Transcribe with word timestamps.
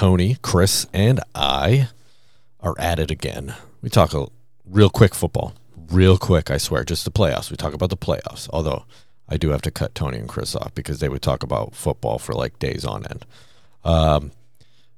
Tony, 0.00 0.38
Chris, 0.40 0.86
and 0.94 1.20
I 1.34 1.90
are 2.60 2.74
at 2.78 2.98
it 2.98 3.10
again. 3.10 3.54
We 3.82 3.90
talk 3.90 4.14
a 4.14 4.28
real 4.64 4.88
quick 4.88 5.14
football, 5.14 5.52
real 5.90 6.16
quick, 6.16 6.50
I 6.50 6.56
swear, 6.56 6.84
just 6.84 7.04
the 7.04 7.10
playoffs. 7.10 7.50
We 7.50 7.58
talk 7.58 7.74
about 7.74 7.90
the 7.90 7.98
playoffs, 7.98 8.48
although 8.50 8.86
I 9.28 9.36
do 9.36 9.50
have 9.50 9.60
to 9.60 9.70
cut 9.70 9.94
Tony 9.94 10.16
and 10.16 10.26
Chris 10.26 10.56
off 10.56 10.74
because 10.74 11.00
they 11.00 11.10
would 11.10 11.20
talk 11.20 11.42
about 11.42 11.74
football 11.74 12.18
for 12.18 12.32
like 12.32 12.58
days 12.58 12.82
on 12.82 13.04
end. 13.08 13.26
Um, 13.84 14.32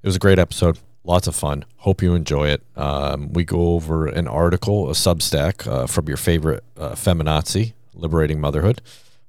it 0.05 0.07
was 0.07 0.15
a 0.15 0.21
great 0.21 0.39
episode, 0.39 0.79
lots 1.03 1.27
of 1.27 1.35
fun. 1.35 1.65
Hope 1.79 2.01
you 2.01 2.15
enjoy 2.15 2.51
it. 2.51 2.63
Um, 2.77 3.33
we 3.33 3.45
go 3.45 3.73
over 3.73 4.07
an 4.07 4.29
article, 4.29 4.89
a 4.89 4.93
Substack 4.93 5.67
uh, 5.67 5.89
from 5.89 6.07
your 6.07 6.17
favorite 6.17 6.63
uh, 6.77 6.91
feminazi, 6.91 7.73
Liberating 7.93 8.41
Motherhood. 8.41 8.81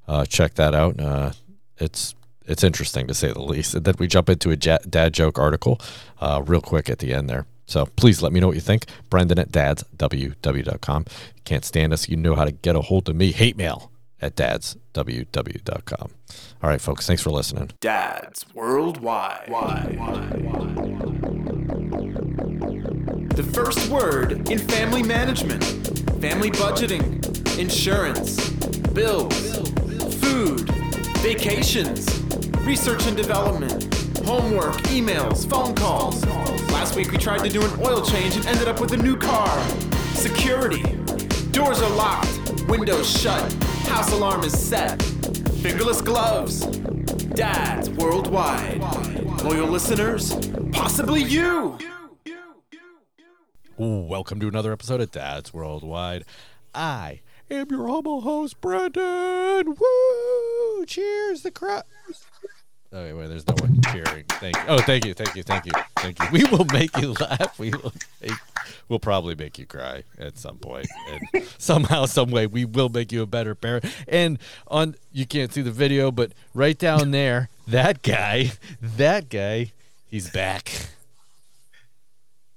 Uh, 0.07 0.23
check 0.23 0.53
that 0.53 0.75
out. 0.75 0.99
Uh, 0.99 1.31
it's 1.79 2.13
it's 2.45 2.63
interesting 2.63 3.07
to 3.07 3.13
say 3.13 3.31
the 3.31 3.41
least. 3.41 3.73
And 3.73 3.85
then 3.85 3.95
we 3.99 4.07
jump 4.07 4.29
into 4.29 4.51
a 4.51 4.55
dad 4.55 5.13
joke 5.13 5.39
article 5.39 5.79
uh, 6.19 6.41
real 6.45 6.61
quick 6.61 6.89
at 6.89 6.99
the 6.99 7.13
end 7.13 7.29
there. 7.29 7.45
So 7.65 7.85
please 7.85 8.21
let 8.21 8.33
me 8.33 8.39
know 8.39 8.47
what 8.47 8.55
you 8.55 8.61
think. 8.61 8.85
Brendan 9.09 9.39
at 9.39 9.51
dadsww.com. 9.51 11.05
Can't 11.45 11.65
stand 11.65 11.93
us. 11.93 12.09
You 12.09 12.17
know 12.17 12.35
how 12.35 12.45
to 12.45 12.51
get 12.51 12.75
a 12.75 12.81
hold 12.81 13.09
of 13.09 13.15
me. 13.15 13.31
Hate 13.31 13.57
mail 13.57 13.91
at 14.21 14.35
dadsww.com. 14.35 16.11
All 16.61 16.69
right, 16.69 16.81
folks. 16.81 17.05
Thanks 17.05 17.21
for 17.21 17.29
listening. 17.29 17.71
Dads 17.81 18.45
Worldwide. 18.53 19.47
The 23.35 23.43
first 23.53 23.89
word 23.89 24.49
in 24.49 24.59
family 24.59 25.03
management, 25.03 25.63
family 26.21 26.51
budgeting, 26.51 27.57
insurance, 27.57 28.49
bills, 28.93 29.57
food, 30.19 30.69
vacations, 31.19 32.22
research 32.63 33.05
and 33.07 33.17
development, 33.17 33.93
homework, 34.25 34.75
emails, 34.83 35.47
phone 35.49 35.75
calls. 35.75 36.25
Last 36.71 36.95
week 36.95 37.11
we 37.11 37.17
tried 37.17 37.43
to 37.43 37.49
do 37.49 37.61
an 37.61 37.71
oil 37.81 38.01
change 38.01 38.37
and 38.37 38.45
ended 38.45 38.67
up 38.69 38.79
with 38.79 38.93
a 38.93 38.97
new 38.97 39.17
car. 39.17 39.61
Security. 40.13 40.81
Doors 41.51 41.81
are 41.81 41.89
locked, 41.95 42.39
windows 42.67 43.09
shut, 43.19 43.51
house 43.83 44.11
alarm 44.13 44.43
is 44.43 44.57
set. 44.57 45.01
Fingerless 45.61 46.01
gloves. 46.01 46.65
Dads 47.35 47.89
worldwide. 47.89 48.79
Loyal 49.43 49.67
listeners, 49.67 50.33
possibly 50.71 51.21
you. 51.21 51.77
Welcome 53.77 54.39
to 54.39 54.47
another 54.47 54.71
episode 54.71 55.01
of 55.01 55.11
Dads 55.11 55.53
Worldwide. 55.53 56.23
I 56.73 57.21
am 57.51 57.67
your 57.69 57.87
humble 57.87 58.21
host, 58.21 58.61
Brendan. 58.61 59.75
Woo! 59.75 60.85
Cheers, 60.85 61.41
the 61.41 61.51
crowd. 61.51 61.83
Oh, 62.95 63.17
wait, 63.17 63.27
there's 63.27 63.47
no 63.47 63.55
one 63.59 63.81
cheering. 63.91 64.23
Thank 64.29 64.55
you. 64.55 64.63
Oh, 64.67 64.77
thank 64.77 65.03
you, 65.03 65.15
thank 65.15 65.35
you, 65.35 65.41
thank 65.41 65.65
you, 65.65 65.71
thank 65.95 66.19
you. 66.19 66.27
We 66.31 66.43
will 66.45 66.65
make 66.65 66.95
you 66.97 67.13
laugh. 67.13 67.57
We 67.57 67.71
will 67.71 67.91
make, 68.21 68.33
we'll 68.87 68.99
probably 68.99 69.33
make 69.33 69.57
you 69.57 69.65
cry 69.65 70.03
at 70.19 70.37
some 70.37 70.57
point, 70.57 70.87
and 71.09 71.43
somehow, 71.57 72.05
some 72.05 72.29
way, 72.29 72.45
we 72.45 72.65
will 72.65 72.89
make 72.89 73.11
you 73.11 73.23
a 73.23 73.25
better 73.25 73.55
parent. 73.55 73.85
And 74.07 74.37
on, 74.67 74.95
you 75.11 75.25
can't 75.25 75.51
see 75.51 75.63
the 75.63 75.71
video, 75.71 76.11
but 76.11 76.33
right 76.53 76.77
down 76.77 77.09
there, 77.09 77.49
that 77.65 78.03
guy, 78.03 78.51
that 78.79 79.29
guy, 79.29 79.71
he's 80.05 80.29
back. 80.29 80.71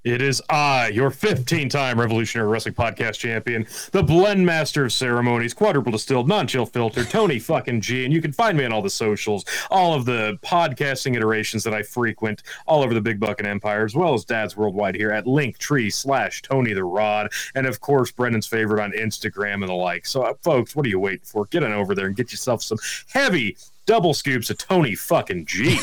It 0.07 0.23
is 0.23 0.41
I, 0.49 0.87
your 0.91 1.11
15 1.11 1.69
time 1.69 1.99
Revolutionary 1.99 2.49
Wrestling 2.49 2.75
Podcast 2.75 3.19
champion, 3.19 3.67
the 3.91 4.05
blend 4.05 4.47
master 4.47 4.85
of 4.85 4.93
ceremonies, 4.93 5.53
quadruple 5.53 5.91
distilled, 5.91 6.29
non 6.29 6.47
chill 6.47 6.65
filter, 6.65 7.05
Tony 7.05 7.41
fucking 7.41 7.81
G. 7.81 8.05
And 8.05 8.15
you 8.15 8.23
can 8.23 8.33
find 8.33 8.57
me 8.57 8.65
on 8.65 8.73
all 8.73 8.83
the 8.83 8.89
socials, 8.89 9.45
all 9.69 9.95
of 9.95 10.05
the 10.05 10.39
podcasting 10.45 11.17
iterations 11.17 11.65
that 11.65 11.75
I 11.75 11.83
frequent 11.83 12.45
all 12.69 12.85
over 12.85 12.95
the 12.95 13.01
Big 13.01 13.19
Bucket 13.19 13.47
Empire, 13.47 13.85
as 13.85 13.97
well 13.97 14.15
as 14.15 14.25
Dad's 14.25 14.57
Worldwide 14.57 14.95
here 14.95 15.11
at 15.11 15.25
Linktree 15.25 15.93
slash 15.93 16.41
Tony 16.41 16.73
the 16.73 16.85
Rod. 16.85 17.33
And 17.57 17.67
of 17.67 17.81
course, 17.81 18.13
Brendan's 18.13 18.47
favorite 18.47 18.81
on 18.81 18.93
Instagram 18.93 19.55
and 19.55 19.69
the 19.69 19.75
like. 19.75 20.07
So, 20.07 20.23
uh, 20.23 20.35
folks, 20.41 20.77
what 20.77 20.87
are 20.87 20.89
you 20.89 21.01
waiting 21.01 21.25
for? 21.25 21.47
Get 21.47 21.65
on 21.65 21.73
over 21.73 21.97
there 21.97 22.07
and 22.07 22.15
get 22.15 22.31
yourself 22.31 22.63
some 22.63 22.79
heavy 23.13 23.57
double 23.87 24.15
scoops 24.15 24.51
of 24.51 24.59
Tony 24.59 24.95
fucking 24.95 25.47
G. 25.47 25.81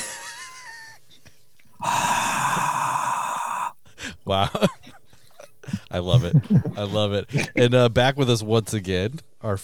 Wow. 4.25 4.50
I 5.91 6.00
love 6.00 6.23
it. 6.25 6.35
I 6.78 6.84
love 6.84 7.13
it. 7.13 7.29
And 7.56 7.73
uh, 7.73 7.89
back 7.89 8.17
with 8.17 8.29
us 8.29 8.44
once 8.44 8.73
again, 8.73 9.19
our, 9.41 9.57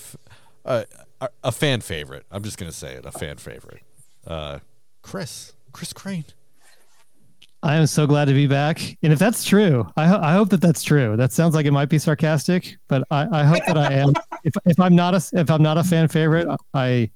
uh, 0.65 0.83
our, 1.19 1.31
a 1.43 1.51
fan 1.51 1.81
favorite. 1.81 2.25
I'm 2.31 2.43
just 2.43 2.57
gonna 2.57 2.71
say 2.71 2.93
it, 2.93 3.05
a 3.05 3.11
fan 3.11 3.37
favorite. 3.37 3.81
Uh, 4.25 4.59
Chris, 5.01 5.53
Chris 5.73 5.91
Crane. 5.93 6.25
I 7.61 7.75
am 7.75 7.87
so 7.87 8.07
glad 8.07 8.25
to 8.25 8.33
be 8.33 8.47
back. 8.47 8.97
And 9.03 9.11
if 9.11 9.19
that's 9.19 9.43
true, 9.43 9.85
I, 9.97 10.07
ho- 10.07 10.19
I 10.21 10.31
hope 10.31 10.49
that 10.49 10.61
that's 10.61 10.81
true. 10.81 11.17
That 11.17 11.33
sounds 11.33 11.55
like 11.55 11.65
it 11.65 11.71
might 11.71 11.89
be 11.89 11.99
sarcastic, 11.99 12.77
but 12.87 13.03
I, 13.11 13.41
I 13.41 13.43
hope 13.43 13.65
that 13.67 13.77
I 13.77 13.93
am. 13.93 14.13
if, 14.45 14.53
if 14.65 14.79
I'm 14.79 14.95
not 14.95 15.13
a 15.13 15.21
if 15.33 15.51
I'm 15.51 15.61
not 15.61 15.77
a 15.77 15.83
fan 15.83 16.07
favorite, 16.07 16.47
I 16.73 17.11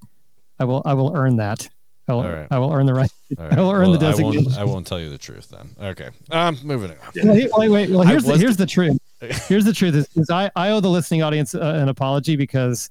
I 0.58 0.64
will 0.64 0.82
I 0.84 0.92
will 0.92 1.12
earn 1.16 1.36
that. 1.36 1.68
I 2.06 2.12
will, 2.12 2.22
right. 2.22 2.46
I 2.50 2.58
will 2.58 2.72
earn 2.72 2.86
the 2.86 2.94
right. 2.94 3.10
right. 3.38 3.52
I 3.52 3.60
will 3.60 3.70
earn 3.70 3.88
well, 3.88 3.92
the 3.92 3.98
designation. 3.98 4.52
I 4.52 4.56
won't, 4.56 4.58
I 4.58 4.64
won't, 4.64 4.86
tell 4.86 5.00
you 5.00 5.08
the 5.08 5.18
truth 5.18 5.48
then. 5.48 5.70
Okay. 5.80 6.10
Um, 6.30 6.58
moving 6.62 6.90
on. 6.90 6.96
Wait, 7.14 7.50
wait, 7.56 7.68
wait. 7.70 7.90
Well, 7.90 8.02
here's 8.02 8.24
the, 8.24 8.36
here's 8.36 8.56
the 8.56 8.66
truth. 8.66 8.98
Here's 9.48 9.64
the 9.64 9.72
truth 9.72 9.94
is, 9.94 10.06
is 10.16 10.28
I, 10.28 10.50
I 10.54 10.68
owe 10.68 10.80
the 10.80 10.90
listening 10.90 11.22
audience 11.22 11.54
uh, 11.54 11.78
an 11.80 11.88
apology 11.88 12.36
because 12.36 12.90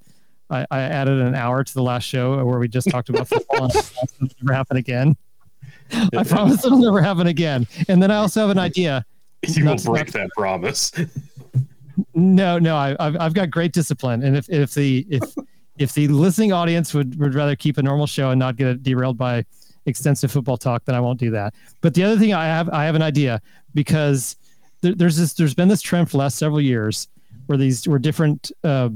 I, 0.49 0.65
I 0.71 0.79
added 0.79 1.19
an 1.19 1.35
hour 1.35 1.63
to 1.63 1.73
the 1.75 1.83
last 1.83 2.05
show 2.05 2.43
where 2.43 2.57
we 2.57 2.67
just 2.67 2.89
talked 2.89 3.09
about 3.09 3.27
football 3.27 3.65
and 3.65 3.75
it'll 3.75 4.29
never 4.41 4.53
happen 4.53 4.77
again. 4.77 5.15
I 5.91 6.23
promise 6.23 6.65
it'll 6.65 6.79
never 6.79 7.03
happen 7.03 7.27
again. 7.27 7.67
And 7.87 8.01
then 8.01 8.09
I 8.09 8.15
also 8.15 8.41
have 8.41 8.49
an 8.49 8.57
idea. 8.57 9.05
You 9.43 9.65
will 9.65 9.75
break 9.75 10.11
that 10.13 10.31
promise. 10.35 10.91
No, 12.15 12.57
no, 12.57 12.75
I, 12.75 12.95
I've, 12.99 13.17
I've 13.19 13.33
got 13.35 13.51
great 13.51 13.73
discipline. 13.73 14.23
And 14.23 14.35
if, 14.35 14.49
if 14.49 14.73
the, 14.73 15.05
if, 15.09 15.21
if 15.77 15.93
the 15.93 16.07
listening 16.07 16.53
audience 16.53 16.93
would, 16.93 17.19
would 17.19 17.33
rather 17.33 17.55
keep 17.55 17.77
a 17.77 17.83
normal 17.83 18.07
show 18.07 18.29
and 18.29 18.39
not 18.39 18.55
get 18.55 18.67
it 18.67 18.83
derailed 18.83 19.17
by 19.17 19.45
extensive 19.85 20.31
football 20.31 20.57
talk, 20.57 20.85
then 20.85 20.95
I 20.95 20.99
won't 20.99 21.19
do 21.19 21.31
that. 21.31 21.53
But 21.81 21.93
the 21.93 22.03
other 22.03 22.17
thing 22.17 22.33
I 22.33 22.45
have, 22.45 22.69
I 22.69 22.85
have 22.85 22.95
an 22.95 23.01
idea 23.01 23.41
because 23.73 24.35
there, 24.81 24.93
there's 24.93 25.17
this, 25.17 25.33
there's 25.33 25.53
been 25.53 25.67
this 25.67 25.81
trend 25.81 26.07
for 26.07 26.13
the 26.13 26.17
last 26.19 26.37
several 26.37 26.61
years 26.61 27.07
where 27.47 27.57
these, 27.57 27.87
where 27.87 27.99
different 27.99 28.51
uh, 28.63 28.89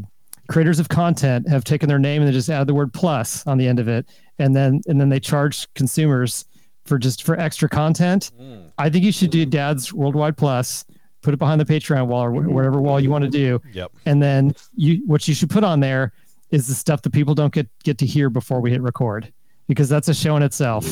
creators 0.47 0.79
of 0.79 0.87
content 0.87 1.47
have 1.49 1.63
taken 1.63 1.89
their 1.89 1.99
name 1.99 2.21
and 2.21 2.29
they 2.29 2.33
just 2.33 2.49
add 2.49 2.67
the 2.67 2.73
word 2.73 2.93
plus 2.93 3.45
on 3.47 3.57
the 3.57 3.67
end 3.67 3.79
of 3.79 3.87
it, 3.87 4.07
and 4.39 4.55
then, 4.55 4.81
and 4.87 5.01
then 5.01 5.09
they 5.09 5.19
charge 5.19 5.71
consumers 5.73 6.45
for 6.85 6.97
just 6.97 7.23
for 7.23 7.37
extra 7.37 7.67
content. 7.67 8.31
Mm. 8.39 8.71
I 8.77 8.89
think 8.89 9.03
you 9.03 9.11
should 9.11 9.29
do 9.29 9.45
Dad's 9.45 9.91
Worldwide 9.91 10.37
Plus 10.37 10.85
put 11.21 11.33
it 11.33 11.37
behind 11.37 11.59
the 11.59 11.65
Patreon 11.65 12.07
wall 12.07 12.23
or 12.23 12.31
whatever 12.31 12.79
wall 12.79 13.01
you 13.01 13.09
want 13.09 13.25
to 13.25 13.29
do. 13.29 13.61
Yep. 13.73 13.91
And 14.05 14.23
then 14.23 14.55
you 14.75 15.01
what 15.05 15.27
you 15.27 15.33
should 15.33 15.49
put 15.49 15.63
on 15.65 15.81
there 15.81 16.13
is 16.51 16.67
the 16.67 16.75
stuff 16.75 17.01
that 17.01 17.11
people 17.11 17.35
don't 17.35 17.53
get 17.53 17.67
get 17.83 17.97
to 17.99 18.05
hear 18.05 18.29
before 18.29 18.61
we 18.61 18.71
hit 18.71 18.81
record 18.81 19.31
because 19.67 19.89
that's 19.89 20.07
a 20.07 20.13
show 20.13 20.35
in 20.37 20.43
itself. 20.43 20.85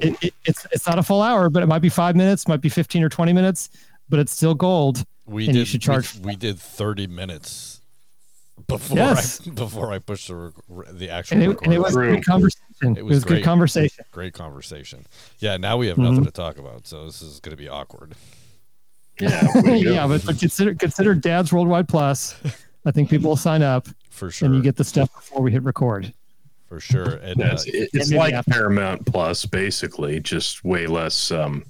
It, 0.00 0.22
it, 0.22 0.34
it's 0.44 0.66
it's 0.72 0.86
not 0.86 0.98
a 0.98 1.02
full 1.02 1.22
hour, 1.22 1.48
but 1.48 1.62
it 1.62 1.66
might 1.66 1.80
be 1.80 1.88
five 1.88 2.16
minutes, 2.16 2.48
might 2.48 2.60
be 2.60 2.68
fifteen 2.68 3.02
or 3.02 3.08
twenty 3.08 3.32
minutes, 3.32 3.70
but 4.08 4.18
it's 4.18 4.32
still 4.32 4.54
gold. 4.54 5.04
We 5.26 5.46
did. 5.46 5.56
You 5.56 5.64
should 5.64 5.82
charge. 5.82 6.14
We, 6.16 6.32
we 6.32 6.36
did 6.36 6.58
thirty 6.58 7.06
minutes 7.06 7.80
before 8.66 8.96
yes. 8.96 9.46
I 9.46 9.50
before 9.54 9.92
I 9.92 9.98
pushed 9.98 10.28
the 10.28 10.52
the 10.92 11.10
actual. 11.10 11.34
And 11.42 11.52
it, 11.52 11.58
and 11.62 11.72
it 11.72 11.80
was 11.80 11.94
great 11.94 12.24
conversation. 12.24 12.62
It 12.82 12.88
was, 12.88 12.98
it 12.98 13.04
was 13.04 13.24
great, 13.24 13.36
good 13.38 13.44
conversation. 13.44 14.04
Great 14.10 14.34
conversation. 14.34 15.06
Yeah. 15.38 15.56
Now 15.56 15.76
we 15.76 15.86
have 15.88 15.98
nothing 15.98 16.16
mm-hmm. 16.16 16.24
to 16.24 16.32
talk 16.32 16.58
about, 16.58 16.86
so 16.86 17.06
this 17.06 17.22
is 17.22 17.40
going 17.40 17.56
to 17.56 17.62
be 17.62 17.68
awkward. 17.68 18.14
Yeah. 19.20 19.48
yeah, 19.64 20.06
but, 20.06 20.26
but 20.26 20.38
consider 20.38 20.74
consider 20.74 21.14
Dad's 21.14 21.52
Worldwide 21.52 21.88
Plus. 21.88 22.36
I 22.84 22.90
think 22.90 23.08
people 23.10 23.30
will 23.30 23.36
sign 23.36 23.62
up 23.62 23.88
for 24.16 24.30
sure. 24.30 24.46
And 24.46 24.54
you 24.54 24.62
get 24.62 24.76
the 24.76 24.84
stuff 24.84 25.12
before 25.14 25.42
we 25.42 25.52
hit 25.52 25.62
record. 25.62 26.12
For 26.68 26.80
sure. 26.80 27.16
And 27.16 27.40
uh, 27.40 27.56
it's 27.66 28.12
like 28.12 28.34
after. 28.34 28.50
Paramount 28.50 29.06
Plus, 29.06 29.46
basically, 29.46 30.18
just 30.18 30.64
way 30.64 30.86
less. 30.86 31.30
Um, 31.30 31.64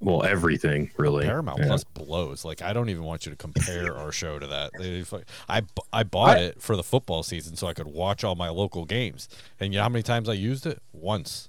well, 0.00 0.24
everything 0.24 0.90
really. 0.96 1.26
Paramount 1.26 1.60
yeah. 1.60 1.66
Plus 1.66 1.84
blows. 1.84 2.44
Like 2.44 2.62
I 2.62 2.72
don't 2.72 2.88
even 2.88 3.04
want 3.04 3.26
you 3.26 3.30
to 3.30 3.36
compare 3.36 3.96
our 3.98 4.10
show 4.10 4.38
to 4.38 4.46
that. 4.48 5.22
I 5.48 5.62
I 5.92 6.02
bought 6.02 6.38
I, 6.38 6.40
it 6.40 6.62
for 6.62 6.74
the 6.74 6.82
football 6.82 7.22
season 7.22 7.54
so 7.54 7.68
I 7.68 7.74
could 7.74 7.86
watch 7.86 8.24
all 8.24 8.34
my 8.34 8.48
local 8.48 8.84
games. 8.84 9.28
And 9.60 9.72
you 9.72 9.78
know 9.78 9.84
how 9.84 9.88
many 9.88 10.02
times 10.02 10.28
I 10.28 10.32
used 10.32 10.66
it? 10.66 10.82
Once. 10.92 11.48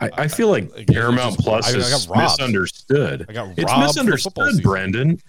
I, 0.00 0.10
I 0.12 0.28
feel 0.28 0.48
like 0.48 0.70
I, 0.76 0.84
Paramount 0.84 1.38
Plus 1.38 1.74
I, 1.74 1.78
is 1.78 2.08
misunderstood. 2.08 3.26
it's 3.28 3.76
misunderstood, 3.78 4.62
Brendan 4.62 5.20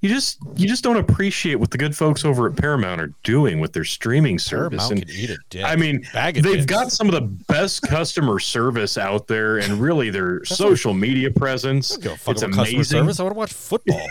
you 0.00 0.08
just 0.08 0.38
you 0.56 0.68
just 0.68 0.84
don't 0.84 0.96
appreciate 0.96 1.56
what 1.56 1.70
the 1.70 1.78
good 1.78 1.96
folks 1.96 2.24
over 2.24 2.48
at 2.48 2.56
Paramount 2.56 3.00
are 3.00 3.12
doing 3.24 3.58
with 3.58 3.72
their 3.72 3.84
streaming 3.84 4.38
service. 4.38 4.88
Paramount 4.88 5.10
and 5.10 5.64
I 5.64 5.74
mean, 5.76 6.06
they've 6.14 6.42
dicks. 6.42 6.66
got 6.66 6.92
some 6.92 7.08
of 7.08 7.14
the 7.14 7.22
best 7.22 7.82
customer 7.88 8.38
service 8.38 8.96
out 8.96 9.26
there, 9.26 9.58
and 9.58 9.80
really 9.80 10.10
their 10.10 10.44
social 10.44 10.94
media 10.94 11.30
presence. 11.30 11.96
It's 11.96 12.42
amazing. 12.42 12.84
Service. 12.84 13.18
I 13.18 13.24
want 13.24 13.34
to 13.34 13.38
watch 13.38 13.52
football. 13.52 14.08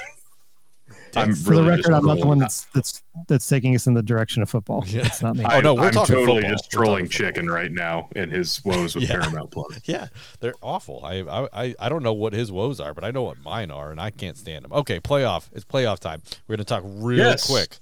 I'm 1.18 1.36
For 1.36 1.56
the 1.56 1.64
record, 1.64 1.94
I'm 1.94 2.06
not 2.06 2.20
the 2.20 2.26
one 2.28 2.38
that's 2.38 2.66
that's 2.74 3.04
that's 3.28 3.48
taking 3.48 3.76
us 3.76 3.88
in 3.88 3.94
the 3.94 4.02
direction 4.04 4.42
of 4.42 4.50
football. 4.50 4.84
Yeah. 4.88 5.06
It's 5.06 5.22
not 5.22 5.36
me. 5.36 5.46
Oh, 5.50 5.60
no, 5.60 5.74
we're 5.74 5.88
I'm 5.88 5.92
talking 5.94 6.16
totally 6.16 6.42
football. 6.42 6.52
just 6.58 6.72
trolling 6.72 7.10
chicken 7.10 7.50
right 7.50 7.72
now 7.72 8.10
in 8.16 8.30
his 8.30 8.64
woes 8.64 8.96
with 8.96 9.04
Yeah. 9.10 9.20
Paramount 9.22 9.52
Plus. 9.52 9.80
Yeah, 9.86 10.08
they're 10.40 10.56
awful. 10.62 11.02
I, 11.04 11.22
I 11.22 11.48
I 11.66 11.76
I 11.80 11.90
don't 11.90 12.04
know 12.04 12.14
what 12.14 12.34
his 12.34 12.52
woes 12.52 12.80
are, 12.80 12.94
but 12.94 13.04
I 13.04 13.12
know 13.12 13.24
what 13.24 13.38
mine 13.44 13.72
are, 13.72 13.92
and 13.92 14.00
I 14.00 14.10
can't 14.12 14.38
stand 14.38 14.66
them. 14.66 14.72
Okay, 14.74 15.00
playoff. 15.00 15.50
It's 15.54 15.66
playoff 15.66 16.00
time. 16.00 16.22
We're 16.48 16.56
gonna 16.58 16.66
talk 16.66 16.84
real 16.86 17.18
Yes. 17.20 17.48
quick, 17.48 17.78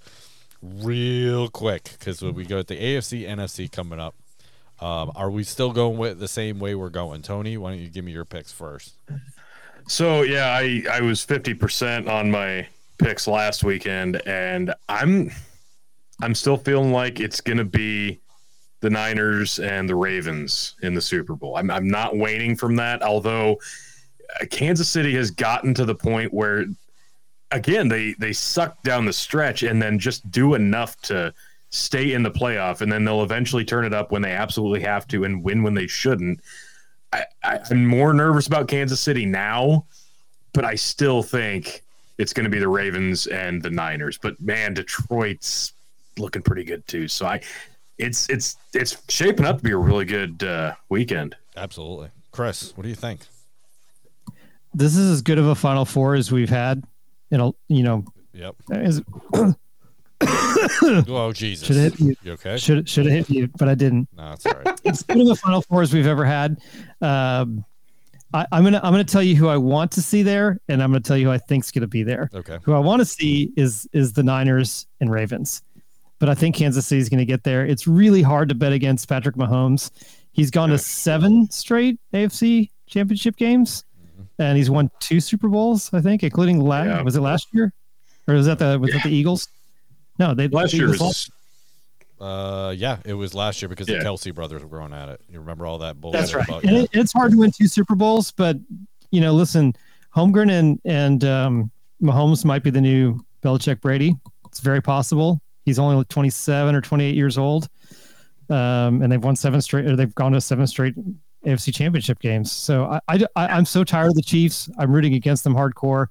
real 0.62 1.50
quick, 1.50 1.84
because 2.00 2.22
when 2.22 2.34
we 2.36 2.46
go 2.46 2.60
at 2.60 2.68
the 2.68 2.76
AFC, 2.78 3.28
NFC 3.28 3.72
coming 3.72 4.00
up. 4.00 4.16
Um, 4.82 5.14
are 5.16 5.32
we 5.32 5.44
still 5.46 5.72
going 5.72 5.98
with 5.98 6.20
the 6.20 6.28
same 6.28 6.60
way 6.60 6.76
we're 6.76 6.90
going, 6.90 7.22
Tony? 7.22 7.56
Why 7.56 7.72
don't 7.72 7.80
you 7.80 7.88
give 7.88 8.04
me 8.04 8.12
your 8.12 8.26
picks 8.26 8.52
first? 8.52 8.96
So 9.88 10.24
yeah, 10.24 10.48
I 10.48 10.84
I 10.92 11.00
was 11.02 11.24
fifty 11.24 11.54
percent 11.54 12.10
on 12.10 12.30
my 12.30 12.68
picks 12.97 13.27
last 13.27 13.63
weekend, 13.63 14.21
and 14.25 14.74
I'm 14.89 15.31
I'm 16.21 16.36
still 16.36 16.57
feeling 16.57 16.92
like 16.92 17.19
it's 17.19 17.42
gonna 17.42 17.65
be 17.65 18.19
the 18.81 18.89
Niners 18.89 19.59
and 19.59 19.89
the 19.89 19.95
Ravens 19.95 20.75
in 20.81 20.94
the 20.94 21.01
Super 21.01 21.36
Bowl. 21.36 21.57
I'm 21.57 21.71
I'm 21.71 21.88
not 21.88 22.18
waning 22.18 22.56
from 22.56 22.75
that, 22.77 23.01
although 23.01 23.59
uh, 24.42 24.45
Kansas 24.50 24.89
City 24.89 25.15
has 25.15 25.31
gotten 25.31 25.74
to 25.74 25.86
the 25.86 25.95
point 25.95 26.33
where 26.33 26.65
again 27.51 27.88
they 27.88 28.13
they 28.19 28.33
suck 28.33 28.81
down 28.83 29.06
the 29.06 29.13
stretch 29.13 29.63
and 29.63 29.81
then 29.81 30.00
just 30.00 30.30
do 30.31 30.53
enough 30.56 31.00
to 31.01 31.33
stay 31.69 32.13
in 32.13 32.24
the 32.24 32.31
playoff, 32.31 32.81
and 32.81 32.91
then 32.91 33.03
they'll 33.03 33.24
eventually 33.24 33.65
turn 33.65 33.86
it 33.86 33.94
up 33.94 34.12
when 34.12 34.21
they 34.21 34.31
absolutely 34.31 34.81
have 34.81 35.07
to 35.07 35.24
and 35.24 35.44
win 35.44 35.63
when 35.63 35.74
they 35.74 35.88
shouldn't. 35.88 36.39
I, 37.12 37.25
I, 37.44 37.59
I'm 37.69 37.86
more 37.86 38.13
nervous 38.13 38.48
about 38.48 38.68
Kansas 38.68 39.00
City 39.00 39.25
now, 39.25 39.86
but 40.53 40.65
I 40.65 40.75
still 40.75 41.21
think 41.21 41.83
it's 42.17 42.33
going 42.33 42.44
to 42.45 42.50
be 42.50 42.59
the 42.59 42.67
Ravens 42.67 43.27
and 43.27 43.62
the 43.62 43.69
Niners. 43.69 44.17
But 44.17 44.39
man, 44.41 44.73
Detroit's 44.73 45.73
looking 46.17 46.41
pretty 46.41 46.63
good 46.63 46.85
too. 46.88 47.07
So 47.07 47.25
I, 47.25 47.41
it's 47.97 48.29
it's 48.29 48.56
it's 48.73 48.97
shaping 49.09 49.45
up 49.45 49.57
to 49.57 49.63
be 49.63 49.71
a 49.71 49.77
really 49.77 50.06
good 50.06 50.44
uh, 50.44 50.73
weekend. 50.89 51.35
Absolutely, 51.57 52.09
Chris. 52.31 52.75
What 52.75 52.83
do 52.83 52.89
you 52.89 52.95
think? 52.95 53.21
This 54.73 54.95
is 54.97 55.09
as 55.09 55.21
good 55.21 55.38
of 55.38 55.47
a 55.47 55.56
Final 55.56 55.85
Four 55.85 56.15
as 56.15 56.31
we've 56.31 56.50
had. 56.50 56.83
In 57.31 57.39
a, 57.41 57.51
you 57.69 57.81
know, 57.83 58.03
Yep. 58.33 58.56
as, 58.71 59.01
Oh 61.07 61.31
Jesus. 61.33 61.67
Should 61.67 61.77
it 61.77 61.94
hit 61.95 62.17
You 62.23 62.31
okay? 62.33 62.57
should 62.57 62.88
should 62.88 63.06
have 63.06 63.27
hit 63.27 63.29
you, 63.29 63.47
but 63.57 63.67
I 63.69 63.75
didn't. 63.75 64.07
No, 64.15 64.31
it's 64.33 64.45
all 64.45 64.53
right. 64.65 64.79
It's 64.83 65.03
good 65.03 65.19
of 65.21 65.27
a 65.29 65.35
Final 65.35 65.62
Four 65.62 65.81
as 65.81 65.94
we've 65.94 66.07
ever 66.07 66.25
had. 66.25 66.57
Um, 67.01 67.65
I, 68.36 68.46
I'm 68.52 68.66
gonna 68.66 68.82
I'm 68.84 68.92
gonna 68.92 69.06
tell 69.06 69.24
you 69.24 69.36
who 69.36 69.48
I 69.48 69.56
want 69.56 69.92
to 69.94 70.02
see 70.02 70.22
there, 70.22 70.60
and 70.68 70.84
I'm 70.84 70.92
gonna 70.92 71.00
tell 71.00 71.16
you 71.16 71.28
who 71.28 71.32
I 71.32 71.38
think's 71.38 71.72
gonna 71.72 71.88
be 71.88 72.04
there. 72.04 72.30
Okay. 72.34 72.60
Who 72.64 72.74
I 72.74 72.80
want 72.80 73.00
to 73.00 73.06
see 73.06 73.54
is 73.56 73.88
is 73.94 74.12
the 74.12 74.24
Niners 74.24 74.88
and 75.00 75.10
Ravens, 75.10 75.64
but 76.20 76.28
I 76.28 76.36
think 76.36 76.54
Kansas 76.54 76.86
City's 76.86 77.08
gonna 77.08 77.24
get 77.24 77.46
there. 77.46 77.66
It's 77.66 77.88
really 77.88 78.22
hard 78.22 78.50
to 78.50 78.56
bet 78.56 78.74
against 78.74 79.08
Patrick 79.08 79.36
Mahomes. 79.36 79.90
He's 80.34 80.52
gone 80.52 80.68
to 80.70 80.78
seven 80.78 81.50
straight 81.50 81.98
AFC 82.14 82.70
Championship 82.88 83.38
games, 83.38 83.86
mm-hmm. 84.06 84.24
and 84.40 84.58
he's 84.58 84.70
won 84.70 84.92
two 85.00 85.22
Super 85.22 85.48
Bowls, 85.48 85.90
I 85.94 86.02
think, 86.02 86.22
including 86.22 86.60
last. 86.60 86.88
Yeah. 86.88 87.02
Was 87.04 87.16
it 87.16 87.22
last 87.22 87.48
year, 87.54 87.72
or 88.28 88.34
was 88.34 88.48
that 88.48 88.60
the 88.60 88.78
was 88.78 88.92
that 88.92 89.04
the 89.04 89.16
Eagles? 89.16 89.48
No, 90.20 90.34
they 90.34 90.50
Last 90.50 90.72
the 90.72 90.78
year 90.78 90.94
Eagles 90.94 91.00
was 91.00 91.32
Uh, 92.19 92.73
yeah, 92.75 92.97
it 93.03 93.13
was 93.13 93.33
last 93.33 93.62
year 93.62 93.69
because 93.69 93.88
the 93.88 93.95
Kelce 93.95 94.33
brothers 94.33 94.63
were 94.63 94.79
going 94.79 94.94
at 94.94 95.09
it. 95.09 95.21
You 95.29 95.39
remember 95.39 95.65
all 95.65 95.79
that 95.79 96.00
bullshit? 96.00 96.21
That's 96.21 96.33
right. 96.33 96.47
About, 96.47 96.63
And 96.63 96.71
yeah. 96.71 96.83
it, 96.83 96.89
it's 96.94 97.13
hard 97.13 97.31
to 97.31 97.38
win 97.38 97.51
two 97.51 97.67
Super 97.67 97.95
Bowls, 97.95 98.31
but 98.31 98.57
you 99.12 99.19
know, 99.19 99.33
listen, 99.33 99.73
Holmgren 100.15 100.51
and 100.51 100.79
and 100.85 101.23
um, 101.25 101.71
Mahomes 102.01 102.45
might 102.45 102.63
be 102.63 102.69
the 102.69 102.81
new 102.81 103.19
Belichick 103.44 103.81
Brady. 103.81 104.15
It's 104.47 104.59
very 104.59 104.81
possible. 104.81 105.41
He's 105.65 105.79
only 105.79 105.95
like 105.95 106.07
27 106.09 106.75
or 106.75 106.81
28 106.81 107.15
years 107.15 107.38
old, 107.38 107.67
um, 108.50 109.01
and 109.01 109.12
they've 109.12 109.23
won 109.23 109.35
seven 109.35 109.59
straight. 109.62 109.85
Or 109.85 109.95
they've 109.95 110.13
gone 110.15 110.31
to 110.31 110.41
seven 110.41 110.67
straight 110.67 110.95
AFC 111.45 111.73
Championship 111.73 112.19
games. 112.19 112.51
So 112.51 112.85
I, 112.85 113.00
I, 113.07 113.25
I 113.35 113.57
am 113.57 113.65
so 113.65 113.83
tired 113.83 114.07
of 114.07 114.15
the 114.15 114.21
Chiefs. 114.21 114.69
I'm 114.77 114.91
rooting 114.91 115.15
against 115.15 115.44
them 115.44 115.53
hardcore. 115.53 116.07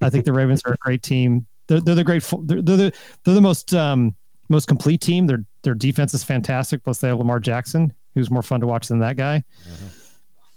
I 0.00 0.10
think 0.10 0.24
the 0.24 0.32
Ravens 0.32 0.62
are 0.64 0.74
a 0.74 0.76
great 0.78 1.02
team. 1.02 1.46
They're, 1.66 1.80
they're 1.80 1.94
the 1.94 2.04
great. 2.04 2.22
They're, 2.42 2.62
they're 2.62 2.76
the 2.76 2.92
they're 3.24 3.34
the 3.34 3.40
most 3.40 3.74
um, 3.74 4.14
most 4.50 4.68
complete 4.68 5.00
team. 5.00 5.26
Their 5.26 5.44
their 5.62 5.74
defense 5.74 6.12
is 6.12 6.22
fantastic. 6.24 6.84
Plus 6.84 6.98
they 6.98 7.08
have 7.08 7.18
Lamar 7.18 7.40
Jackson, 7.40 7.92
who's 8.14 8.30
more 8.30 8.42
fun 8.42 8.60
to 8.60 8.66
watch 8.66 8.88
than 8.88 8.98
that 8.98 9.16
guy. 9.16 9.42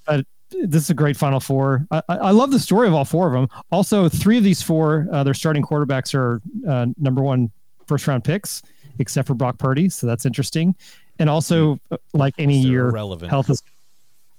But 0.05 0.25
this 0.51 0.83
is 0.83 0.89
a 0.89 0.93
great 0.93 1.17
Final 1.17 1.39
Four. 1.39 1.87
I, 1.91 2.01
I 2.09 2.31
love 2.31 2.51
the 2.51 2.59
story 2.59 2.87
of 2.87 2.93
all 2.93 3.05
four 3.05 3.27
of 3.27 3.33
them. 3.33 3.47
Also, 3.71 4.09
three 4.09 4.37
of 4.37 4.43
these 4.43 4.61
four, 4.61 5.07
uh, 5.11 5.23
their 5.23 5.33
starting 5.33 5.63
quarterbacks 5.63 6.13
are 6.13 6.41
uh, 6.69 6.87
number 6.97 7.21
one 7.21 7.51
first 7.87 8.07
round 8.07 8.23
picks, 8.23 8.61
except 8.99 9.27
for 9.27 9.33
Brock 9.33 9.57
Purdy. 9.57 9.89
So 9.89 10.05
that's 10.07 10.25
interesting. 10.25 10.75
And 11.19 11.29
also, 11.29 11.79
uh, 11.91 11.97
like 12.13 12.33
any 12.37 12.61
They're 12.61 12.71
year, 12.71 12.89
irrelevant. 12.89 13.29
health 13.29 13.49
is 13.49 13.63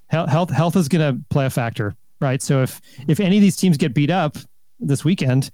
health, 0.08 0.50
health 0.50 0.76
is 0.76 0.88
going 0.88 1.14
to 1.14 1.20
play 1.30 1.46
a 1.46 1.50
factor, 1.50 1.94
right? 2.20 2.42
So 2.42 2.62
if 2.62 2.80
if 3.08 3.20
any 3.20 3.36
of 3.36 3.42
these 3.42 3.56
teams 3.56 3.76
get 3.76 3.94
beat 3.94 4.10
up 4.10 4.36
this 4.80 5.04
weekend, 5.04 5.50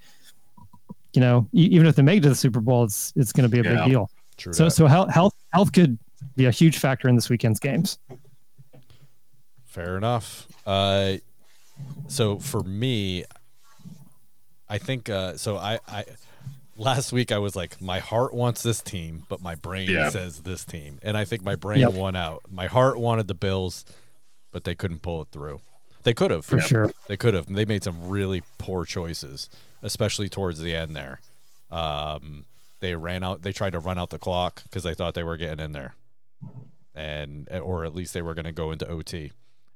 you 1.14 1.20
know, 1.20 1.48
e- 1.52 1.68
even 1.72 1.86
if 1.86 1.96
they 1.96 2.02
make 2.02 2.18
it 2.18 2.22
to 2.22 2.28
the 2.30 2.34
Super 2.34 2.60
Bowl, 2.60 2.84
it's 2.84 3.12
it's 3.16 3.32
going 3.32 3.48
to 3.48 3.54
be 3.54 3.60
a 3.60 3.72
Yeah. 3.72 3.82
big 3.84 3.90
deal. 3.92 4.10
True 4.36 4.52
So 4.52 4.64
that. 4.64 4.70
so 4.70 4.86
health 4.86 5.10
health 5.10 5.34
health 5.52 5.72
could 5.72 5.98
be 6.36 6.46
a 6.46 6.50
huge 6.50 6.78
factor 6.78 7.08
in 7.08 7.14
this 7.14 7.28
weekend's 7.28 7.58
games. 7.60 7.98
Fair 9.66 9.96
enough. 9.96 10.48
Uh, 10.66 11.14
so 12.08 12.38
for 12.38 12.62
me, 12.62 13.24
I 14.68 14.78
think 14.78 15.08
uh, 15.08 15.36
so. 15.36 15.56
I, 15.56 15.78
I 15.88 16.04
last 16.76 17.12
week 17.12 17.30
I 17.32 17.38
was 17.38 17.54
like, 17.56 17.80
my 17.80 17.98
heart 18.00 18.34
wants 18.34 18.62
this 18.62 18.80
team, 18.80 19.24
but 19.28 19.40
my 19.42 19.54
brain 19.54 19.88
Yeah. 19.90 20.10
says 20.10 20.40
this 20.40 20.64
team, 20.64 20.98
and 21.02 21.16
I 21.16 21.24
think 21.24 21.42
my 21.42 21.54
brain 21.56 21.80
Yep. 21.80 21.92
won 21.94 22.16
out. 22.16 22.42
My 22.50 22.66
heart 22.66 22.98
wanted 22.98 23.28
the 23.28 23.34
Bills, 23.34 23.84
but 24.50 24.64
they 24.64 24.74
couldn't 24.74 25.02
pull 25.02 25.22
it 25.22 25.28
through. 25.32 25.60
They 26.02 26.14
could 26.14 26.30
have, 26.30 26.44
For 26.46 26.60
sure. 26.60 26.90
They 27.08 27.16
could 27.18 27.34
have. 27.34 27.46
They 27.46 27.64
made 27.66 27.84
some 27.84 28.08
really 28.08 28.42
poor 28.58 28.84
choices, 28.86 29.50
especially 29.82 30.28
towards 30.28 30.60
the 30.60 30.74
end 30.74 30.94
there. 30.96 31.20
Um, 31.70 32.44
they 32.80 32.94
ran 32.94 33.22
out. 33.22 33.42
They 33.42 33.52
tried 33.52 33.72
to 33.72 33.78
run 33.78 33.98
out 33.98 34.10
the 34.10 34.18
clock 34.18 34.62
because 34.64 34.82
they 34.82 34.94
thought 34.94 35.14
they 35.14 35.22
were 35.22 35.36
getting 35.36 35.62
in 35.64 35.72
there, 35.72 35.94
and 36.94 37.48
or 37.62 37.84
at 37.84 37.94
least 37.94 38.14
they 38.14 38.22
were 38.22 38.34
going 38.34 38.44
to 38.46 38.52
go 38.52 38.70
into 38.72 38.88
OT. 38.88 39.32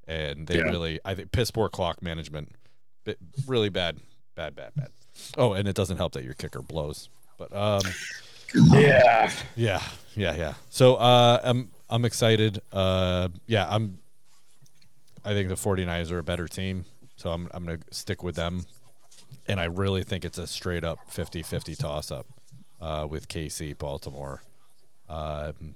And 0.06 0.46
they 0.46 0.56
Yeah. 0.58 0.64
really, 0.64 1.00
I 1.04 1.14
think, 1.14 1.32
piss 1.32 1.50
poor 1.50 1.68
clock 1.68 2.02
management, 2.02 2.52
Bit- 3.04 3.18
really 3.46 3.68
bad, 3.70 3.98
bad, 4.34 4.54
bad, 4.54 4.74
bad. 4.74 4.88
Oh, 5.36 5.52
and 5.52 5.66
it 5.68 5.74
doesn't 5.76 5.96
help 5.98 6.12
that 6.14 6.24
your 6.24 6.34
kicker 6.34 6.60
blows. 6.62 7.08
But 7.38 7.54
um, 7.54 7.82
yeah. 8.72 9.30
yeah, 9.56 9.82
yeah, 10.14 10.34
yeah. 10.36 10.54
So 10.70 10.96
uh, 10.96 11.40
I'm 11.42 11.70
I'm 11.90 12.04
excited. 12.04 12.60
Uh, 12.72 13.28
yeah, 13.46 13.66
I'm. 13.68 13.98
I 15.24 15.32
think 15.32 15.48
the 15.48 15.54
49ers 15.54 16.10
are 16.10 16.18
a 16.18 16.22
better 16.24 16.46
team, 16.48 16.84
so 17.16 17.30
I'm 17.30 17.48
I'm 17.52 17.64
gonna 17.64 17.78
stick 17.90 18.22
with 18.22 18.34
them. 18.36 18.64
And 19.46 19.60
I 19.60 19.64
really 19.64 20.02
think 20.02 20.24
it's 20.24 20.38
a 20.38 20.46
straight 20.46 20.84
up 20.84 20.98
50-50 21.10 21.76
toss 21.78 22.10
up 22.10 22.26
uh, 22.80 23.06
with 23.08 23.28
KC 23.28 23.76
Baltimore. 23.78 24.42
Um, 25.08 25.74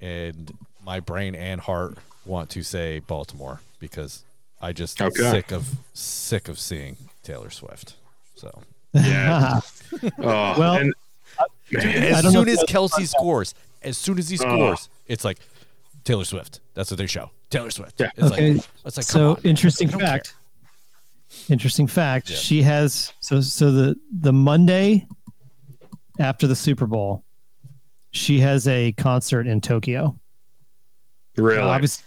and 0.00 0.52
my 0.84 1.00
brain 1.00 1.34
and 1.34 1.60
heart 1.60 1.98
want 2.24 2.50
to 2.50 2.62
say 2.62 2.98
Baltimore 3.00 3.60
because 3.78 4.24
I 4.60 4.72
just 4.72 5.00
Okay. 5.00 5.30
sick 5.30 5.52
of 5.52 5.68
sick 5.94 6.48
of 6.48 6.58
seeing 6.58 6.96
Taylor 7.22 7.50
Swift. 7.50 7.94
So 8.36 8.62
Yeah. 8.92 9.60
Oh, 10.18 10.54
Well, 10.58 10.74
and, 10.76 10.94
as 11.76 12.18
I 12.18 12.22
don't 12.22 12.32
know 12.32 12.40
soon 12.44 12.48
if 12.48 12.58
as 12.60 12.64
Kelce 12.68 13.06
scores, 13.08 13.54
as 13.82 13.96
soon 13.98 14.18
as 14.18 14.28
he 14.28 14.36
Ugh. 14.36 14.40
scores, 14.42 14.88
it's 15.08 15.24
like 15.24 15.38
Taylor 16.04 16.24
Swift. 16.24 16.60
That's 16.74 16.90
what 16.90 16.98
they 16.98 17.06
show. 17.06 17.30
Taylor 17.50 17.70
Swift. 17.70 17.98
Yeah. 18.00 18.10
It's 18.16 18.32
Okay, 18.32 18.52
like 18.54 18.64
it's 18.84 18.96
like 18.96 19.06
so 19.06 19.30
on. 19.32 19.40
interesting 19.44 19.88
I 19.88 19.92
don't 19.92 20.00
fact. 20.00 20.34
Interesting 21.48 21.86
fact. 21.86 22.30
Yeah. 22.30 22.36
She 22.36 22.62
has 22.62 23.12
so 23.20 23.40
so 23.40 23.70
the 23.70 23.96
the 24.20 24.32
Monday 24.32 25.06
after 26.18 26.46
the 26.46 26.56
Super 26.56 26.86
Bowl, 26.86 27.24
she 28.10 28.40
has 28.40 28.66
a 28.68 28.92
concert 28.92 29.46
in 29.46 29.60
Tokyo. 29.60 30.18
really, 31.36 31.58
Obviously, 31.60 32.04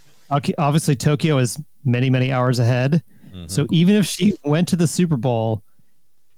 obviously 0.58 0.94
Tokyo 0.96 1.38
is 1.38 1.58
many 1.84 2.10
many 2.10 2.32
hours 2.32 2.58
ahead. 2.58 3.02
Mhm. 3.34 3.50
So 3.50 3.66
even 3.70 3.96
if 3.96 4.06
she 4.06 4.34
went 4.44 4.68
to 4.68 4.76
the 4.76 4.86
Super 4.86 5.16
Bowl, 5.16 5.62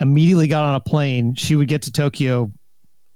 immediately 0.01 0.47
got 0.49 0.65
on 0.65 0.75
a 0.75 0.81
plane, 0.81 1.35
she 1.35 1.57
would 1.57 1.69
get 1.69 1.83
to 1.83 1.93
Tokyo 1.93 2.51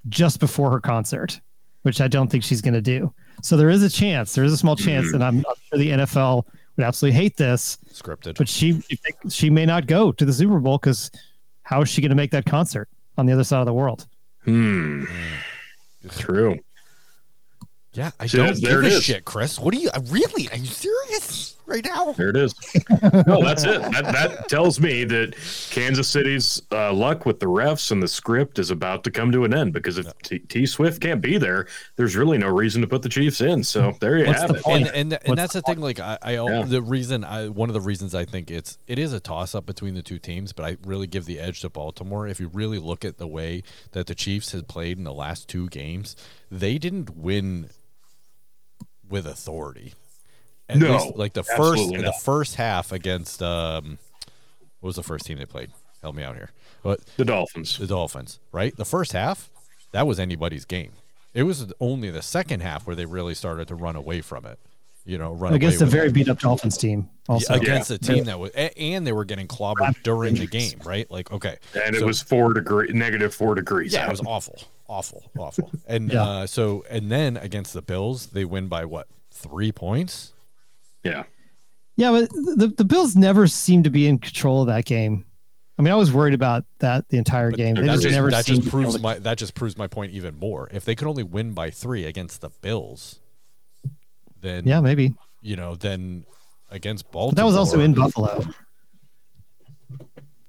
just 0.08 0.40
before 0.40 0.70
her 0.70 0.80
concert, 0.80 1.40
which 1.82 2.00
I 2.00 2.08
don't 2.08 2.30
think 2.30 2.42
she's 2.44 2.60
going 2.60 2.74
to 2.74 2.80
do. 2.80 3.12
So 3.42 3.56
there 3.56 3.70
is 3.70 3.82
a 3.82 3.90
chance. 3.90 4.34
There 4.34 4.44
is 4.44 4.52
a 4.52 4.56
small 4.56 4.76
chance, 4.76 5.12
and 5.12 5.22
I'm, 5.24 5.38
I'm 5.38 5.54
sure 5.68 5.78
the 5.78 5.90
NFL 5.90 6.44
would 6.80 6.86
absolutely 6.86 7.18
hate 7.20 7.36
this. 7.36 7.78
scripted. 7.92 8.36
But 8.38 8.48
she 8.48 8.82
she 9.28 9.50
may 9.50 9.66
not 9.66 9.86
go 9.86 10.12
to 10.12 10.24
the 10.24 10.32
Super 10.32 10.58
Bowl 10.58 10.78
because 10.78 11.10
how 11.62 11.82
is 11.82 11.88
she 11.88 12.00
going 12.00 12.10
to 12.10 12.16
make 12.16 12.30
that 12.32 12.44
concert 12.46 12.88
on 13.18 13.26
the 13.26 13.32
other 13.32 13.44
side 13.44 13.60
of 13.60 13.66
the 13.66 13.72
world? 13.72 14.06
hmm, 14.44 15.04
true. 16.08 16.58
yeah, 17.92 18.10
I 18.18 18.26
See, 18.26 18.38
don't 18.38 18.46
that's- 18.46 18.62
there 18.62 18.82
give 18.82 18.92
a 18.92 18.96
is. 18.96 19.04
shit, 19.04 19.24
Chris. 19.24 19.58
What 19.58 19.74
are 19.74 19.78
you? 19.78 19.90
Really? 20.08 20.48
Are 20.50 20.56
you 20.56 20.66
serious? 20.66 21.56
Right 21.70 21.84
now. 21.84 22.12
There 22.12 22.28
it 22.30 22.36
is. 22.36 22.54
no, 23.26 23.42
that's 23.42 23.64
it. 23.64 23.80
That, 23.92 24.04
that 24.12 24.48
tells 24.48 24.80
me 24.80 25.04
that 25.04 25.34
Kansas 25.70 26.08
City's 26.08 26.60
uh, 26.72 26.92
luck 26.92 27.24
with 27.26 27.40
the 27.40 27.46
refs 27.46 27.90
and 27.90 28.02
the 28.02 28.08
script 28.08 28.58
is 28.58 28.70
about 28.70 29.04
to 29.04 29.10
come 29.10 29.30
to 29.32 29.44
an 29.44 29.54
end 29.54 29.72
because 29.72 29.96
if 29.98 30.06
T-, 30.22 30.40
T 30.40 30.66
Swift 30.66 31.00
can't 31.00 31.20
be 31.20 31.38
there, 31.38 31.66
there's 31.96 32.16
really 32.16 32.36
no 32.38 32.48
reason 32.48 32.80
to 32.82 32.88
put 32.88 33.02
the 33.02 33.08
Chiefs 33.08 33.40
in. 33.40 33.62
So 33.64 33.96
there 34.00 34.18
you 34.18 34.26
What's 34.26 34.40
have 34.40 34.50
the 34.52 34.56
it. 34.56 34.62
point? 34.62 34.88
and 34.88 35.12
and, 35.12 35.18
and 35.26 35.38
that's 35.38 35.52
the 35.54 35.62
thing. 35.62 35.80
Like 35.80 36.00
I, 36.00 36.18
I 36.22 36.32
Yeah. 36.32 36.62
the 36.66 36.82
reason 36.82 37.24
I 37.24 37.48
one 37.48 37.68
of 37.70 37.74
the 37.74 37.80
reasons 37.80 38.14
I 38.14 38.24
think 38.24 38.50
it's 38.50 38.76
it 38.86 38.98
is 38.98 39.12
a 39.12 39.20
toss 39.20 39.54
up 39.54 39.66
between 39.66 39.94
the 39.94 40.02
two 40.02 40.18
teams, 40.18 40.52
but 40.52 40.64
I 40.64 40.76
really 40.84 41.06
give 41.06 41.24
the 41.26 41.38
edge 41.38 41.60
to 41.60 41.70
Baltimore. 41.70 42.26
If 42.26 42.40
you 42.40 42.48
really 42.48 42.78
look 42.78 43.04
at 43.04 43.18
the 43.18 43.26
way 43.28 43.62
that 43.92 44.06
the 44.06 44.14
Chiefs 44.14 44.52
had 44.52 44.66
played 44.68 44.98
in 44.98 45.04
the 45.04 45.12
last 45.12 45.48
two 45.48 45.68
games, 45.68 46.16
they 46.50 46.78
didn't 46.78 47.16
win 47.16 47.68
with 49.08 49.26
authority. 49.26 49.94
At 50.70 50.78
No, 50.78 50.92
least, 50.92 51.16
like 51.16 51.32
the 51.32 51.42
first 51.42 51.60
absolutely 51.80 52.02
the 52.02 52.12
first 52.12 52.54
half 52.56 52.92
against 52.92 53.42
um, 53.42 53.98
what 54.80 54.88
was 54.88 54.96
the 54.96 55.02
first 55.02 55.26
team 55.26 55.38
they 55.38 55.46
played? 55.46 55.70
Help 56.02 56.14
me 56.14 56.22
out 56.22 56.36
here. 56.36 56.50
But 56.82 57.00
The 57.16 57.24
Dolphins. 57.24 57.76
the 57.78 57.86
Dolphins, 57.86 58.38
right? 58.52 58.74
The 58.76 58.84
first 58.84 59.12
half, 59.12 59.50
that 59.92 60.06
was 60.06 60.18
anybody's 60.18 60.64
game. 60.64 60.92
It 61.34 61.42
was 61.42 61.72
only 61.80 62.10
the 62.10 62.22
second 62.22 62.60
half 62.60 62.86
where 62.86 62.96
they 62.96 63.04
really 63.04 63.34
started 63.34 63.68
to 63.68 63.74
run 63.74 63.96
away 63.96 64.20
from 64.20 64.46
it. 64.46 64.58
You 65.04 65.18
know, 65.18 65.32
run 65.32 65.54
against 65.54 65.80
a 65.80 65.84
away 65.84 65.86
with 65.86 65.92
very 65.92 66.06
it. 66.08 66.14
beat 66.14 66.28
up 66.28 66.38
Dolphins 66.40 66.76
team. 66.76 67.08
Also, 67.28 67.54
against 67.54 67.90
a 67.90 67.98
team 67.98 68.24
that 68.24 68.38
was, 68.38 68.50
and 68.52 69.06
they 69.06 69.12
were 69.12 69.24
getting 69.24 69.46
clobbered 69.48 69.94
during 70.02 70.34
the 70.34 70.46
game, 70.46 70.78
right? 70.84 71.10
Like, 71.10 71.32
okay, 71.32 71.56
And 71.84 71.94
it 71.96 72.04
was 72.04 72.20
four 72.22 72.52
degree, 72.52 72.88
negative 72.92 73.34
four 73.34 73.54
degrees. 73.54 73.92
yeah, 73.92 74.06
it 74.06 74.10
was 74.10 74.20
awful, 74.26 74.62
awful, 74.88 75.24
awful. 75.38 75.70
And 75.86 76.12
Yeah. 76.12 76.22
uh, 76.24 76.46
so, 76.46 76.84
and 76.90 77.10
then 77.10 77.36
against 77.36 77.72
the 77.72 77.82
Bills, 77.82 78.26
they 78.28 78.44
win 78.44 78.68
by 78.68 78.84
what 78.84 79.06
three 79.30 79.72
points? 79.72 80.32
Yeah. 81.04 81.24
Yeah, 81.96 82.12
but 82.12 82.30
the 82.30 82.72
the 82.76 82.84
Bills 82.84 83.14
never 83.16 83.46
seem 83.46 83.82
to 83.82 83.90
be 83.90 84.06
in 84.06 84.18
control 84.18 84.62
of 84.62 84.68
that 84.68 84.84
game. 84.86 85.26
I 85.78 85.82
mean, 85.82 85.92
I 85.92 85.96
was 85.96 86.12
worried 86.12 86.34
about 86.34 86.64
that 86.78 87.08
the 87.08 87.18
entire 87.18 87.50
game. 87.50 87.74
They 87.74 87.82
that 87.82 87.88
just 87.92 88.02
just, 88.04 88.14
never 88.14 88.30
that 88.30 88.44
just 88.46 88.62
to 88.62 88.70
be 88.70 88.78
able 88.80 88.90
proves 88.92 89.02
my 89.02 89.18
that 89.18 89.38
just 89.38 89.54
proves 89.54 89.76
my 89.76 89.86
point 89.86 90.12
even 90.12 90.38
more. 90.38 90.68
If 90.72 90.84
they 90.84 90.94
could 90.94 91.06
only 91.08 91.22
win 91.22 91.52
by 91.52 91.70
three 91.70 92.04
against 92.04 92.40
the 92.40 92.50
Bills, 92.62 93.18
then 94.40 94.66
Yeah, 94.66 94.80
maybe. 94.80 95.14
you 95.42 95.56
know, 95.56 95.74
then 95.74 96.24
against 96.70 97.10
Baltimore, 97.10 97.32
But 97.32 97.36
that 97.36 97.46
was 97.46 97.56
also 97.56 97.80
in 97.80 97.92
Buffalo. 97.94 98.44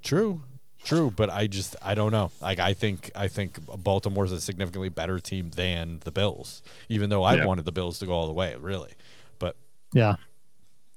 True, 0.03 0.41
true, 0.84 1.12
but 1.15 1.29
I 1.29 1.48
just 1.48 1.75
I 1.81 1.96
don't 1.96 2.12
know. 2.12 2.31
Like 2.41 2.60
I 2.60 2.74
think 2.74 3.12
I 3.15 3.27
think 3.27 3.60
Baltimore's 3.84 4.31
a 4.31 4.41
significantly 4.41 4.89
better 4.89 5.20
team 5.20 5.51
than 5.51 6.00
the 6.03 6.12
Bills, 6.12 6.62
even 6.89 7.10
though 7.10 7.24
I 7.24 7.36
Yeah. 7.36 7.46
wanted 7.46 7.65
the 7.65 7.72
Bills 7.72 8.00
to 8.00 8.05
go 8.05 8.13
all 8.13 8.27
the 8.27 8.34
way, 8.34 8.55
really. 8.55 8.91
But 9.38 9.55
Yeah. 9.93 10.15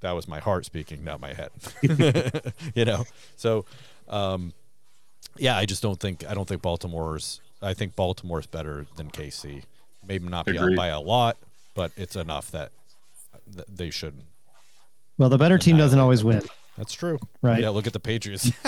That 0.05 0.15
was 0.15 0.29
my 0.29 0.39
heart 0.39 0.67
speaking, 0.67 1.03
not 1.03 1.19
my 1.19 1.33
head. 1.33 1.51
you 2.75 2.85
know, 2.85 3.05
so 3.37 3.65
um, 4.07 4.53
yeah, 5.39 5.57
I 5.57 5.65
just 5.65 5.83
don't 5.83 5.99
think 5.99 6.25
I 6.29 6.35
don't 6.35 6.47
think 6.47 6.61
Baltimore's. 6.61 7.41
I 7.63 7.73
think 7.73 7.97
Baltimore's 7.97 8.47
better 8.47 8.87
than 8.97 9.11
KC. 9.11 9.63
Maybe 10.07 10.29
not 10.29 10.45
be 10.45 10.59
up 10.59 10.77
by 10.77 10.89
a 10.89 11.01
lot, 11.01 11.39
but 11.75 11.91
it's 11.97 12.17
enough 12.17 12.51
that 12.51 12.71
th- 13.55 13.67
they 13.75 13.89
shouldn't. 13.89 14.25
Well, 15.17 15.31
the 15.31 15.39
better 15.39 15.57
team 15.57 15.79
doesn't 15.79 15.99
always 15.99 16.23
win, 16.23 16.43
That's 16.77 16.93
true. 16.93 17.19
right? 17.41 17.63
Yeah, 17.63 17.71
look 17.71 17.87
at 17.87 17.95
the 17.95 18.01
Patriots. 18.01 18.51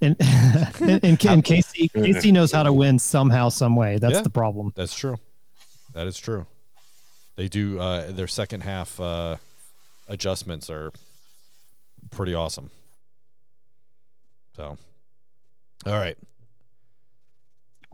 And 0.00 0.16
and, 0.20 1.04
and, 1.04 1.26
and 1.26 1.44
Casey 1.44 1.88
Casey 1.88 2.32
knows 2.32 2.52
how 2.52 2.62
to 2.62 2.72
win 2.72 2.98
somehow, 2.98 3.48
some 3.48 3.76
way. 3.76 3.98
That's 3.98 4.14
Yeah. 4.14 4.22
the 4.22 4.30
problem. 4.30 4.72
That's 4.76 4.94
true. 4.94 5.18
That 5.94 6.06
is 6.06 6.16
true. 6.16 6.46
They 7.36 7.48
do 7.48 7.78
uh, 7.78 8.12
their 8.12 8.28
second 8.28 8.62
half 8.62 8.98
uh, 8.98 9.36
adjustments 10.12 10.70
are 10.70 10.92
pretty 12.10 12.34
awesome. 12.34 12.70
So, 14.56 14.76
all 15.86 15.92
right. 15.92 16.16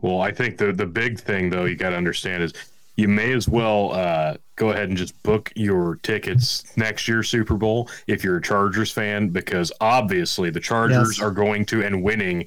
Well, 0.01 0.21
I 0.21 0.31
think 0.31 0.57
the 0.57 0.71
the 0.71 0.85
big 0.85 1.19
thing 1.19 1.49
though 1.49 1.65
you 1.65 1.75
got 1.75 1.89
to 1.91 1.97
understand 1.97 2.43
is 2.43 2.53
you 2.95 3.07
may 3.07 3.31
as 3.33 3.47
well 3.47 3.93
uh, 3.93 4.35
go 4.57 4.71
ahead 4.71 4.89
and 4.89 4.97
just 4.97 5.21
book 5.23 5.51
your 5.55 5.95
tickets 6.03 6.65
next 6.77 7.07
year 7.07 7.23
Super 7.23 7.55
Bowl 7.55 7.89
if 8.07 8.23
you're 8.23 8.37
a 8.37 8.41
Chargers 8.41 8.91
fan, 8.91 9.29
because 9.29 9.71
obviously 9.79 10.49
the 10.49 10.59
Chargers 10.59 11.17
Yes. 11.17 11.21
are 11.21 11.31
going 11.31 11.65
to 11.67 11.81
and 11.85 12.03
winning 12.03 12.45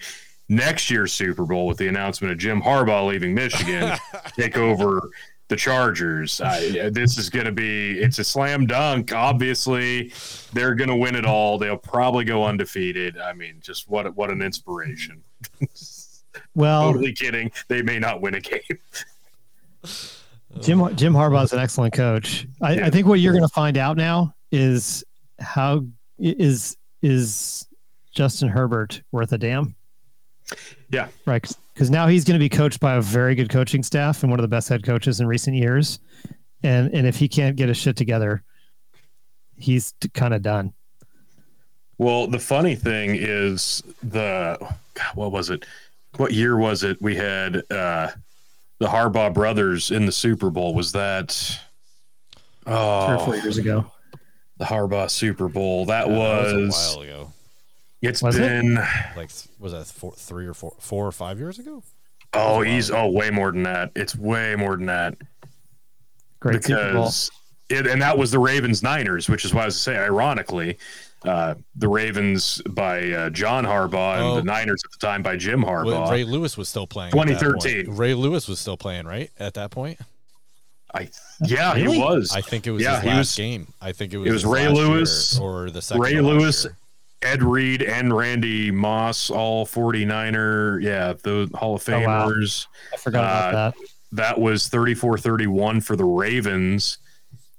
next 0.50 0.90
year's 0.90 1.12
Super 1.12 1.44
Bowl 1.46 1.66
with 1.66 1.78
the 1.78 1.88
announcement 1.88 2.32
of 2.32 2.38
Jim 2.38 2.60
Harbaugh 2.60 3.06
leaving 3.06 3.34
Michigan, 3.34 3.96
take 4.36 4.58
over 4.58 5.10
the 5.52 5.56
Chargers. 5.56 6.40
I, 6.40 6.88
this 6.92 7.18
is 7.18 7.28
going 7.28 7.44
to 7.44 7.52
be 7.52 7.98
it's 8.00 8.18
a 8.18 8.24
slam 8.24 8.66
dunk. 8.66 9.12
Obviously, 9.12 10.10
they're 10.54 10.74
going 10.74 10.88
to 10.88 10.96
win 10.96 11.14
it 11.14 11.26
all. 11.26 11.58
They'll 11.58 11.76
probably 11.76 12.24
go 12.24 12.44
undefeated. 12.44 13.18
I 13.18 13.34
mean, 13.34 13.56
just 13.60 13.88
what 13.88 14.16
what 14.16 14.30
an 14.30 14.42
inspiration. 14.42 15.22
Well, 16.54 16.92
Totally 16.92 17.12
kidding. 17.12 17.50
They 17.68 17.82
may 17.82 17.98
not 17.98 18.22
win 18.22 18.34
a 18.34 18.40
game. 18.40 18.60
Jim 20.60 20.96
Jim 20.96 21.12
Harbaugh 21.12 21.44
is 21.44 21.52
an 21.52 21.58
excellent 21.58 21.92
coach. 21.94 22.46
I, 22.60 22.74
Yeah. 22.74 22.86
I 22.86 22.90
think 22.90 23.06
what 23.06 23.20
you're 23.20 23.32
going 23.32 23.46
to 23.46 23.52
find 23.52 23.76
out 23.76 23.98
now 23.98 24.34
is 24.50 25.04
how 25.38 25.84
is 26.18 26.76
is 27.02 27.66
Justin 28.12 28.48
Herbert 28.48 29.02
worth 29.12 29.32
a 29.32 29.38
damn? 29.38 29.74
Yeah. 30.90 31.08
Right, 31.26 31.46
because 31.74 31.90
now 31.90 32.06
he's 32.06 32.24
going 32.24 32.38
to 32.38 32.42
be 32.42 32.48
coached 32.48 32.80
by 32.80 32.94
a 32.94 33.00
very 33.00 33.34
good 33.34 33.48
coaching 33.48 33.82
staff 33.82 34.22
and 34.22 34.30
one 34.30 34.38
of 34.38 34.42
the 34.42 34.48
best 34.48 34.68
head 34.68 34.82
coaches 34.84 35.20
in 35.20 35.26
recent 35.26 35.56
years. 35.56 35.98
And 36.62 36.92
and 36.94 37.06
if 37.06 37.16
he 37.16 37.28
can't 37.28 37.56
get 37.56 37.68
his 37.68 37.76
shit 37.76 37.96
together, 37.96 38.42
he's 39.56 39.94
kind 40.14 40.34
of 40.34 40.42
done. 40.42 40.72
Well, 41.98 42.26
the 42.26 42.38
funny 42.38 42.74
thing 42.74 43.16
is 43.18 43.82
the 44.02 44.56
God, 44.94 45.14
what 45.14 45.32
was 45.32 45.50
it? 45.50 45.64
What 46.16 46.32
year 46.32 46.56
was 46.56 46.82
it? 46.82 47.00
We 47.00 47.16
had 47.16 47.62
uh 47.70 48.10
the 48.78 48.88
Harbaugh 48.88 49.32
brothers 49.32 49.90
in 49.90 50.06
the 50.06 50.12
Super 50.12 50.50
Bowl. 50.50 50.74
Was 50.74 50.92
that 50.92 51.30
Three 52.64 52.72
or 52.74 53.18
four 53.18 53.34
oh 53.34 53.42
years 53.42 53.58
ago. 53.58 53.86
the 54.58 54.64
Harbaugh 54.64 55.10
Super 55.10 55.48
Bowl? 55.48 55.86
That 55.86 56.08
Yeah, 56.08 56.16
was, 56.16 56.52
that 56.52 56.58
was 56.60 56.94
a 56.94 56.98
while 56.98 57.02
ago. 57.02 57.32
It's 58.02 58.22
Was 58.22 58.36
it? 58.36 58.40
been 58.42 58.74
Like, 59.16 59.30
was 59.58 59.72
that 59.72 59.86
four, 59.86 60.12
three 60.12 60.46
or 60.46 60.54
four, 60.54 60.74
four 60.78 61.06
or 61.06 61.12
five 61.12 61.38
years 61.38 61.58
ago? 61.58 61.82
oh 62.34 62.62
he's 62.62 62.90
oh 62.90 63.08
way 63.10 63.30
more 63.30 63.52
than 63.52 63.62
that. 63.64 63.90
It's 63.94 64.16
way 64.16 64.56
more 64.56 64.76
than 64.76 64.86
that. 64.86 65.16
Great 66.40 66.62
because 66.62 67.30
it, 67.68 67.86
and 67.86 68.02
that 68.02 68.16
was 68.18 68.30
the 68.30 68.38
Ravens 68.38 68.82
Niners, 68.82 69.28
which 69.28 69.44
is 69.44 69.54
why 69.54 69.62
I 69.62 69.64
was 69.66 69.76
to 69.76 69.80
say, 69.80 69.96
ironically, 69.96 70.76
uh, 71.24 71.54
the 71.76 71.88
Ravens 71.88 72.60
by 72.70 73.10
uh, 73.12 73.30
John 73.30 73.64
Harbaugh 73.64 74.16
and 74.16 74.24
Oh. 74.24 74.34
the 74.36 74.42
Niners 74.42 74.82
at 74.84 74.90
the 74.98 75.06
time 75.06 75.22
by 75.22 75.36
Jim 75.36 75.62
Well, 75.62 75.84
Harbaugh. 75.84 76.10
Ray 76.10 76.24
Lewis 76.24 76.56
was 76.58 76.68
still 76.68 76.86
playing. 76.86 77.12
2013. 77.12 77.94
Ray 77.96 78.14
Lewis 78.14 78.48
was 78.48 78.58
still 78.58 78.76
playing, 78.76 79.06
right? 79.06 79.30
At 79.38 79.54
that 79.54 79.70
point, 79.70 80.00
I 80.94 81.08
yeah, 81.40 81.72
Really? 81.74 81.94
he 81.96 82.00
was. 82.02 82.34
I 82.34 82.40
think 82.40 82.66
it 82.66 82.72
was 82.72 82.82
Yeah, 82.82 82.94
his 82.96 83.02
he 83.02 83.08
last 83.08 83.18
was- 83.18 83.36
game. 83.36 83.66
I 83.80 83.92
think 83.92 84.12
it 84.12 84.18
was. 84.18 84.28
it 84.28 84.32
was 84.32 84.44
Ray 84.44 84.68
Lewis, 84.68 85.38
or 85.38 85.70
the 85.70 85.80
second. 85.80 86.02
Ray 86.02 86.20
Lewis, 86.20 86.64
year. 86.64 86.76
Ed 87.22 87.42
Reed, 87.42 87.82
and 87.82 88.14
Randy 88.16 88.70
Moss, 88.70 89.30
all 89.30 89.64
49er, 89.66 90.82
yeah, 90.82 91.14
the 91.22 91.50
Hall 91.54 91.74
of 91.76 91.88
Oh, 91.88 92.00
wow. 92.00 92.28
Famers. 92.28 92.66
I 92.92 92.96
forgot 92.96 93.20
about 93.24 93.54
uh, 93.54 93.70
that. 93.70 93.74
That 94.12 94.40
was 94.40 94.68
34 94.68 95.18
31 95.18 95.80
for 95.80 95.96
the 95.96 96.04
Ravens. 96.04 96.98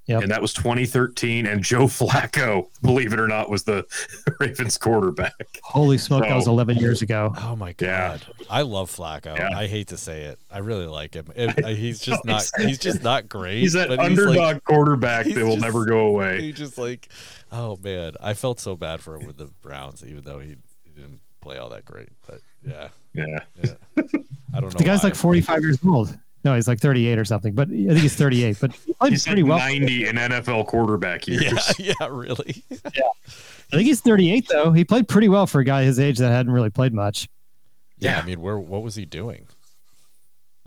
Yep. 0.05 0.23
And 0.23 0.31
that 0.31 0.41
was 0.41 0.53
2013. 0.53 1.45
And 1.47 1.63
Joe 1.63 1.85
Flacco, 1.85 2.67
believe 2.81 3.13
it 3.13 3.21
or 3.21 3.27
not, 3.29 3.49
was 3.49 3.63
the 3.63 3.85
Ravens 4.41 4.77
quarterback. 4.77 5.31
Holy 5.63 5.97
smoke, 5.97 6.23
that 6.23 6.35
was 6.35 6.45
11 6.45 6.75
years 6.77 7.01
ago. 7.01 7.33
Oh 7.37 7.55
my 7.55 7.69
Yeah. 7.79 8.17
god, 8.17 8.21
I 8.49 8.63
love 8.63 8.91
Flacco. 8.91 9.37
Yeah. 9.37 9.57
I 9.57 9.65
hate 9.67 9.87
to 9.87 9.97
say 9.97 10.23
it, 10.23 10.39
I 10.51 10.57
really 10.57 10.87
like 10.87 11.13
him. 11.13 11.27
It- 11.37 11.65
he's 11.77 11.99
just 12.01 12.25
not. 12.25 12.43
He's 12.59 12.79
just 12.79 13.01
not 13.01 13.29
great. 13.29 13.61
He's 13.61 13.73
that 13.73 13.87
but 13.87 13.99
underdog 13.99 14.35
like- 14.35 14.63
quarterback 14.65 15.25
that 15.25 15.37
will 15.37 15.51
just- 15.53 15.61
never 15.61 15.85
go 15.85 15.99
away. 16.07 16.41
he 16.41 16.51
just 16.51 16.77
like, 16.77 17.07
oh 17.53 17.77
man, 17.81 18.13
I 18.19 18.33
felt 18.33 18.59
so 18.59 18.75
bad 18.75 18.99
for 19.01 19.15
him 19.15 19.25
with 19.27 19.37
the 19.37 19.45
Browns, 19.61 20.03
even 20.05 20.23
though 20.25 20.39
he, 20.39 20.57
he 20.83 20.91
didn't 20.95 21.21
play 21.41 21.57
all 21.57 21.69
that 21.69 21.85
great. 21.85 22.09
But 22.27 22.41
yeah, 22.67 22.89
Yeah. 23.13 23.39
yeah. 23.63 23.71
I 24.53 24.59
don't 24.59 24.73
know. 24.73 24.77
The 24.77 24.83
guy's 24.83 25.01
why. 25.03 25.09
like 25.09 25.15
45 25.15 25.61
years 25.61 25.79
old. 25.85 26.17
No, 26.45 26.55
he's 26.55 26.67
like 26.67 26.79
38 26.79 27.17
or 27.17 27.23
something, 27.23 27.53
but 27.53 27.69
I 27.69 27.71
think 27.71 27.99
he's 27.99 28.15
38. 28.15 28.57
But 28.59 28.73
he 28.73 28.93
played 28.93 29.13
He's 29.13 29.25
pretty 29.25 29.43
well. 29.43 29.57
90 29.59 30.07
in 30.07 30.15
NFL 30.17 30.67
quarterback 30.67 31.25
years. 31.27 31.79
Yeah, 31.79 31.93
yeah, 32.01 32.07
really. 32.11 32.63
Yeah, 32.95 33.03
I 33.71 33.77
think 33.77 33.87
he's 33.87 34.01
38 34.01 34.47
though. 34.49 34.71
He 34.73 34.83
played 34.83 35.07
pretty 35.07 35.29
well 35.29 35.47
for 35.47 35.59
a 35.61 35.63
guy 35.63 35.83
his 35.83 35.99
age 35.99 36.17
that 36.19 36.29
hadn't 36.31 36.51
really 36.51 36.69
played 36.69 36.93
much. 36.93 37.29
Yeah, 37.97 38.11
Yeah. 38.15 38.19
I 38.19 38.25
mean, 38.25 38.41
where 38.41 38.59
what 38.59 38.83
was 38.83 38.95
he 38.95 39.05
doing? 39.05 39.47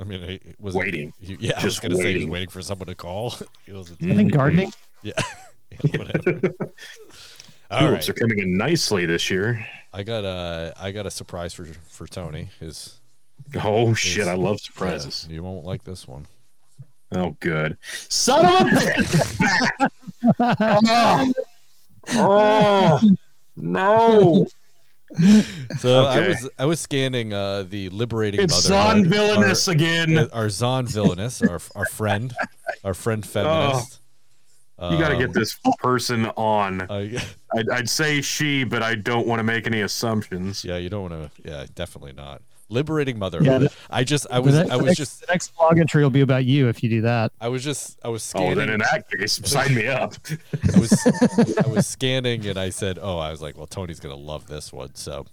I 0.00 0.04
mean, 0.04 0.22
he- 0.22 0.40
was 0.58 0.74
Waiting. 0.74 1.12
he- 1.20 1.36
yeah, 1.40 1.52
I 1.52 1.64
was 1.64 1.74
Just 1.74 1.82
gonna 1.82 1.94
say 1.96 2.00
he 2.00 2.06
was 2.06 2.14
waiting. 2.16 2.30
waiting 2.30 2.48
for 2.50 2.62
someone 2.62 2.86
to 2.88 2.94
call. 2.94 3.34
He 3.64 3.72
was, 3.72 3.92
I 3.92 3.94
think 3.96 4.32
gardening. 4.32 4.72
yeah, 5.02 5.12
Yeah, 5.16 5.22
whatever. 5.22 5.36
All 7.70 7.90
right, 7.90 8.08
are 8.08 8.12
coming 8.12 8.38
in 8.38 8.56
nicely 8.56 9.06
this 9.06 9.30
year. 9.30 9.66
I 9.92 10.02
got 10.02 10.24
a 10.24 10.72
I 10.78 10.92
got 10.92 11.06
a 11.06 11.10
surprise 11.10 11.52
for 11.54 11.64
for 11.88 12.06
Tony. 12.06 12.48
His 12.60 13.00
Oh, 13.62 13.94
shit. 13.94 14.26
I 14.26 14.34
love 14.34 14.60
surprises. 14.60 15.26
yeah, 15.28 15.34
you 15.36 15.42
won't 15.42 15.64
like 15.64 15.84
this 15.84 16.08
one. 16.08 16.26
Oh, 17.12 17.36
good. 17.40 17.76
Son 18.08 18.44
of 18.44 18.72
a 18.72 18.74
bitch. 18.76 19.90
Oh, 20.40 21.32
Oh 22.14 23.00
no! 23.56 24.46
So 25.78 26.04
I 26.04 26.28
was 26.28 26.48
I 26.58 26.64
was 26.66 26.78
scanning 26.80 27.32
uh, 27.32 27.64
the 27.68 27.88
liberating 27.88 28.40
It's. 28.40 28.68
Zawn 28.68 29.06
Villines 29.06 29.66
our, 29.68 29.74
again. 29.74 30.18
our 30.32 30.46
Zawn 30.46 30.86
Villines, 30.86 31.42
our 31.42 31.60
our 31.74 31.86
friend, 31.86 32.32
our 32.84 32.94
friend 32.94 33.26
feminist. 33.26 34.00
You 34.80 34.98
got 34.98 35.08
to 35.08 35.16
get 35.16 35.28
Um, 35.28 35.32
this 35.32 35.58
person 35.78 36.26
on. 36.36 36.82
I- 36.90 37.22
I'd, 37.56 37.70
I'd 37.70 37.88
say 37.88 38.20
she, 38.20 38.64
but 38.64 38.82
I 38.82 38.94
don't 38.94 39.26
want 39.26 39.38
to 39.38 39.42
make 39.44 39.66
any 39.66 39.80
assumptions. 39.80 40.64
yeah, 40.64 40.76
you 40.76 40.90
don't 40.90 41.10
want 41.10 41.32
to. 41.34 41.48
Yeah, 41.50 41.64
definitely 41.74 42.12
not. 42.12 42.42
Liberating 42.68 43.18
motherhood. 43.18 43.62
the- 43.62 43.72
I 43.88 44.02
just 44.04 44.26
I 44.30 44.40
was 44.40 44.54
next- 44.56 44.70
I 44.72 44.76
was 44.76 44.96
just 44.96 45.20
the 45.20 45.26
next 45.30 45.56
blog 45.56 45.78
entry 45.78 46.02
will 46.02 46.10
be 46.10 46.20
about 46.20 46.44
you 46.44 46.68
if 46.68 46.82
you 46.82 46.90
do 46.90 47.00
that. 47.02 47.30
I 47.40 47.48
was 47.48 47.62
just 47.62 47.96
I 48.04 48.08
was 48.08 48.30
Oh, 48.34 48.54
then 48.56 48.68
in 48.68 48.80
that 48.80 49.04
case, 49.10 49.40
sign 49.44 49.72
me 49.74 49.86
up. 49.86 50.14
I 50.74 50.78
was 50.80 51.56
I 51.64 51.68
was 51.68 51.86
scanning 51.86 52.44
and 52.46 52.58
I 52.58 52.70
said, 52.70 52.98
"Oh, 53.00 53.18
I 53.18 53.30
was 53.30 53.40
like, 53.40 53.56
well, 53.56 53.68
Tony's 53.68 54.00
gonna 54.00 54.16
love 54.16 54.48
this 54.48 54.72
one." 54.72 54.94
So, 54.96 55.26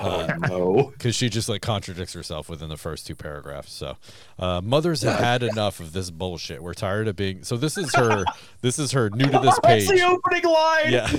Oh 0.00 0.26
no! 0.38 0.92
because 0.92 1.14
she 1.14 1.28
just 1.28 1.48
like 1.48 1.62
contradicts 1.62 2.12
herself 2.12 2.48
within 2.48 2.68
the 2.68 2.76
first 2.76 3.06
two 3.06 3.14
paragraphs. 3.14 3.72
So, 3.72 3.96
uh, 4.38 4.60
mothers 4.62 5.02
have 5.02 5.20
had 5.20 5.42
enough 5.42 5.80
of 5.80 5.92
this 5.92 6.10
bullshit. 6.10 6.62
We're 6.62 6.74
tired 6.74 7.08
of 7.08 7.16
being. 7.16 7.44
So 7.44 7.56
this 7.56 7.78
is 7.78 7.94
her. 7.94 8.24
This 8.60 8.78
is 8.78 8.92
her 8.92 9.10
new 9.10 9.26
to 9.26 9.38
this 9.38 9.58
page. 9.60 9.86
That's 9.86 10.00
the 10.00 10.06
opening 10.06 10.44
line. 10.44 10.92
Yeah, 10.92 11.10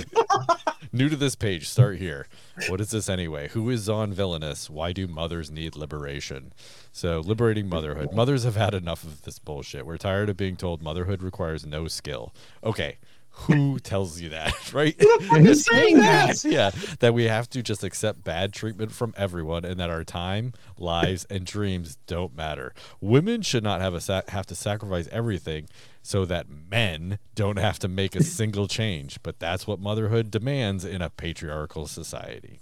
new 0.92 1.08
to 1.08 1.16
this 1.16 1.34
page. 1.34 1.68
Start 1.68 1.98
here. 1.98 2.26
What 2.68 2.80
is 2.80 2.90
this 2.90 3.08
anyway? 3.08 3.48
Who 3.48 3.70
is 3.70 3.88
on 3.88 4.12
villainous? 4.12 4.68
Why 4.68 4.92
do 4.92 5.06
mothers 5.06 5.50
need 5.50 5.76
liberation? 5.76 6.52
So, 6.92 7.20
liberating 7.20 7.68
motherhood. 7.68 8.12
Mothers 8.12 8.44
have 8.44 8.56
had 8.56 8.74
enough 8.74 9.04
of 9.04 9.22
this 9.22 9.38
bullshit. 9.38 9.86
We're 9.86 9.98
tired 9.98 10.28
of 10.28 10.36
being 10.36 10.56
told 10.56 10.82
motherhood 10.82 11.22
requires 11.22 11.64
no 11.64 11.86
skill. 11.86 12.34
Okay, 12.64 12.98
who 13.42 13.78
tells 13.78 14.20
you 14.20 14.30
that, 14.30 14.72
right? 14.72 15.00
Who's 15.00 15.64
saying 15.64 15.98
that? 15.98 16.44
yeah, 16.44 16.70
that 17.00 17.14
we 17.14 17.24
have 17.24 17.48
to 17.50 17.62
just 17.62 17.84
accept 17.84 18.24
bad 18.24 18.52
treatment 18.52 18.92
from 18.92 19.14
everyone, 19.16 19.64
and 19.64 19.78
that 19.78 19.90
our 19.90 20.04
time, 20.04 20.52
lives, 20.78 21.24
and 21.30 21.46
dreams 21.46 21.96
don't 22.06 22.36
matter. 22.36 22.74
Women 23.00 23.42
should 23.42 23.62
not 23.62 23.80
have 23.80 23.94
a 23.94 24.00
sa- 24.00 24.22
have 24.28 24.46
to 24.46 24.54
sacrifice 24.54 25.08
everything 25.12 25.68
so 26.02 26.24
that 26.24 26.46
men 26.48 27.18
don't 27.34 27.58
have 27.58 27.78
to 27.80 27.88
make 27.88 28.16
a 28.16 28.22
single 28.38 28.66
change. 28.66 29.22
But 29.22 29.38
that's 29.38 29.66
what 29.66 29.78
motherhood 29.78 30.30
demands 30.30 30.84
in 30.84 31.00
a 31.00 31.10
patriarchal 31.10 31.86
society. 31.86 32.60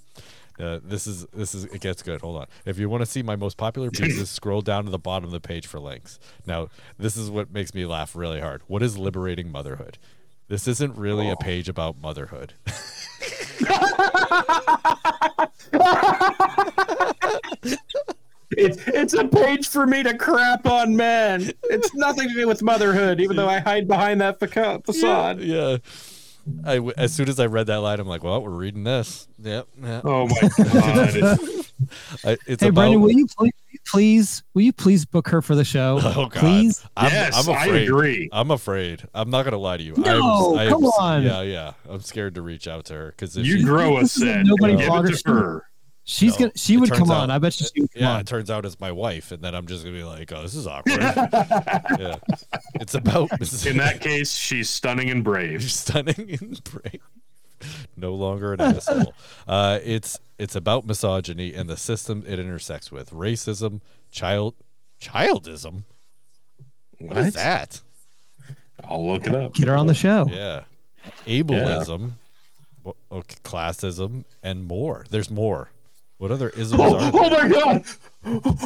Uh, 0.58 0.80
this 0.82 1.06
is 1.06 1.26
this 1.34 1.54
is 1.54 1.64
it 1.64 1.80
gets 1.80 2.02
good. 2.02 2.20
Hold 2.22 2.36
on. 2.36 2.46
If 2.64 2.78
you 2.78 2.88
want 2.88 3.02
to 3.02 3.06
see 3.06 3.22
my 3.22 3.36
most 3.36 3.56
popular 3.56 3.90
pieces, 3.92 4.30
scroll 4.30 4.62
down 4.62 4.84
to 4.84 4.90
the 4.90 4.98
bottom 4.98 5.24
of 5.24 5.32
the 5.32 5.40
page 5.40 5.66
for 5.66 5.78
links. 5.78 6.18
Now, 6.46 6.68
this 6.98 7.16
is 7.16 7.30
what 7.30 7.50
makes 7.52 7.74
me 7.74 7.84
laugh 7.86 8.16
really 8.16 8.40
hard. 8.40 8.62
What 8.66 8.82
is 8.82 8.98
liberating 8.98 9.50
motherhood? 9.50 9.98
This 10.48 10.68
isn't 10.68 10.96
really 10.96 11.28
a 11.28 11.32
oh. 11.32 11.36
page 11.36 11.68
about 11.68 12.00
motherhood. 12.00 12.54
It's 18.50 18.78
it's 18.86 19.12
a 19.12 19.26
page 19.26 19.68
for 19.68 19.86
me 19.86 20.02
to 20.02 20.16
crap 20.16 20.66
on 20.66 20.96
men. 20.96 21.50
It's 21.64 21.94
nothing 21.94 22.28
to 22.28 22.34
do 22.34 22.46
with 22.46 22.62
motherhood, 22.62 23.20
even 23.20 23.36
though 23.36 23.48
I 23.48 23.58
hide 23.58 23.88
behind 23.88 24.20
that 24.20 24.38
faca- 24.38 24.84
facade. 24.84 25.40
yeah. 25.40 25.78
I 26.64 26.76
w- 26.76 26.94
as 26.96 27.12
soon 27.12 27.28
as 27.28 27.40
I 27.40 27.46
read 27.46 27.66
that 27.66 27.78
line, 27.78 27.98
I'm 27.98 28.06
like, 28.06 28.22
well, 28.22 28.40
we're 28.40 28.50
reading 28.50 28.84
this. 28.84 29.26
Yep. 29.42 29.66
Yeah. 29.82 30.00
Oh 30.04 30.28
my 30.28 30.48
god! 30.56 31.16
I, 32.24 32.36
it's 32.46 32.62
Hey, 32.62 32.68
about. 32.68 32.74
Brendan, 32.74 33.00
will 33.00 33.10
you 33.10 33.26
please, 33.26 33.52
please, 33.86 34.42
will 34.54 34.62
you 34.62 34.72
please 34.72 35.04
book 35.04 35.28
her 35.28 35.40
for 35.42 35.54
the 35.54 35.64
show? 35.64 35.98
oh 36.02 36.26
God. 36.26 36.32
Please. 36.32 36.84
I'm, 36.96 37.10
yes, 37.10 37.48
I'm 37.48 37.54
I 37.54 37.66
agree. 37.66 38.28
I'm 38.32 38.50
afraid. 38.50 39.06
I'm 39.14 39.30
not 39.30 39.44
gonna 39.44 39.56
lie 39.58 39.76
to 39.76 39.82
you. 39.82 39.94
No, 39.96 40.54
I 40.54 40.54
am, 40.54 40.58
I 40.58 40.64
am, 40.64 40.70
come 40.72 40.84
on. 40.84 41.22
Yeah, 41.22 41.42
yeah. 41.42 41.72
I'm 41.88 42.00
scared 42.00 42.34
to 42.36 42.42
reach 42.42 42.68
out 42.68 42.84
to 42.86 42.94
her 42.94 43.06
because 43.10 43.36
You 43.36 43.58
she, 43.58 43.62
grow 43.64 43.96
a 43.98 44.00
This 44.02 44.12
set. 44.12 44.44
nobody 44.44 44.74
and 44.74 44.82
Give 44.82 45.14
it 45.14 45.18
to 45.24 45.32
her. 45.32 45.62
She's 46.08 46.34
No, 46.34 46.38
gonna. 46.46 46.52
She 46.54 46.76
would 46.76 46.92
come 46.92 47.10
out- 47.10 47.22
on. 47.24 47.30
I 47.32 47.38
bet 47.38 47.60
you 47.60 47.66
she 47.74 47.80
would 47.80 47.92
come 47.92 48.00
yeah, 48.02 48.12
on. 48.12 48.20
it 48.20 48.26
turns 48.28 48.48
out 48.48 48.64
it's 48.64 48.78
my 48.78 48.92
wife, 48.92 49.32
and 49.32 49.42
then 49.42 49.56
I'm 49.56 49.66
just 49.66 49.82
gonna 49.84 49.96
be 49.96 50.04
like, 50.04 50.30
oh, 50.32 50.40
this 50.42 50.54
is 50.54 50.64
awkward. 50.68 51.00
yeah, 51.00 52.16
it's 52.76 52.94
about 52.94 53.32
In 53.66 53.78
that 53.78 53.98
case, 54.00 54.32
she's 54.32 54.70
stunning 54.70 55.10
and 55.10 55.24
brave. 55.24 55.68
stunning 55.70 56.38
and 56.40 56.62
brave. 56.62 57.00
No 57.96 58.14
longer 58.14 58.52
an 58.52 58.60
asshole. 58.60 59.14
Uh, 59.48 59.78
it's 59.84 60.18
it's 60.38 60.54
about 60.56 60.86
misogyny 60.86 61.54
and 61.54 61.68
the 61.70 61.76
system 61.76 62.24
it 62.26 62.38
intersects 62.38 62.90
with 62.92 63.10
racism, 63.10 63.80
child 64.10 64.54
childism. 65.00 65.84
what 66.98 67.16
is 67.18 67.34
that? 67.34 67.80
I'll 68.84 69.06
look 69.06 69.26
it 69.26 69.34
up. 69.34 69.54
Get 69.54 69.68
her 69.68 69.76
on 69.76 69.86
the 69.86 69.94
show. 69.94 70.26
Yeah, 70.30 70.64
ableism, 71.26 72.12
wha- 72.84 72.92
okay, 73.10 73.36
classism, 73.44 74.24
and 74.42 74.64
more. 74.66 75.06
There's 75.10 75.30
more. 75.30 75.70
What 76.18 76.30
other 76.30 76.48
isms 76.50 76.80
Oh, 76.82 76.96
are 76.96 77.10
oh 77.12 77.30
my 77.30 77.48
god! 77.48 77.84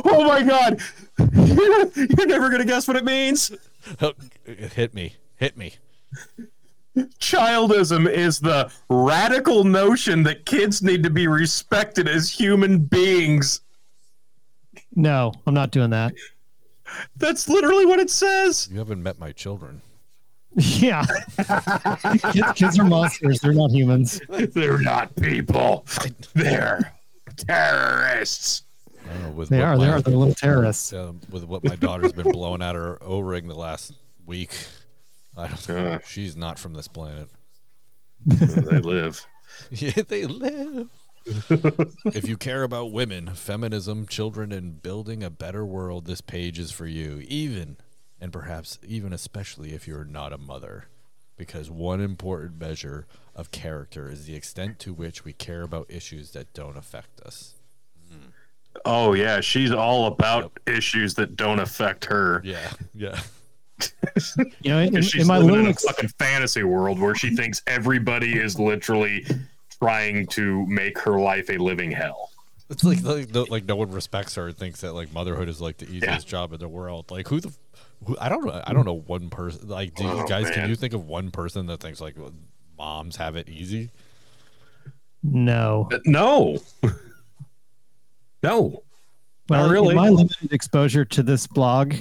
Oh 0.04 0.24
my 0.26 0.42
god! 0.42 0.80
You're 1.96 2.26
never 2.26 2.48
gonna 2.50 2.64
guess 2.64 2.88
what 2.88 2.96
it 2.96 3.04
means. 3.04 3.52
there? 3.98 4.12
Hit 4.46 4.94
me. 4.94 5.14
Hit 5.36 5.56
me. 5.56 5.74
Childism 7.20 8.08
is 8.10 8.38
the 8.40 8.70
radical 8.88 9.64
notion 9.64 10.22
that 10.24 10.44
kids 10.46 10.82
need 10.82 11.02
to 11.02 11.10
be 11.10 11.26
respected 11.26 12.08
as 12.08 12.30
human 12.30 12.78
beings. 12.78 13.60
No, 14.94 15.32
I'm 15.46 15.54
not 15.54 15.70
doing 15.70 15.90
that. 15.90 16.14
That's 17.16 17.48
literally 17.48 17.86
what 17.86 18.00
it 18.00 18.10
says. 18.10 18.68
You 18.70 18.78
haven't 18.78 19.02
met 19.02 19.18
my 19.18 19.32
children. 19.32 19.80
Yeah. 20.56 21.04
kids, 22.32 22.52
kids 22.56 22.78
are 22.80 22.84
monsters. 22.84 23.38
They're 23.40 23.52
not 23.52 23.70
humans. 23.70 24.20
They're 24.28 24.80
not 24.80 25.14
people. 25.14 25.86
They're 26.34 26.92
terrorists. 27.36 28.64
Know, 29.22 29.30
with 29.30 29.48
They 29.48 29.58
what 29.58 29.64
are. 29.66 29.78
They 29.78 29.88
are. 29.88 30.00
They're 30.02 30.16
little 30.16 30.34
terrorists. 30.34 30.92
uh, 30.92 31.12
with 31.30 31.44
what 31.44 31.62
my 31.64 31.76
daughter's 31.76 32.12
been 32.12 32.30
blowing 32.32 32.62
at 32.62 32.74
her 32.74 32.98
O 33.02 33.20
ring 33.20 33.46
the 33.46 33.54
last 33.54 33.92
week. 34.26 34.50
I 35.36 35.48
don't 35.48 35.70
Uh. 35.70 35.98
She's 36.06 36.36
not 36.36 36.58
from 36.58 36.74
this 36.74 36.88
planet. 36.88 37.28
they 38.26 38.78
live. 38.78 39.26
Yeah, 39.72 40.02
they 40.06 40.26
live. 40.26 40.88
if 41.26 42.28
you 42.28 42.36
care 42.36 42.62
about 42.62 42.92
women, 42.92 43.34
feminism, 43.34 44.06
children, 44.06 44.52
and 44.52 44.80
building 44.80 45.24
a 45.24 45.28
better 45.28 45.66
world, 45.66 46.06
this 46.06 46.20
page 46.20 46.58
is 46.58 46.70
for 46.70 46.86
you. 46.86 47.22
Even, 47.26 47.76
and 48.20 48.32
perhaps 48.32 48.78
even 48.86 49.12
especially 49.12 49.74
if 49.74 49.88
you're 49.88 50.04
not 50.04 50.32
a 50.32 50.38
mother. 50.38 50.86
Because 51.36 51.68
one 51.68 52.00
important 52.00 52.60
measure 52.60 53.06
of 53.34 53.50
character 53.50 54.08
is 54.08 54.26
the 54.26 54.36
extent 54.36 54.78
to 54.80 54.92
which 54.92 55.24
we 55.24 55.32
care 55.32 55.62
about 55.62 55.90
issues 55.90 56.30
that 56.30 56.54
don't 56.54 56.76
affect 56.76 57.20
us. 57.22 57.54
Oh 58.84 59.14
yeah, 59.14 59.40
she's 59.40 59.72
all 59.72 60.06
about 60.06 60.58
issues 60.66 61.14
that 61.14 61.36
don't 61.36 61.58
affect 61.58 62.04
her. 62.06 62.40
Yeah, 62.44 62.70
yeah. 62.94 63.20
You 64.62 64.70
know, 64.70 64.80
in, 64.80 65.02
she's 65.02 65.22
in 65.22 65.26
my 65.26 65.36
living 65.38 65.48
little 65.50 65.64
in 65.64 65.66
a 65.68 65.70
ex- 65.70 65.84
fucking 65.84 66.10
fantasy 66.18 66.62
world 66.62 66.98
where 66.98 67.14
she 67.14 67.34
thinks 67.36 67.62
everybody 67.66 68.38
is 68.38 68.58
literally 68.58 69.24
trying 69.80 70.26
to 70.28 70.66
make 70.66 70.98
her 70.98 71.18
life 71.18 71.48
a 71.50 71.56
living 71.58 71.90
hell. 71.90 72.30
It's 72.68 72.84
like 72.84 73.02
like 73.02 73.32
no, 73.34 73.46
like 73.48 73.64
no 73.64 73.76
one 73.76 73.90
respects 73.90 74.34
her 74.36 74.48
and 74.48 74.56
thinks 74.56 74.80
that 74.82 74.92
like 74.92 75.12
motherhood 75.12 75.48
is 75.48 75.60
like 75.60 75.78
the 75.78 75.86
easiest 75.86 76.26
Yeah. 76.26 76.30
job 76.30 76.52
in 76.52 76.60
the 76.60 76.68
world. 76.68 77.10
Like 77.10 77.26
who 77.28 77.40
the 77.40 77.52
who, 78.04 78.16
I 78.20 78.28
don't 78.28 78.44
know 78.44 78.62
I 78.66 78.72
don't 78.72 78.84
know 78.86 79.02
one 79.06 79.28
person 79.30 79.68
like 79.68 79.94
do 79.94 80.04
you 80.04 80.10
Oh, 80.10 80.26
guys 80.26 80.50
can 80.50 80.68
you 80.68 80.76
think 80.76 80.94
of 80.94 81.06
one 81.06 81.30
person 81.30 81.66
that 81.66 81.80
thinks 81.80 82.00
like 82.00 82.14
moms 82.78 83.16
have 83.16 83.34
it 83.36 83.48
easy? 83.48 83.90
no. 85.22 85.88
Uh, 85.92 85.98
No. 86.06 86.58
no. 88.42 88.82
Well, 89.48 89.66
Not 89.66 89.70
really. 89.72 89.90
in 89.90 89.96
my 89.96 90.08
limited 90.08 90.52
exposure 90.52 91.04
to 91.06 91.22
this 91.24 91.46
blog, 91.48 91.94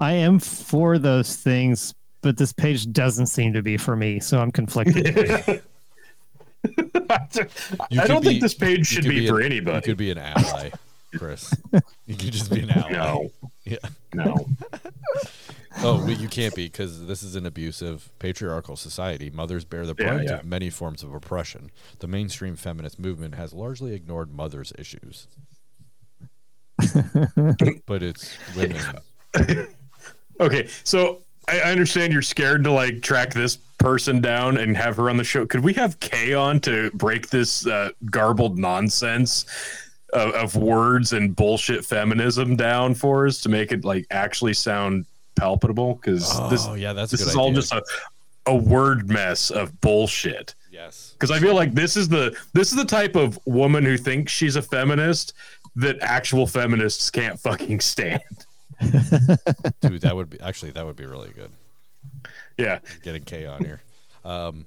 I 0.00 0.12
am 0.12 0.38
for 0.38 0.98
those 0.98 1.36
things, 1.36 1.94
but 2.22 2.36
this 2.36 2.52
page 2.52 2.90
doesn't 2.92 3.26
seem 3.26 3.52
to 3.52 3.62
be 3.62 3.76
for 3.76 3.94
me, 3.96 4.18
so 4.20 4.38
I'm 4.40 4.50
conflicted. 4.50 5.06
I 7.10 8.06
don't 8.06 8.22
be- 8.22 8.28
think 8.28 8.42
this 8.42 8.54
page 8.54 8.86
should 8.86 9.04
could 9.04 9.10
be, 9.10 9.26
an- 9.26 9.32
for 9.34 9.40
You 9.40 9.46
anybody. 9.46 9.80
could 9.84 9.96
be 9.96 10.10
an 10.10 10.18
ally, 10.18 10.70
Chris. 11.16 11.52
you 12.06 12.14
could 12.16 12.32
just 12.32 12.50
be 12.52 12.60
an 12.60 12.70
ally. 12.70 12.90
No. 12.92 13.30
Yeah. 13.64 13.78
No. 14.14 14.46
Oh, 15.82 16.04
but 16.04 16.18
you 16.18 16.26
can't 16.28 16.54
be 16.54 16.66
because 16.66 17.06
this 17.06 17.22
is 17.22 17.36
an 17.36 17.46
abusive 17.46 18.10
patriarchal 18.18 18.74
society. 18.76 19.30
Mothers 19.30 19.64
bear 19.64 19.86
the 19.86 19.94
Yeah, 19.98 20.04
brunt 20.08 20.24
yeah. 20.24 20.34
of 20.40 20.44
many 20.44 20.68
forms 20.68 21.04
of 21.04 21.14
oppression. 21.14 21.70
The 22.00 22.08
mainstream 22.08 22.56
feminist 22.56 22.98
movement 22.98 23.36
has 23.36 23.54
largely 23.54 23.94
ignored 23.94 24.34
mothers' 24.34 24.72
issues. 24.76 25.28
but 27.86 28.02
it's 28.02 28.36
women. 28.56 28.84
Okay, 30.40 30.68
so 30.84 31.18
I, 31.48 31.60
I 31.60 31.70
understand 31.70 32.12
you're 32.12 32.22
scared 32.22 32.64
to 32.64 32.72
like 32.72 33.02
track 33.02 33.34
this 33.34 33.56
person 33.78 34.20
down 34.20 34.58
and 34.58 34.76
have 34.76 34.96
her 34.96 35.10
on 35.10 35.16
the 35.16 35.24
show. 35.24 35.46
Could 35.46 35.60
we 35.60 35.72
have 35.74 35.98
Kay 36.00 36.34
on 36.34 36.60
to 36.60 36.90
break 36.92 37.28
this 37.28 37.66
uh, 37.66 37.90
garbled 38.10 38.58
nonsense 38.58 39.46
of, 40.12 40.32
of 40.34 40.56
words 40.56 41.12
and 41.12 41.34
bullshit 41.34 41.84
feminism 41.84 42.56
down 42.56 42.94
for 42.94 43.26
us 43.26 43.40
to 43.42 43.48
make 43.48 43.72
it 43.72 43.84
like 43.84 44.06
actually 44.10 44.54
sound 44.54 45.06
palpable? 45.36 45.94
Because 45.94 46.28
this 46.50 46.66
Oh, 46.66 46.74
yeah, 46.74 46.92
that's 46.92 47.10
this 47.10 47.20
is 47.22 47.36
all 47.36 47.52
just 47.52 47.72
a 47.72 47.82
a 48.46 48.54
word 48.54 49.08
mess 49.08 49.50
of 49.50 49.78
bullshit. 49.80 50.54
Yes. 50.70 51.12
Because 51.12 51.30
I 51.30 51.38
feel 51.38 51.54
like 51.54 51.74
this 51.74 51.96
is 51.96 52.08
the 52.08 52.36
this 52.52 52.70
is 52.70 52.76
the 52.76 52.84
type 52.84 53.14
of 53.16 53.38
woman 53.46 53.84
who 53.84 53.96
thinks 53.96 54.32
she's 54.32 54.56
a 54.56 54.62
feminist 54.62 55.34
that 55.76 55.98
actual 56.00 56.46
feminists 56.46 57.10
can't 57.10 57.38
fucking 57.38 57.80
stand. 57.80 58.22
Dude, 59.80 60.00
that 60.02 60.12
would 60.14 60.30
be 60.30 60.40
actually 60.40 60.72
that 60.72 60.86
would 60.86 60.96
be 60.96 61.06
really 61.06 61.30
good. 61.30 61.50
Yeah. 62.56 62.80
Getting 63.02 63.24
K 63.24 63.46
on 63.46 63.64
here. 63.64 63.80
Um, 64.24 64.66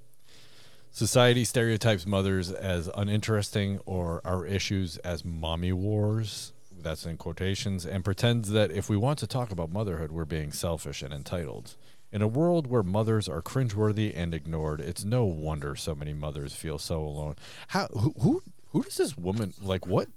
society 0.91 1.45
stereotypes 1.45 2.05
mothers 2.05 2.51
as 2.51 2.89
uninteresting 2.95 3.79
or 3.85 4.21
our 4.23 4.45
issues 4.45 4.97
as 4.97 5.25
mommy 5.25 5.73
wars. 5.73 6.53
That's 6.75 7.05
in 7.05 7.17
quotations, 7.17 7.85
and 7.85 8.03
pretends 8.03 8.49
that 8.49 8.71
if 8.71 8.89
we 8.89 8.97
want 8.97 9.19
to 9.19 9.27
talk 9.27 9.51
about 9.51 9.71
motherhood, 9.71 10.11
we're 10.11 10.25
being 10.25 10.51
selfish 10.51 11.01
and 11.01 11.13
entitled. 11.13 11.75
In 12.11 12.21
a 12.21 12.27
world 12.27 12.67
where 12.67 12.83
mothers 12.83 13.29
are 13.29 13.41
cringeworthy 13.41 14.11
and 14.13 14.33
ignored, 14.33 14.81
it's 14.81 15.05
no 15.05 15.23
wonder 15.23 15.75
so 15.75 15.95
many 15.95 16.13
mothers 16.13 16.53
feel 16.53 16.77
so 16.77 17.01
alone. 17.01 17.35
How 17.69 17.87
who 17.87 18.13
who, 18.19 18.43
who 18.71 18.83
does 18.83 18.97
this 18.97 19.17
woman 19.17 19.53
like? 19.61 19.87
What 19.87 20.09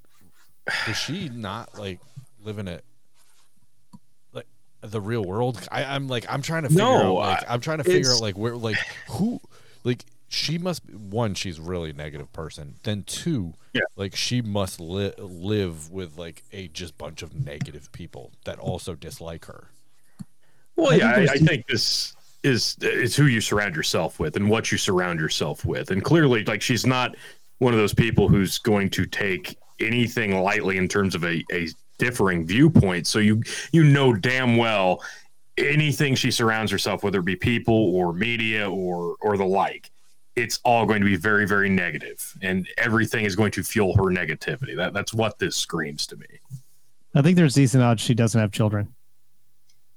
does 0.86 0.96
she 0.96 1.28
not 1.28 1.78
like 1.78 2.00
living 2.42 2.66
it 2.68 2.84
like 2.84 2.95
the 4.82 5.00
real 5.00 5.24
world? 5.24 5.66
I, 5.72 5.84
I'm 5.84 6.08
like 6.08 6.26
I'm 6.28 6.42
trying 6.42 6.62
to 6.64 6.68
figure 6.68 6.84
No, 6.84 7.18
out. 7.20 7.28
Like, 7.28 7.48
I- 7.50 7.54
I'm 7.54 7.60
trying 7.60 7.78
to 7.78 7.84
figure 7.84 8.12
out 8.12 8.20
like 8.20 8.36
where 8.38 8.56
like 8.56 8.76
who 9.08 9.40
like 9.84 10.04
she 10.28 10.58
must 10.58 10.82
one 10.92 11.34
she's 11.34 11.60
really 11.60 11.90
a 11.90 11.92
negative 11.92 12.32
person 12.32 12.74
then 12.82 13.04
two 13.04 13.54
Yeah. 13.72 13.82
like 13.94 14.16
she 14.16 14.42
must 14.42 14.80
li- 14.80 15.12
live 15.18 15.90
with 15.90 16.18
like 16.18 16.42
a 16.52 16.66
just 16.68 16.98
bunch 16.98 17.22
of 17.22 17.32
negative 17.46 17.90
people 17.92 18.32
that 18.44 18.58
also 18.58 18.94
dislike 18.96 19.44
her 19.44 19.70
Well, 20.74 20.90
I 20.92 20.96
yeah, 20.96 21.14
think 21.14 21.14
I, 21.14 21.16
there's 21.16 21.30
I 21.30 21.46
think 21.46 21.66
this 21.68 22.16
is 22.42 22.76
is 22.82 23.16
who 23.16 23.26
you 23.26 23.40
surround 23.40 23.74
yourself 23.76 24.18
with 24.18 24.36
and 24.36 24.50
what 24.50 24.70
you 24.72 24.78
surround 24.78 25.18
yourself 25.20 25.64
with. 25.64 25.90
And 25.90 26.04
clearly, 26.04 26.44
like 26.44 26.60
she's 26.62 26.84
not 26.86 27.16
one 27.58 27.72
of 27.72 27.78
those 27.78 27.94
people 27.94 28.28
who's 28.28 28.58
going 28.58 28.90
to 28.90 29.06
take 29.06 29.56
anything 29.80 30.38
lightly 30.40 30.76
in 30.76 30.86
terms 30.88 31.14
of 31.14 31.24
a, 31.24 31.42
a 31.52 31.68
differing 31.98 32.46
viewpoints. 32.46 33.10
So 33.10 33.18
you 33.18 33.42
you 33.72 33.84
know 33.84 34.12
damn 34.12 34.56
well 34.56 35.02
anything 35.58 36.14
she 36.14 36.30
surrounds 36.30 36.70
herself, 36.70 37.02
whether 37.02 37.20
it 37.20 37.24
be 37.24 37.36
people 37.36 37.94
or 37.94 38.12
media 38.12 38.70
or 38.70 39.16
or 39.20 39.36
the 39.36 39.44
like, 39.46 39.90
it's 40.36 40.60
all 40.64 40.84
going 40.86 41.00
to 41.00 41.06
be 41.06 41.16
very, 41.16 41.46
very 41.46 41.70
negative. 41.70 42.34
And 42.42 42.68
everything 42.76 43.24
is 43.24 43.34
going 43.34 43.52
to 43.52 43.62
fuel 43.62 43.96
her 43.96 44.04
negativity. 44.04 44.76
That 44.76 44.92
that's 44.92 45.14
what 45.14 45.38
this 45.38 45.56
screams 45.56 46.06
to 46.08 46.16
me. 46.16 46.26
I 47.14 47.22
think 47.22 47.36
there's 47.36 47.54
decent 47.54 47.82
odds 47.82 48.02
she 48.02 48.12
doesn't 48.14 48.38
have 48.40 48.52
children. 48.52 48.92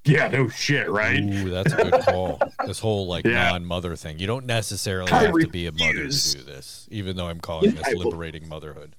Yeah, 0.05 0.29
no 0.29 0.47
shit, 0.47 0.89
right? 0.89 1.19
Ooh, 1.19 1.49
that's 1.49 1.73
a 1.73 1.75
good 1.75 2.01
call 2.05 2.39
this 2.65 2.79
whole 2.79 3.05
like 3.07 3.25
Yeah. 3.25 3.49
non-mother 3.51 3.97
thing 3.97 4.17
you 4.17 4.27
don't 4.27 4.45
necessarily 4.45 5.11
I 5.11 5.23
have 5.23 5.35
to 5.37 5.47
be 5.49 5.67
a 5.67 5.71
mother 5.73 6.07
to 6.07 6.31
do 6.37 6.41
this 6.43 6.87
even 6.89 7.17
though 7.17 7.27
i'm 7.27 7.39
calling 7.41 7.65
Yeah, 7.65 7.71
this 7.71 7.87
I 7.87 7.93
will- 7.95 8.05
liberating 8.09 8.47
motherhood 8.47 8.95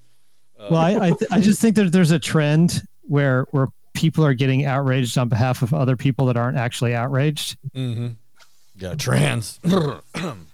Well, 0.58 0.76
I 0.76 0.90
I, 0.96 1.10
th- 1.12 1.30
I 1.30 1.40
just 1.40 1.60
think 1.60 1.76
that 1.76 1.90
there's 1.90 2.10
a 2.10 2.18
trend 2.18 2.82
where 3.10 3.42
where 3.50 3.66
people 3.92 4.24
are 4.24 4.34
getting 4.34 4.64
outraged 4.64 5.18
on 5.18 5.28
behalf 5.28 5.62
of 5.62 5.74
other 5.74 5.96
people 5.96 6.26
that 6.26 6.36
aren't 6.36 6.56
actually 6.56 6.94
outraged. 6.94 7.56
mm-hmm. 7.74 8.08
yeah 8.76 8.94
trans 8.94 9.58
Yeah. 9.64 9.98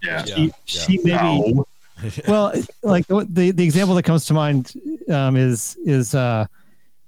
Yeah, 0.03 0.25
She, 0.25 0.41
yeah. 0.45 0.51
she 0.65 0.97
maybe 1.03 1.11
No. 1.53 1.65
well 2.27 2.53
like 2.83 3.07
the 3.07 3.51
the 3.55 3.63
example 3.63 3.95
that 3.95 4.03
comes 4.03 4.25
to 4.25 4.33
mind 4.33 4.73
um, 5.09 5.35
is 5.35 5.77
is 5.85 6.13
uh 6.13 6.45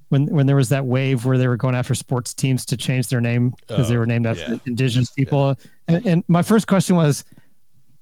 when 0.10 0.26
when 0.28 0.48
there 0.48 0.56
was 0.56 0.70
that 0.70 0.86
wave 0.86 1.26
where 1.26 1.38
they 1.38 1.48
were 1.48 1.58
going 1.58 1.76
after 1.76 1.94
sports 1.94 2.34
teams 2.34 2.66
to 2.66 2.78
change 2.78 3.08
their 3.10 3.22
name 3.22 3.54
because 3.68 3.90
they 3.90 3.96
Oh, 3.96 4.00
were 4.00 4.06
named 4.08 4.26
after 4.26 4.54
yeah. 4.54 4.60
indigenous 4.66 5.12
people 5.12 5.56
and, 5.88 6.06
and 6.06 6.24
my 6.28 6.42
first 6.42 6.68
question 6.68 6.96
was 6.96 7.24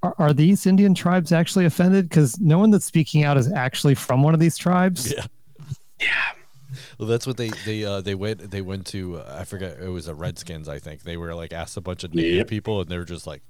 are, 0.04 0.16
are 0.18 0.34
these 0.34 0.66
indian 0.66 0.94
tribes 0.94 1.32
actually 1.34 1.66
offended 1.66 2.08
because 2.08 2.40
no 2.40 2.58
one 2.60 2.72
that's 2.72 2.86
speaking 2.86 3.24
out 3.24 3.36
is 3.38 3.52
actually 3.52 3.96
from 3.96 4.22
one 4.24 4.34
of 4.34 4.40
these 4.40 4.58
tribes 4.58 5.12
Yeah. 5.12 5.26
Yeah. 6.00 6.08
Well, 6.98 7.08
that's 7.08 7.28
what 7.28 7.38
they 7.38 7.50
they 7.66 7.84
uh, 7.84 8.02
they 8.02 8.16
went 8.16 8.50
they 8.52 8.62
went 8.62 8.88
to 8.88 9.18
uh, 9.18 9.38
I 9.40 9.44
forget 9.44 9.78
it 9.80 9.90
was 9.90 10.08
a 10.08 10.16
Redskins 10.16 10.68
I 10.68 10.80
think 10.80 11.04
they 11.04 11.16
were 11.18 11.36
like 11.36 11.54
asked 11.54 11.78
a 11.78 11.82
bunch 11.82 12.04
of 12.04 12.14
native 12.16 12.38
Yep. 12.38 12.48
people 12.48 12.82
and 12.82 12.90
they 12.90 12.98
were 12.98 13.06
just 13.06 13.28
like, 13.28 13.42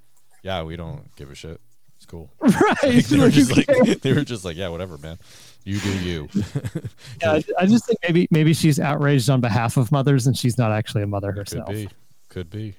yeah, 0.42 0.62
we 0.62 0.76
don't 0.76 1.14
give 1.16 1.30
a 1.30 1.34
shit. 1.34 1.60
It's 1.96 2.06
cool. 2.06 2.30
right 2.40 3.04
they 3.04 3.18
were 3.18 3.30
just 3.30 3.56
like 3.56 3.66
they 4.02 4.12
were 4.12 4.22
just 4.24 4.44
like, 4.44 4.56
yeah, 4.56 4.68
whatever, 4.68 4.98
man. 4.98 5.18
You 5.64 5.80
do 5.80 5.98
you. 6.00 6.28
yeah, 7.22 7.32
I- 7.32 7.44
I 7.58 7.66
just 7.66 7.86
think 7.86 7.98
maybe 8.02 8.28
maybe 8.30 8.52
she's 8.54 8.78
outraged 8.78 9.30
on 9.30 9.40
behalf 9.40 9.76
of 9.76 9.90
mothers 9.92 10.26
and 10.26 10.36
she's 10.36 10.58
not 10.58 10.70
actually 10.72 11.02
a 11.02 11.06
mother 11.06 11.32
herself. 11.32 11.66
Could 11.66 11.74
herself 11.76 11.90
be. 11.90 11.96
Could 12.28 12.50
be. 12.50 12.74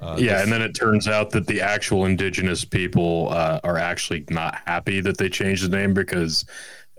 Uh, 0.00 0.16
yeah, 0.18 0.32
this- 0.36 0.44
and 0.44 0.52
then 0.52 0.62
it 0.62 0.74
turns 0.74 1.08
out 1.08 1.28
that 1.30 1.46
the 1.46 1.60
actual 1.60 2.06
indigenous 2.06 2.64
people 2.64 3.28
uh, 3.30 3.60
are 3.64 3.76
actually 3.76 4.24
not 4.30 4.56
happy 4.66 5.00
that 5.02 5.18
they 5.18 5.28
changed 5.28 5.62
the 5.62 5.68
name 5.76 5.92
because 5.92 6.46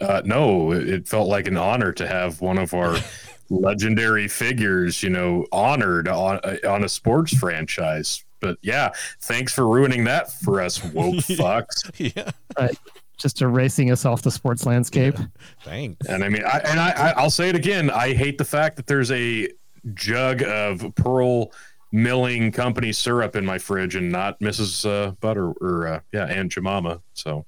uh, 0.01 0.21
no, 0.25 0.71
it, 0.71 0.89
it 0.89 1.07
felt 1.07 1.27
like 1.27 1.47
an 1.47 1.57
honor 1.57 1.91
to 1.93 2.07
have 2.07 2.41
one 2.41 2.57
of 2.57 2.73
our 2.73 2.97
legendary 3.49 4.27
figures, 4.27 5.03
you 5.03 5.09
know, 5.09 5.45
honored 5.51 6.07
on 6.07 6.39
uh, 6.43 6.57
on 6.67 6.83
a 6.83 6.89
sports 6.89 7.35
franchise. 7.35 8.23
But 8.39 8.57
yeah, 8.61 8.91
thanks 9.19 9.53
for 9.53 9.67
ruining 9.67 10.03
that 10.05 10.31
for 10.31 10.61
us 10.61 10.83
woke 10.83 11.15
fucks. 11.15 11.91
yeah. 12.15 12.69
just 13.17 13.41
erasing 13.41 13.91
us 13.91 14.03
off 14.03 14.23
the 14.23 14.31
sports 14.31 14.65
landscape 14.65 15.15
Thanks. 15.63 16.07
And 16.07 16.23
I 16.23 16.29
mean, 16.29 16.43
I, 16.43 16.57
and 16.65 16.79
I, 16.79 16.89
I, 16.89 17.09
I'll 17.11 17.29
say 17.29 17.49
it 17.49 17.55
again. 17.55 17.91
I 17.91 18.13
hate 18.13 18.39
the 18.39 18.45
fact 18.45 18.77
that 18.77 18.87
there's 18.87 19.11
a 19.11 19.47
jug 19.93 20.41
of 20.41 20.93
Pearl 20.95 21.51
Milling 21.91 22.51
Company 22.51 22.91
syrup 22.91 23.35
in 23.35 23.45
my 23.45 23.57
fridge 23.57 23.95
and 23.95 24.11
not 24.11 24.39
Mrs. 24.39 24.89
Uh, 24.89 25.11
Butter 25.19 25.51
or 25.51 25.87
uh, 25.87 25.99
yeah, 26.11 26.25
Aunt 26.25 26.51
Jemima. 26.51 27.01
So 27.13 27.45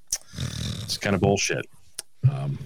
it's 0.82 0.98
kind 0.98 1.14
of 1.14 1.20
bullshit. 1.20 1.66
Um, 2.30 2.58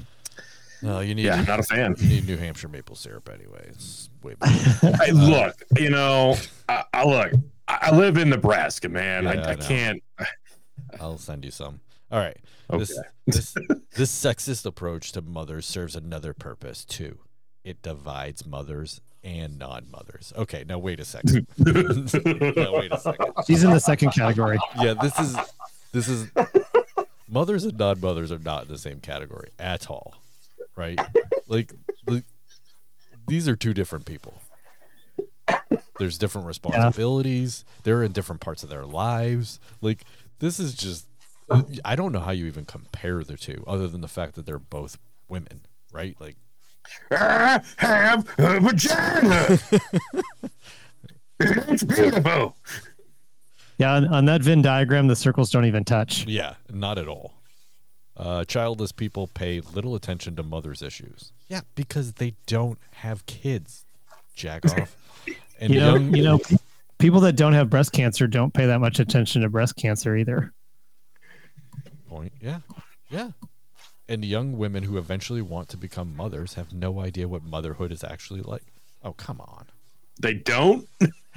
No, 0.83 1.01
you 1.01 1.15
need 1.15 1.25
yeah, 1.25 1.43
not 1.43 1.59
a 1.61 1.63
fan. 1.63 1.95
you 1.99 2.09
need 2.09 2.27
New 2.27 2.37
Hampshire 2.37 2.69
maple 2.69 2.95
syrup 2.97 3.29
anyway. 3.33 3.67
It's 3.71 4.11
way 4.23 4.35
better. 4.35 4.97
Hey, 5.05 5.13
look, 5.13 5.57
you 5.77 5.91
know, 5.91 6.37
I, 6.69 6.85
I 6.93 7.05
look. 7.05 7.33
I 7.67 7.79
I 7.83 7.97
live 7.97 8.17
in 8.17 8.31
Nebraska, 8.31 8.89
man. 8.89 9.25
Yeah, 9.25 9.31
I, 9.31 9.35
I 9.35 9.51
I 9.51 9.55
can't. 9.57 10.03
I'll 11.01 11.19
send 11.19 11.45
you 11.45 11.51
some. 11.51 11.81
All 12.11 12.19
right. 12.19 12.37
Okay. 12.71 12.79
This, 12.79 12.99
this 13.27 13.55
this 13.97 14.11
sexist 14.25 14.65
approach 14.67 15.13
to 15.13 15.23
mothers 15.23 15.67
serves 15.67 15.97
another 15.97 16.33
purpose 16.33 16.85
too. 16.85 17.19
It 17.65 17.83
divides 17.83 18.47
mothers 18.47 19.01
and 19.25 19.59
non-mothers. 19.59 20.33
Okay, 20.37 20.65
now 20.67 20.79
wait 20.79 21.01
a 21.01 21.05
second. 21.05 21.47
now 21.59 22.77
wait 22.79 22.93
a 22.93 22.99
second. 23.01 23.33
she's 23.47 23.65
in 23.65 23.71
the 23.73 23.81
second 23.81 24.13
category 24.13 24.59
Yeah, 24.81 24.95
this 24.95 25.19
is 25.19 25.37
this 25.93 26.09
is 26.09 26.31
mothers 27.29 27.65
and 27.65 27.79
non-mothers 27.79 28.33
are 28.33 28.39
not 28.39 28.65
in 28.65 28.69
the 28.69 28.79
same 28.79 29.01
category 29.01 29.51
at 29.59 29.91
all, 29.91 30.15
right? 30.77 30.99
Like, 31.47 31.73
like 32.07 32.25
these 33.27 33.49
are 33.49 33.57
two 33.57 33.75
different 33.75 34.05
people. 34.05 34.35
There's 35.99 36.19
different 36.19 36.47
responsibilities. 36.47 37.65
They're 37.83 38.03
in 38.03 38.13
different 38.13 38.41
parts 38.41 38.63
of 38.63 38.69
their 38.69 38.85
lives. 38.85 39.59
Like 39.81 40.05
this 40.39 40.61
is 40.61 40.75
just 40.75 41.07
I 41.85 41.97
don't 41.97 42.13
know 42.13 42.21
how 42.21 42.33
you 42.33 42.47
even 42.47 42.65
compare 42.67 43.25
the 43.25 43.37
two 43.37 43.65
other 43.67 43.89
than 43.89 44.01
the 44.01 44.09
fact 44.09 44.35
that 44.35 44.47
they're 44.47 44.59
both 44.59 44.99
women, 45.29 45.63
right? 45.93 46.15
Like 46.21 46.37
I 47.11 47.61
have 47.79 48.29
a 48.39 48.61
vagina. 48.61 49.59
it's 51.41 51.85
beautiful. 51.85 52.57
Yeah 53.79 53.95
on, 53.95 54.07
on 54.09 54.25
that 54.27 54.43
venn 54.43 54.63
diagram 54.63 55.07
the 55.07 55.17
circles 55.17 55.51
don't 55.51 55.65
even 55.65 55.85
touch 55.85 56.27
Yeah, 56.27 56.55
not 56.71 56.99
at 56.99 57.09
all. 57.09 57.35
Uh, 58.17 58.45
childless 58.45 58.91
people 58.91 59.29
pay 59.29 59.61
little 59.61 59.95
attention 59.95 60.35
to 60.35 60.43
mothers' 60.43 60.83
issues. 60.83 61.31
Yeah, 61.49 61.61
because 61.77 62.15
they 62.15 62.35
don't 62.49 62.79
have 62.91 63.25
kids. 63.27 63.85
Jack 64.35 64.65
off. 64.79 64.97
And 65.61 65.73
you 65.73 65.79
know 65.79 65.95
young, 65.95 66.15
you 66.17 66.25
know 66.25 66.41
people 66.99 67.21
that 67.21 67.35
don't 67.37 67.53
have 67.53 67.71
breast 67.71 67.93
cancer 67.93 68.27
don't 68.27 68.53
pay 68.53 68.67
that 68.67 68.81
much 68.81 68.99
attention 68.99 69.43
to 69.43 69.49
breast 69.49 69.77
cancer 69.77 70.17
either 70.17 70.53
point. 72.09 72.33
Yeah, 72.41 72.61
yeah. 73.11 73.31
And 74.09 74.25
young 74.25 74.57
women 74.57 74.83
who 74.85 74.97
eventually 74.99 75.43
want 75.43 75.69
to 75.69 75.77
become 75.77 76.17
mothers 76.17 76.55
have 76.55 76.73
no 76.73 77.01
idea 77.01 77.29
what 77.29 77.43
motherhood 77.43 77.93
is 77.93 78.03
actually 78.03 78.41
like. 78.41 78.65
Oh, 79.05 79.13
come 79.13 79.41
on. 79.41 79.67
They 80.21 80.35
don't. 80.35 80.89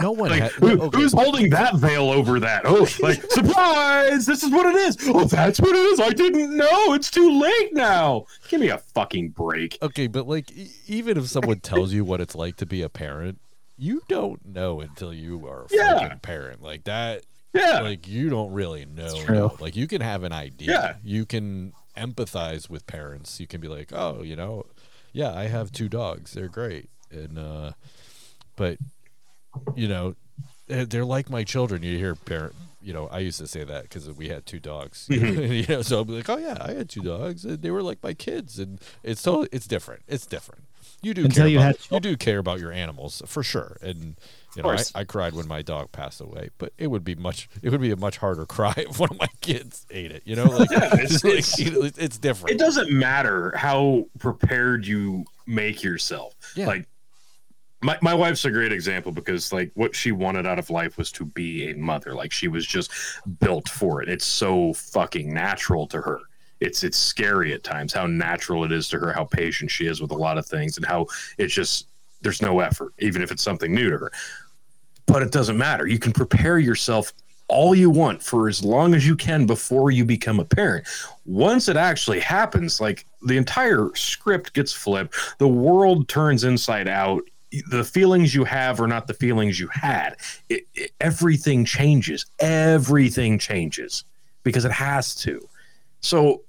No 0.00 0.12
one. 0.12 0.30
Like, 0.30 0.42
ha- 0.42 0.48
who, 0.60 0.80
okay. 0.82 0.98
who's 0.98 1.12
holding 1.12 1.50
that 1.50 1.76
veil 1.76 2.10
over 2.10 2.38
that? 2.40 2.62
Oh, 2.64 2.86
like 3.00 3.22
surprise! 3.30 4.26
This 4.26 4.42
is 4.42 4.50
what 4.50 4.66
it 4.66 4.76
is. 4.76 4.96
Oh, 5.08 5.24
that's 5.24 5.60
what 5.60 5.70
it 5.70 5.76
is. 5.78 6.00
I 6.00 6.10
didn't 6.10 6.56
know. 6.56 6.94
It's 6.94 7.10
too 7.10 7.40
late 7.40 7.74
now. 7.74 8.26
Give 8.48 8.60
me 8.60 8.68
a 8.68 8.78
fucking 8.78 9.30
break. 9.30 9.78
Okay, 9.82 10.06
but 10.06 10.26
like, 10.28 10.50
e- 10.52 10.70
even 10.86 11.16
if 11.18 11.28
someone 11.28 11.60
tells 11.60 11.92
you 11.92 12.04
what 12.04 12.20
it's 12.20 12.34
like 12.34 12.56
to 12.56 12.66
be 12.66 12.82
a 12.82 12.88
parent, 12.88 13.38
you 13.76 14.02
don't 14.08 14.44
know 14.46 14.80
until 14.80 15.12
you 15.12 15.46
are 15.48 15.62
a 15.62 15.66
Yeah. 15.70 15.98
freaking 15.98 16.22
parent. 16.22 16.62
Like 16.62 16.84
that. 16.84 17.24
Yeah. 17.52 17.80
like 17.82 18.08
you 18.08 18.30
don't 18.30 18.52
really 18.52 18.84
know, 18.84 19.14
true. 19.22 19.34
know. 19.34 19.56
Like 19.60 19.76
you 19.76 19.86
can 19.86 20.00
have 20.00 20.24
an 20.24 20.32
idea. 20.32 20.70
Yeah. 20.70 20.94
You 21.04 21.24
can 21.24 21.72
empathize 21.96 22.68
with 22.68 22.86
parents. 22.88 23.38
You 23.38 23.46
can 23.46 23.60
be 23.60 23.68
like, 23.68 23.92
oh, 23.92 24.22
you 24.22 24.34
know, 24.34 24.66
yeah, 25.12 25.32
I 25.32 25.44
have 25.44 25.70
two 25.70 25.88
dogs. 25.88 26.32
They're 26.32 26.48
great. 26.48 26.88
And 27.12 27.38
uh 27.38 27.72
but 28.56 28.78
you 29.76 29.88
know, 29.88 30.14
they're 30.66 30.84
they're 30.84 31.04
like 31.04 31.30
my 31.30 31.44
children. 31.44 31.82
You 31.82 31.96
hear 31.98 32.14
parent, 32.14 32.54
you 32.82 32.92
know, 32.92 33.06
I 33.08 33.18
used 33.20 33.38
to 33.38 33.46
say 33.46 33.64
that 33.64 33.82
because 33.84 34.10
we 34.12 34.28
had 34.28 34.46
two 34.46 34.60
dogs. 34.60 35.08
Mm-hmm. 35.10 35.52
you 35.52 35.66
know, 35.68 35.82
so 35.82 35.98
I'll 35.98 36.04
be 36.04 36.14
like, 36.14 36.28
oh 36.28 36.38
yeah, 36.38 36.56
I 36.60 36.72
had 36.72 36.88
two 36.88 37.02
dogs, 37.02 37.44
and 37.44 37.62
they 37.62 37.70
were 37.70 37.82
like 37.82 38.02
my 38.02 38.14
kids, 38.14 38.58
and 38.58 38.80
it's 39.02 39.20
so 39.20 39.46
it's 39.52 39.66
different. 39.66 40.02
It's 40.08 40.26
different. 40.26 40.64
You 41.02 41.12
do 41.12 41.24
Until 41.26 41.42
care 41.44 41.48
you 41.48 41.58
about, 41.58 41.66
had 41.66 41.90
you 41.90 42.00
do 42.00 42.16
care 42.16 42.38
about 42.38 42.60
your 42.60 42.72
animals 42.72 43.22
for 43.26 43.42
sure, 43.42 43.76
and 43.82 44.16
you 44.56 44.62
know, 44.62 44.70
I. 44.70 44.78
I 44.94 45.04
cried 45.04 45.34
when 45.34 45.46
my 45.48 45.60
dog 45.60 45.92
passed 45.92 46.20
away, 46.20 46.48
but 46.58 46.72
it 46.78 46.86
would 46.86 47.04
be 47.04 47.14
much 47.14 47.48
it 47.62 47.70
would 47.70 47.80
be 47.80 47.90
a 47.90 47.96
much 47.96 48.16
harder 48.18 48.46
cry 48.56 48.72
if 48.76 48.98
one 48.98 49.10
of 49.10 49.18
my 49.18 49.28
kids 49.42 49.86
ate 49.90 50.12
it. 50.12 50.22
You 50.24 50.36
know, 50.36 50.44
like, 50.58 50.70
it's- 50.72 51.12
it's, 51.12 51.24
like, 51.24 51.32
it's- 51.34 51.58
you 51.58 51.70
know, 51.72 51.90
it's 51.96 52.18
different. 52.18 52.54
it 52.54 52.58
doesn't 52.58 52.90
matter 52.90 53.52
how 53.56 54.06
prepared 54.18 54.86
you 54.86 55.24
make 55.46 55.82
yourself. 55.82 56.34
Yeah. 56.56 56.66
Like 56.68 56.86
my, 57.84 57.98
my 58.00 58.14
wife's 58.14 58.46
a 58.46 58.50
great 58.50 58.72
example 58.72 59.12
because 59.12 59.52
like 59.52 59.70
what 59.74 59.94
she 59.94 60.10
wanted 60.10 60.46
out 60.46 60.58
of 60.58 60.70
life 60.70 60.96
was 60.96 61.12
to 61.12 61.26
be 61.26 61.68
a 61.70 61.76
mother. 61.76 62.14
Like 62.14 62.32
she 62.32 62.48
was 62.48 62.66
just 62.66 62.90
built 63.40 63.68
for 63.68 64.02
it. 64.02 64.08
It's 64.08 64.24
so 64.24 64.72
fucking 64.72 65.32
natural 65.32 65.86
to 65.88 66.00
her. 66.00 66.20
It's 66.60 66.82
it's 66.82 66.96
scary 66.96 67.52
at 67.52 67.62
times 67.62 67.92
how 67.92 68.06
natural 68.06 68.64
it 68.64 68.72
is 68.72 68.88
to 68.88 68.98
her, 68.98 69.12
how 69.12 69.24
patient 69.24 69.70
she 69.70 69.86
is 69.86 70.00
with 70.00 70.12
a 70.12 70.16
lot 70.16 70.38
of 70.38 70.46
things, 70.46 70.78
and 70.78 70.86
how 70.86 71.06
it's 71.36 71.52
just 71.52 71.88
there's 72.22 72.40
no 72.40 72.60
effort, 72.60 72.94
even 73.00 73.20
if 73.20 73.30
it's 73.30 73.42
something 73.42 73.74
new 73.74 73.90
to 73.90 73.98
her. 73.98 74.12
But 75.04 75.22
it 75.22 75.30
doesn't 75.30 75.58
matter. 75.58 75.86
You 75.86 75.98
can 75.98 76.12
prepare 76.12 76.58
yourself 76.58 77.12
all 77.48 77.74
you 77.74 77.90
want 77.90 78.22
for 78.22 78.48
as 78.48 78.64
long 78.64 78.94
as 78.94 79.06
you 79.06 79.14
can 79.14 79.44
before 79.44 79.90
you 79.90 80.06
become 80.06 80.40
a 80.40 80.44
parent. 80.44 80.86
Once 81.26 81.68
it 81.68 81.76
actually 81.76 82.20
happens, 82.20 82.80
like 82.80 83.04
the 83.26 83.36
entire 83.36 83.90
script 83.94 84.54
gets 84.54 84.72
flipped, 84.72 85.14
the 85.38 85.48
world 85.48 86.08
turns 86.08 86.44
inside 86.44 86.88
out. 86.88 87.22
The 87.68 87.84
feelings 87.84 88.34
you 88.34 88.44
have 88.44 88.80
are 88.80 88.86
not 88.86 89.06
the 89.06 89.14
feelings 89.14 89.58
you 89.60 89.68
had. 89.68 90.16
It, 90.48 90.66
it- 90.74 90.92
everything 91.00 91.64
changes. 91.64 92.26
Everything 92.40 93.38
changes 93.38 94.04
because 94.42 94.64
it 94.64 94.72
has 94.72 95.14
to. 95.16 95.46
So 96.00 96.42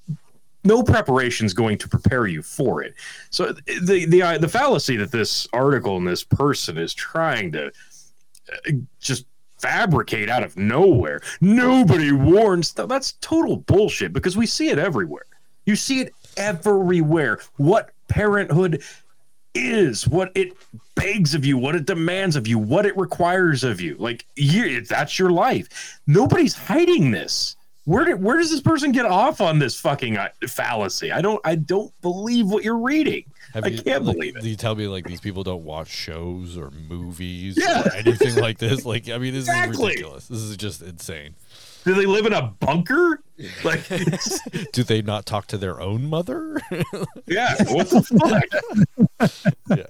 no 0.63 0.81
preparation 0.83 1.45
is 1.45 1.53
going 1.53 1.77
to 1.77 1.87
prepare 1.87 2.27
you 2.27 2.41
for 2.41 2.81
it. 2.81 2.95
So 3.29 3.53
the 3.81 4.05
the 4.05 4.37
the 4.39 4.47
fallacy 4.49 4.97
that 4.97 5.11
this 5.11 5.47
article 5.53 5.97
and 5.97 6.07
this 6.07 6.23
person 6.23 6.77
is 6.77 6.93
trying 6.93 7.51
to 7.53 7.67
uh, 7.67 8.71
just 8.99 9.25
fabricate 9.59 10.29
out 10.29 10.43
of 10.43 10.57
nowhere. 10.57 11.21
Nobody 11.39 12.11
warns. 12.11 12.73
That's 12.73 13.13
total 13.21 13.57
bullshit 13.57 14.11
because 14.13 14.35
we 14.35 14.45
see 14.45 14.69
it 14.69 14.77
everywhere. 14.79 15.25
You 15.65 15.75
see 15.75 16.01
it 16.01 16.13
everywhere. 16.37 17.39
What 17.57 17.91
parenthood 18.07 18.83
is, 19.55 20.07
what 20.07 20.31
it 20.35 20.53
begs 20.95 21.33
of 21.35 21.45
you, 21.45 21.57
what 21.57 21.75
it 21.75 21.85
demands 21.85 22.35
of 22.35 22.47
you, 22.47 22.57
what 22.59 22.85
it 22.85 22.95
requires 22.97 23.63
of 23.63 23.81
you. 23.81 23.95
Like 23.97 24.25
you, 24.35 24.81
that's 24.81 25.17
your 25.17 25.31
life. 25.31 25.99
Nobody's 26.07 26.55
hiding 26.55 27.11
this. 27.11 27.55
Where 27.85 28.03
did, 28.03 28.21
where 28.23 28.37
does 28.37 28.49
this 28.49 28.61
person 28.61 28.91
get 28.91 29.05
off 29.05 29.41
on 29.41 29.59
this 29.59 29.79
fucking 29.79 30.17
uh, 30.17 30.29
fallacy? 30.47 31.11
I 31.11 31.21
don't 31.21 31.39
I 31.45 31.53
don't 31.53 31.91
believe 32.01 32.47
what 32.47 32.63
you're 32.63 32.79
reading. 32.79 33.25
Have 33.53 33.63
I 33.65 33.67
you- 33.67 33.81
can't 33.83 34.03
like, 34.03 34.15
believe 34.15 34.35
it. 34.37 34.43
You 34.43 34.55
tell 34.55 34.73
me 34.73 34.87
like 34.87 35.05
these 35.05 35.21
people 35.21 35.43
don't 35.43 35.63
watch 35.63 35.89
shows 35.89 36.57
or 36.57 36.71
movies 36.89 37.55
Yeah. 37.57 37.83
or 37.87 37.93
anything 37.93 38.35
like 38.37 38.57
this? 38.57 38.85
Like, 38.85 39.07
I 39.09 39.19
mean, 39.19 39.33
this 39.35 39.43
Exactly. 39.47 39.73
is 39.75 39.79
ridiculous. 39.97 40.27
This 40.27 40.39
is 40.39 40.57
just 40.57 40.81
insane. 40.81 41.35
Do 41.85 41.93
they 41.93 42.07
live 42.07 42.25
in 42.25 42.33
a 42.33 42.41
bunker? 42.41 43.21
Like, 43.63 43.87
Do 44.73 44.83
they 44.83 45.03
not 45.03 45.27
talk 45.27 45.45
to 45.47 45.57
their 45.57 45.79
own 45.79 46.09
mother? 46.09 46.59
yeah, 47.27 47.55
what 47.65 47.89
the 47.91 48.01
fuck? 49.19 49.45
yeah. 49.77 49.85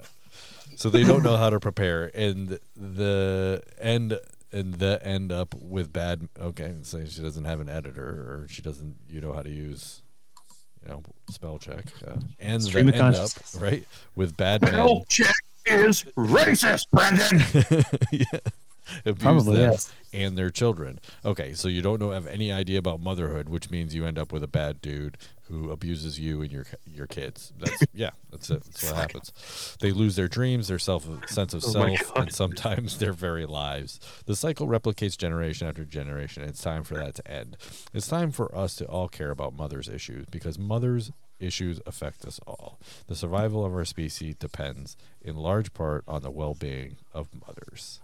So 0.75 0.89
they 0.89 1.05
don't 1.05 1.23
know 1.23 1.37
how 1.37 1.49
to 1.49 1.59
prepare, 1.59 2.11
and 2.13 2.59
the 2.75 3.63
end 3.79 4.19
and 4.51 4.73
the 4.73 4.99
end 5.03 5.31
up 5.31 5.55
with 5.55 5.93
bad. 5.93 6.27
Okay, 6.39 6.75
so 6.81 7.05
she 7.05 7.21
doesn't 7.21 7.45
have 7.45 7.61
an 7.61 7.69
editor, 7.69 8.03
or 8.03 8.47
she 8.49 8.61
doesn't. 8.61 8.97
You 9.09 9.21
know 9.21 9.31
how 9.31 9.41
to 9.41 9.49
use. 9.49 10.01
You 10.83 10.89
know, 10.89 11.03
spell 11.29 11.59
check, 11.59 11.85
uh, 12.05 12.17
and 12.39 12.61
the 12.61 12.67
Stream 12.67 12.89
of 12.89 12.95
end 12.95 13.15
up 13.15 13.29
right 13.57 13.87
with 14.15 14.35
bad 14.35 14.63
men. 14.63 14.73
Spell 14.73 15.05
check 15.07 15.35
is 15.65 16.03
racist, 16.17 16.87
Brendan. 16.91 17.41
yeah. 18.11 18.39
Abuse 19.05 19.17
Probably, 19.19 19.57
them 19.57 19.71
yes. 19.71 19.93
and 20.13 20.37
their 20.37 20.49
children. 20.49 20.99
Okay, 21.23 21.53
so 21.53 21.67
you 21.67 21.81
don't 21.81 21.99
know 21.99 22.11
have 22.11 22.27
any 22.27 22.51
idea 22.51 22.79
about 22.79 22.99
motherhood, 22.99 23.49
which 23.49 23.69
means 23.69 23.95
you 23.95 24.05
end 24.05 24.17
up 24.17 24.31
with 24.31 24.43
a 24.43 24.47
bad 24.47 24.81
dude 24.81 25.17
who 25.49 25.69
abuses 25.69 26.19
you 26.19 26.41
and 26.41 26.51
your 26.51 26.65
your 26.85 27.07
kids. 27.07 27.53
That's 27.59 27.83
yeah, 27.93 28.11
that's 28.31 28.49
it. 28.49 28.63
That's 28.63 28.83
what 28.83 28.95
happens. 28.95 29.77
They 29.79 29.91
lose 29.91 30.15
their 30.15 30.27
dreams, 30.27 30.67
their 30.67 30.79
self 30.79 31.07
sense 31.29 31.53
of 31.53 31.63
Oh 31.65 31.69
self, 31.71 32.15
and 32.15 32.33
sometimes 32.33 32.97
their 32.97 33.13
very 33.13 33.45
lives. 33.45 33.99
The 34.25 34.35
cycle 34.35 34.67
replicates 34.67 35.17
generation 35.17 35.67
after 35.67 35.85
generation. 35.85 36.43
It's 36.43 36.61
time 36.61 36.83
for 36.83 36.95
that 36.95 37.15
to 37.15 37.31
end. 37.31 37.57
It's 37.93 38.07
time 38.07 38.31
for 38.31 38.55
us 38.55 38.75
to 38.75 38.85
all 38.85 39.07
care 39.07 39.31
about 39.31 39.55
mothers' 39.55 39.87
issues 39.87 40.25
because 40.31 40.57
mothers' 40.57 41.11
issues 41.39 41.79
affect 41.85 42.25
us 42.25 42.39
all. 42.47 42.79
The 43.07 43.15
survival 43.15 43.65
of 43.65 43.73
our 43.73 43.85
species 43.85 44.35
depends 44.35 44.97
in 45.21 45.35
large 45.35 45.73
part 45.73 46.03
on 46.07 46.21
the 46.21 46.31
well-being 46.31 46.97
of 47.13 47.29
mothers. 47.45 48.01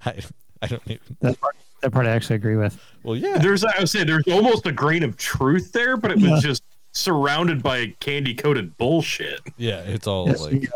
I, 0.06 0.20
I 0.62 0.66
don't 0.66 0.82
even. 0.86 1.16
That 1.20 1.40
part, 1.40 1.56
that 1.82 1.90
part 1.92 2.06
I 2.06 2.10
actually 2.10 2.36
agree 2.36 2.56
with. 2.56 2.78
Well, 3.02 3.16
yeah. 3.16 3.38
There's, 3.38 3.64
I 3.64 3.78
would 3.78 3.88
say, 3.88 4.04
there's 4.04 4.26
almost 4.28 4.66
a 4.66 4.72
grain 4.72 5.02
of 5.02 5.16
truth 5.16 5.72
there, 5.72 5.96
but 5.96 6.10
it 6.10 6.16
was 6.18 6.30
Yeah. 6.30 6.40
just 6.40 6.62
surrounded 6.92 7.62
by 7.62 7.94
candy 8.00 8.34
coated 8.34 8.76
bullshit. 8.78 9.40
Yeah, 9.56 9.80
it's 9.80 10.06
all 10.06 10.26
Yes, 10.28 10.40
like 10.40 10.52
she, 10.52 10.68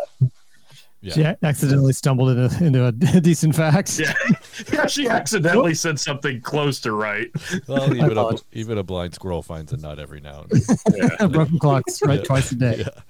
yeah. 1.00 1.12
she 1.14 1.24
accidentally 1.42 1.94
stumbled 1.94 2.36
into, 2.36 2.64
into 2.64 2.86
a 2.86 2.92
decent 3.20 3.56
fact. 3.56 3.98
Yeah, 3.98 4.12
yeah. 4.72 4.86
She 4.86 5.08
accidentally 5.08 5.72
said 5.74 5.98
something 5.98 6.42
close 6.42 6.78
to 6.80 6.92
right. 6.92 7.28
Well, 7.66 7.94
even 7.96 8.18
a, 8.18 8.32
even 8.52 8.76
a 8.76 8.82
blind 8.82 9.14
squirrel 9.14 9.42
finds 9.42 9.72
a 9.72 9.78
nut 9.78 9.98
every 9.98 10.20
now 10.20 10.44
and 10.50 10.60
then. 10.60 11.10
Yeah. 11.20 11.26
Broken 11.28 11.58
clocks 11.58 12.02
right 12.02 12.18
Yeah. 12.18 12.24
twice 12.24 12.52
a 12.52 12.56
day. 12.56 12.76
yeah. 12.80 13.02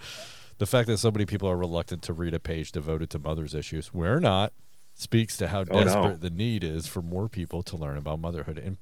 The 0.58 0.66
fact 0.66 0.86
that 0.88 0.98
so 0.98 1.10
many 1.10 1.26
people 1.26 1.48
are 1.48 1.56
reluctant 1.56 2.02
to 2.02 2.12
read 2.12 2.34
a 2.34 2.38
page 2.38 2.70
devoted 2.70 3.10
to 3.10 3.18
mothers' 3.18 3.54
issues, 3.54 3.92
we're 3.94 4.20
not, 4.20 4.52
speaks 4.94 5.36
to 5.38 5.48
how 5.48 5.60
Oh, 5.70 5.78
no. 5.80 5.84
desperate 5.84 6.20
the 6.20 6.30
need 6.30 6.62
is 6.64 6.86
for 6.86 7.02
more 7.02 7.28
people 7.28 7.62
to 7.64 7.76
learn 7.76 7.96
about 7.96 8.20
motherhood 8.20 8.58
in 8.58 8.78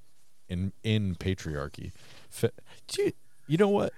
in, 0.48 0.72
in 0.82 1.14
patriarchy. 1.14 1.92
Do 2.40 3.02
you, 3.02 3.12
you 3.46 3.56
know 3.58 3.68
what? 3.68 3.92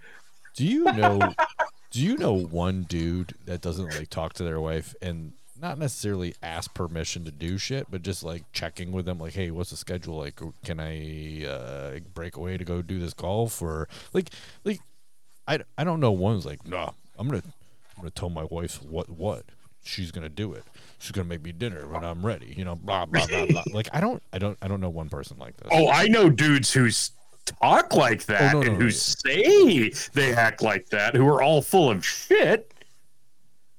Do 0.57 0.67
you 0.67 0.85
know? 0.85 1.21
do 1.93 2.01
you 2.01 2.17
know 2.17 2.35
one 2.35 2.83
dude 2.83 3.35
that 3.47 3.61
doesn't 3.61 3.95
like 3.97 4.11
talk 4.11 4.33
to 4.35 4.45
their 4.45 4.61
wife 4.61 4.95
and 5.01 5.33
not 5.61 5.79
necessarily 5.79 6.35
ask 6.43 6.73
permission 6.75 7.25
to 7.25 7.31
do 7.31 7.57
shit, 7.59 7.87
but 7.91 8.03
just 8.03 8.25
like 8.25 8.43
checking 8.53 8.93
with 8.93 9.05
them, 9.05 9.19
like, 9.19 9.35
hey, 9.35 9.51
what's 9.51 9.71
the 9.71 9.77
schedule 9.77 10.17
like? 10.19 10.41
Can 10.65 10.81
I 10.81 11.45
uh, 11.47 11.99
break 12.15 12.37
away 12.37 12.57
to 12.57 12.65
go 12.65 12.81
do 12.83 12.99
this 12.99 13.13
golf 13.15 13.61
or 13.63 13.87
like, 14.13 14.31
like, 14.65 14.81
I, 15.47 15.61
I 15.77 15.85
don't 15.85 16.01
know. 16.01 16.13
One's 16.13 16.47
like, 16.47 16.67
no, 16.67 16.95
I'm 17.19 17.29
gonna 17.29 17.43
I'm 17.97 18.03
gonna 18.03 18.11
tell 18.11 18.31
my 18.31 18.45
wife 18.45 18.83
what 18.83 19.11
what 19.11 19.45
she's 19.85 20.11
gonna 20.11 20.29
do 20.29 20.53
it. 20.55 20.65
She's 21.01 21.13
gonna 21.13 21.29
make 21.29 21.43
me 21.43 21.53
dinner 21.53 21.89
when 21.89 22.05
I'm 22.05 22.25
ready. 22.25 22.55
You 22.57 22.65
know, 22.65 22.77
blah 22.77 23.07
blah 23.07 23.27
blah 23.27 23.47
blah. 23.47 23.63
like 23.73 23.89
I 23.93 24.01
don't 24.01 24.23
I 24.33 24.39
don't 24.39 24.59
I 24.61 24.69
don't 24.69 24.81
know 24.81 24.91
one 24.91 25.09
person 25.09 25.39
like 25.39 25.57
this. 25.57 25.69
Oh, 25.73 25.89
I 25.89 26.07
know 26.09 26.29
dudes 26.29 26.73
who 26.73 26.91
talk 27.47 27.95
like 27.95 28.27
that 28.27 28.55
Oh, 28.55 28.61
no, 28.61 28.67
and 28.67 28.73
no, 28.75 28.79
who 28.79 28.85
no. 28.85 28.91
say 28.91 29.91
they 30.13 30.35
act 30.35 30.63
like 30.63 30.87
that, 30.91 31.15
who 31.17 31.27
are 31.27 31.43
all 31.43 31.63
full 31.63 31.91
of 31.91 32.05
shit. 32.05 32.73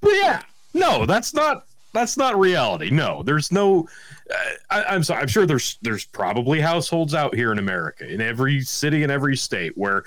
But 0.01 0.13
yeah, 0.13 0.41
no, 0.73 1.05
that's 1.05 1.33
not 1.33 1.65
that's 1.93 2.17
not 2.17 2.39
reality. 2.39 2.89
No, 2.89 3.21
there's 3.23 3.51
no. 3.51 3.87
Uh, 4.29 4.35
I, 4.71 4.83
I'm 4.85 5.03
sorry. 5.03 5.21
I'm 5.21 5.27
sure 5.27 5.45
there's 5.45 5.77
there's 5.83 6.05
probably 6.05 6.59
households 6.59 7.13
out 7.13 7.35
here 7.35 7.51
in 7.51 7.59
America, 7.59 8.07
in 8.11 8.19
every 8.19 8.61
city 8.61 9.03
and 9.03 9.11
every 9.11 9.37
state, 9.37 9.77
where 9.77 10.03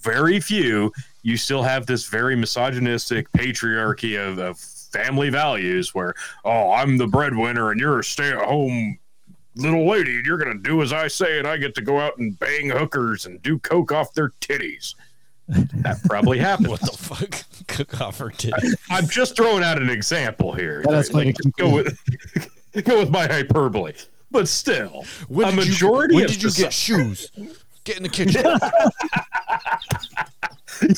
very 0.00 0.40
few 0.40 0.92
you 1.22 1.36
still 1.36 1.62
have 1.62 1.86
this 1.86 2.06
very 2.06 2.36
misogynistic 2.36 3.30
patriarchy 3.32 4.18
of, 4.18 4.38
of 4.38 4.58
family 4.92 5.30
values 5.30 5.94
where 5.94 6.14
oh 6.44 6.72
i'm 6.72 6.96
the 6.98 7.06
breadwinner 7.06 7.70
and 7.70 7.80
you're 7.80 7.98
a 8.00 8.04
stay-at-home 8.04 8.98
little 9.56 9.86
lady 9.88 10.16
and 10.16 10.26
you're 10.26 10.38
gonna 10.38 10.58
do 10.58 10.82
as 10.82 10.92
i 10.92 11.08
say 11.08 11.38
and 11.38 11.46
i 11.48 11.56
get 11.56 11.74
to 11.74 11.82
go 11.82 11.98
out 12.00 12.16
and 12.18 12.38
bang 12.38 12.70
hookers 12.70 13.26
and 13.26 13.40
do 13.42 13.58
coke 13.60 13.92
off 13.92 14.12
their 14.14 14.30
titties 14.40 14.94
that 15.48 15.98
probably 16.04 16.38
happens 16.48 16.68
What 16.68 16.80
the 16.80 16.86
fuck? 16.96 17.44
Cook 17.68 18.00
off 18.00 18.18
her 18.18 18.30
titty. 18.30 18.68
i'm 18.90 19.08
just 19.08 19.36
throwing 19.36 19.62
out 19.62 19.80
an 19.80 19.90
example 19.90 20.52
here 20.52 20.82
Yeah, 20.86 20.92
that's 20.92 21.12
Like, 21.12 21.36
like 21.44 21.56
go 21.56 21.70
with 21.74 21.98
go 22.84 22.98
with 23.00 23.10
my 23.10 23.26
hyperbole 23.26 23.92
but 24.30 24.48
still 24.48 25.04
When 25.28 25.48
a 25.48 25.50
did 25.56 25.66
you- 25.66 25.72
majority 25.72 26.14
when 26.14 26.24
of 26.24 26.30
did 26.30 26.42
you 26.42 26.48
soci- 26.48 26.58
get 26.58 26.72
shoes? 26.72 27.30
Get 27.84 27.96
in 27.98 28.04
the 28.04 28.08
kitchen. 28.08 28.44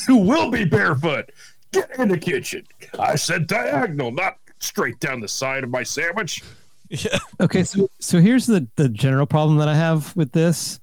you 0.07 0.17
will 0.17 0.51
be 0.51 0.65
barefoot. 0.65 1.31
Get 1.75 1.91
in 1.99 2.07
the 2.09 2.17
kitchen. 2.17 2.65
I 2.99 3.15
said 3.15 3.47
diagonal, 3.47 4.11
not 4.11 4.37
straight 4.59 4.99
down 4.99 5.19
the 5.19 5.27
side 5.27 5.63
of 5.63 5.69
my 5.69 5.83
sandwich. 5.83 6.43
yeah. 6.89 7.17
Okay, 7.39 7.63
so 7.63 7.89
so 7.99 8.19
here's 8.19 8.45
the 8.45 8.67
the 8.75 8.89
general 8.89 9.25
problem 9.25 9.57
that 9.59 9.67
I 9.67 9.75
have 9.75 10.15
with 10.15 10.31
this 10.31 10.79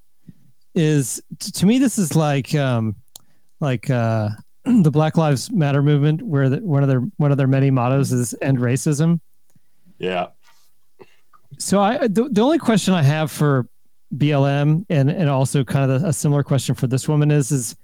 is 0.75 1.23
t- 1.39 1.51
to 1.53 1.67
me 1.67 1.79
this 1.79 1.99
is 1.99 2.17
like 2.17 2.55
um 2.55 2.97
like 3.61 3.91
uh 3.91 4.31
the 4.65 4.91
Black 4.91 5.17
Lives 5.17 5.51
Matter 5.51 5.83
movement 5.83 6.23
where 6.23 6.49
the, 6.49 6.59
one 6.59 6.83
of 6.83 6.89
their 6.89 7.01
one 7.17 7.31
of 7.31 7.39
their 7.39 7.47
many 7.47 7.71
mottos 7.71 8.13
is 8.13 8.35
end 8.43 8.59
racism. 8.59 9.21
Yeah. 9.99 10.29
So 11.59 11.81
I 11.81 12.09
the, 12.09 12.29
the 12.31 12.41
only 12.41 12.59
question 12.59 12.95
I 12.95 13.03
have 13.03 13.31
for 13.31 13.69
BLM 14.17 14.85
and 14.91 15.11
and 15.11 15.29
also 15.29 15.65
kind 15.65 15.91
of 15.91 16.03
a, 16.03 16.09
a 16.09 16.13
similar 16.13 16.43
question 16.43 16.75
for 16.75 16.87
this 16.87 17.09
woman 17.09 17.31
is 17.31 17.51
is 17.51 17.77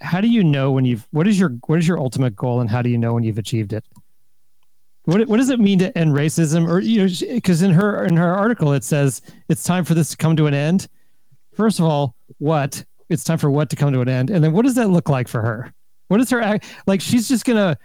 how 0.00 0.20
do 0.20 0.28
you 0.28 0.42
know 0.42 0.70
when 0.70 0.84
you've 0.84 1.06
what 1.10 1.26
is 1.26 1.38
your 1.38 1.50
what 1.66 1.78
is 1.78 1.86
your 1.86 1.98
ultimate 1.98 2.36
goal 2.36 2.60
and 2.60 2.70
how 2.70 2.82
do 2.82 2.88
you 2.88 2.98
know 2.98 3.14
when 3.14 3.22
you've 3.22 3.38
achieved 3.38 3.72
it? 3.72 3.84
What 5.04 5.26
what 5.28 5.36
does 5.38 5.50
it 5.50 5.60
mean 5.60 5.78
to 5.80 5.96
end 5.96 6.12
racism 6.12 6.68
or 6.68 6.80
you 6.80 7.06
know 7.06 7.34
because 7.34 7.62
in 7.62 7.72
her 7.72 8.04
in 8.04 8.16
her 8.16 8.34
article 8.34 8.72
it 8.72 8.84
says 8.84 9.22
it's 9.48 9.62
time 9.62 9.84
for 9.84 9.94
this 9.94 10.10
to 10.10 10.16
come 10.16 10.36
to 10.36 10.46
an 10.46 10.54
end. 10.54 10.88
First 11.52 11.78
of 11.78 11.84
all, 11.84 12.14
what? 12.38 12.84
It's 13.08 13.24
time 13.24 13.38
for 13.38 13.50
what 13.50 13.70
to 13.70 13.76
come 13.76 13.92
to 13.92 14.00
an 14.00 14.08
end. 14.08 14.30
And 14.30 14.42
then 14.42 14.52
what 14.52 14.64
does 14.64 14.76
that 14.76 14.88
look 14.88 15.08
like 15.08 15.26
for 15.26 15.42
her? 15.42 15.72
What 16.08 16.20
is 16.20 16.30
her 16.30 16.40
act 16.40 16.66
like 16.86 17.00
she's 17.00 17.28
just 17.28 17.44
to 17.44 17.76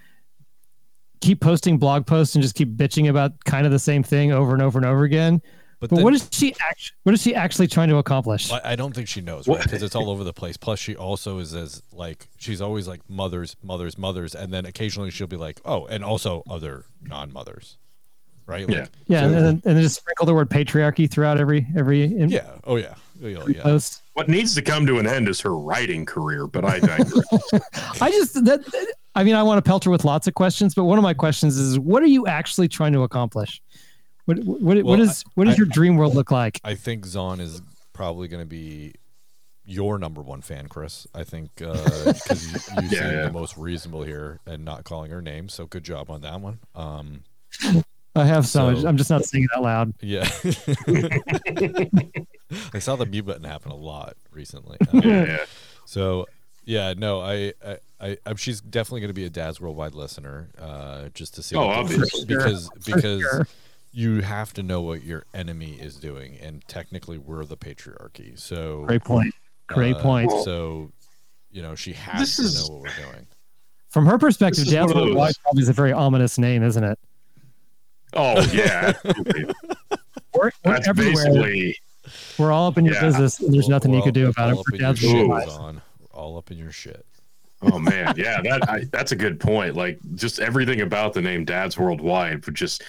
keep 1.21 1.41
posting 1.41 1.77
blog 1.77 2.05
posts 2.05 2.35
and 2.35 2.41
just 2.41 2.55
keep 2.55 2.75
bitching 2.75 3.09
about 3.09 3.31
kind 3.45 3.65
of 3.65 3.71
the 3.71 3.79
same 3.79 4.03
thing 4.03 4.31
over 4.31 4.53
and 4.53 4.61
over 4.61 4.77
and 4.77 4.85
over 4.85 5.03
again. 5.03 5.41
But, 5.85 5.89
but 5.89 5.95
then, 5.97 6.03
what 6.03 6.13
is 6.13 6.27
she 6.31 6.55
actually? 6.59 6.95
What 7.03 7.15
is 7.15 7.21
she 7.21 7.35
actually 7.35 7.67
trying 7.67 7.89
to 7.89 7.97
accomplish? 7.97 8.51
I 8.51 8.75
don't 8.75 8.93
think 8.93 9.07
she 9.07 9.21
knows, 9.21 9.47
right? 9.47 9.61
Because 9.61 9.83
it's 9.83 9.95
all 9.95 10.09
over 10.09 10.23
the 10.23 10.33
place. 10.33 10.57
Plus, 10.57 10.79
she 10.79 10.95
also 10.95 11.39
is 11.39 11.53
as 11.53 11.81
like 11.93 12.27
she's 12.37 12.61
always 12.61 12.87
like 12.87 13.01
mothers, 13.09 13.55
mothers, 13.63 13.97
mothers, 13.97 14.35
and 14.35 14.53
then 14.53 14.65
occasionally 14.65 15.11
she'll 15.11 15.27
be 15.27 15.37
like, 15.37 15.61
oh, 15.65 15.85
and 15.87 16.03
also 16.03 16.43
other 16.49 16.85
non-mothers, 17.01 17.77
right? 18.45 18.67
Like, 18.67 18.77
yeah, 18.77 18.87
yeah, 19.07 19.19
so, 19.19 19.25
and, 19.25 19.35
then, 19.35 19.45
and 19.45 19.61
then 19.61 19.81
just 19.81 19.95
sprinkle 19.97 20.25
the 20.25 20.33
word 20.33 20.49
patriarchy 20.49 21.09
throughout 21.09 21.39
every 21.39 21.67
every. 21.75 22.03
In, 22.03 22.29
yeah. 22.29 22.51
Oh 22.63 22.77
yeah. 22.77 22.95
Oh, 23.23 23.27
yeah. 23.27 23.61
Post. 23.61 24.01
What 24.13 24.27
needs 24.27 24.53
to 24.55 24.61
come 24.61 24.85
to 24.87 24.99
an 24.99 25.07
end 25.07 25.29
is 25.29 25.39
her 25.39 25.57
writing 25.57 26.05
career, 26.05 26.47
but 26.47 26.65
I 26.65 26.79
digress. 26.79 27.13
I 28.01 28.11
just 28.11 28.43
that 28.43 28.65
I 29.15 29.23
mean, 29.23 29.35
I 29.35 29.43
want 29.43 29.63
to 29.63 29.67
pelt 29.67 29.85
her 29.85 29.91
with 29.91 30.03
lots 30.03 30.27
of 30.27 30.33
questions, 30.33 30.75
but 30.75 30.83
one 30.83 30.97
of 30.97 31.03
my 31.03 31.13
questions 31.13 31.57
is, 31.57 31.79
what 31.79 32.03
are 32.03 32.07
you 32.07 32.27
actually 32.27 32.67
trying 32.67 32.91
to 32.93 33.03
accomplish? 33.03 33.61
What 34.25 34.39
what, 34.39 34.61
well, 34.61 34.83
what 34.83 34.99
is 34.99 35.23
what 35.35 35.45
does 35.45 35.57
your 35.57 35.67
dream 35.67 35.97
world 35.97 36.15
look 36.15 36.31
like? 36.31 36.59
I 36.63 36.75
think 36.75 37.05
Zawn 37.05 37.39
is 37.39 37.61
probably 37.93 38.27
going 38.27 38.41
to 38.41 38.47
be 38.47 38.95
your 39.65 39.97
number 39.97 40.21
one 40.21 40.41
fan, 40.41 40.67
Chris. 40.67 41.07
I 41.13 41.23
think 41.23 41.51
because 41.55 42.31
uh, 42.31 42.35
you, 42.35 42.43
you 42.83 42.89
yeah, 42.89 42.99
seem 42.99 43.17
yeah. 43.17 43.23
the 43.23 43.31
most 43.31 43.57
reasonable 43.57 44.03
here 44.03 44.39
and 44.45 44.65
not 44.65 44.83
calling 44.83 45.11
her 45.11 45.21
name. 45.21 45.49
So 45.49 45.65
good 45.65 45.83
job 45.83 46.09
on 46.09 46.21
that 46.21 46.39
one. 46.39 46.59
Um, 46.75 47.23
I 48.15 48.25
have 48.25 48.47
some. 48.47 48.79
So, 48.79 48.87
I'm 48.87 48.97
just 48.97 49.09
not 49.09 49.25
saying 49.25 49.45
it 49.45 49.57
out 49.57 49.63
loud. 49.63 49.93
Yeah. 50.01 50.23
I 52.73 52.79
saw 52.79 52.95
the 52.95 53.05
mute 53.05 53.25
button 53.25 53.43
happen 53.43 53.71
a 53.71 53.75
lot 53.75 54.15
recently. 54.31 54.77
Um, 54.93 55.01
yeah. 55.01 55.45
So 55.85 56.27
yeah, 56.63 56.93
no, 56.97 57.21
I, 57.21 57.53
I, 57.65 57.77
I, 57.99 58.17
I 58.25 58.35
she's 58.35 58.61
definitely 58.61 59.01
going 59.01 59.09
to 59.09 59.13
be 59.13 59.25
a 59.25 59.29
Dad's 59.29 59.59
Worldwide 59.59 59.93
listener, 59.93 60.49
uh, 60.57 61.09
just 61.13 61.35
to 61.35 61.43
see. 61.43 61.55
Oh, 61.55 61.67
obviously, 61.67 62.25
because 62.25 62.69
because 62.85 63.21
sure. 63.21 63.47
You 63.95 64.21
have 64.21 64.51
to 64.53 64.61
know 64.61 64.81
what 64.81 65.03
your 65.03 65.23
enemy 65.33 65.77
is 65.79 65.95
doing, 65.95 66.37
and 66.41 66.61
technically, 66.67 67.17
we're 67.17 67.45
the 67.45 67.55
patriarchy. 67.55 68.37
So 68.37 68.83
great 68.85 69.05
point. 69.05 69.33
Great 69.67 69.95
uh, 69.95 70.01
point. 70.01 70.31
So, 70.43 70.91
you 71.49 71.61
know, 71.61 71.75
she 71.75 71.93
has 71.93 72.19
this 72.19 72.35
to 72.35 72.41
is, 72.43 72.69
know 72.69 72.75
what 72.75 72.81
we're 72.83 73.05
doing. 73.05 73.25
From 73.87 74.05
her 74.05 74.17
perspective, 74.17 74.67
Dad's 74.67 74.93
Worldwide 74.93 75.35
probably 75.41 75.63
is 75.63 75.69
a 75.69 75.73
very 75.73 75.93
ominous 75.93 76.37
name, 76.37 76.61
isn't 76.61 76.83
it? 76.83 76.99
Oh 78.13 78.41
yeah, 78.51 78.93
we're, 79.05 79.53
we're 80.33 80.51
That's 80.63 80.89
everywhere. 80.89 81.25
basically. 81.27 81.77
We're 82.37 82.51
all 82.51 82.67
up 82.67 82.77
in 82.77 82.83
your 82.83 82.95
yeah. 82.95 83.01
business, 83.01 83.39
and 83.39 83.53
there's 83.53 83.69
nothing 83.69 83.93
you 83.93 84.03
could 84.03 84.13
do 84.13 84.27
about 84.27 84.57
it. 84.57 84.77
Dad's 84.77 85.03
on 85.05 85.81
all 86.11 86.37
up 86.37 86.51
in 86.51 86.57
your 86.57 86.71
shit. 86.71 87.05
Oh 87.61 87.79
man, 87.79 88.13
yeah, 88.17 88.41
that 88.41 88.69
I, 88.69 88.83
that's 88.91 89.13
a 89.13 89.15
good 89.15 89.39
point. 89.39 89.75
Like 89.75 89.99
just 90.15 90.39
everything 90.39 90.81
about 90.81 91.13
the 91.13 91.21
name 91.21 91.45
Dad's 91.45 91.77
Worldwide 91.77 92.45
would 92.45 92.55
just 92.55 92.83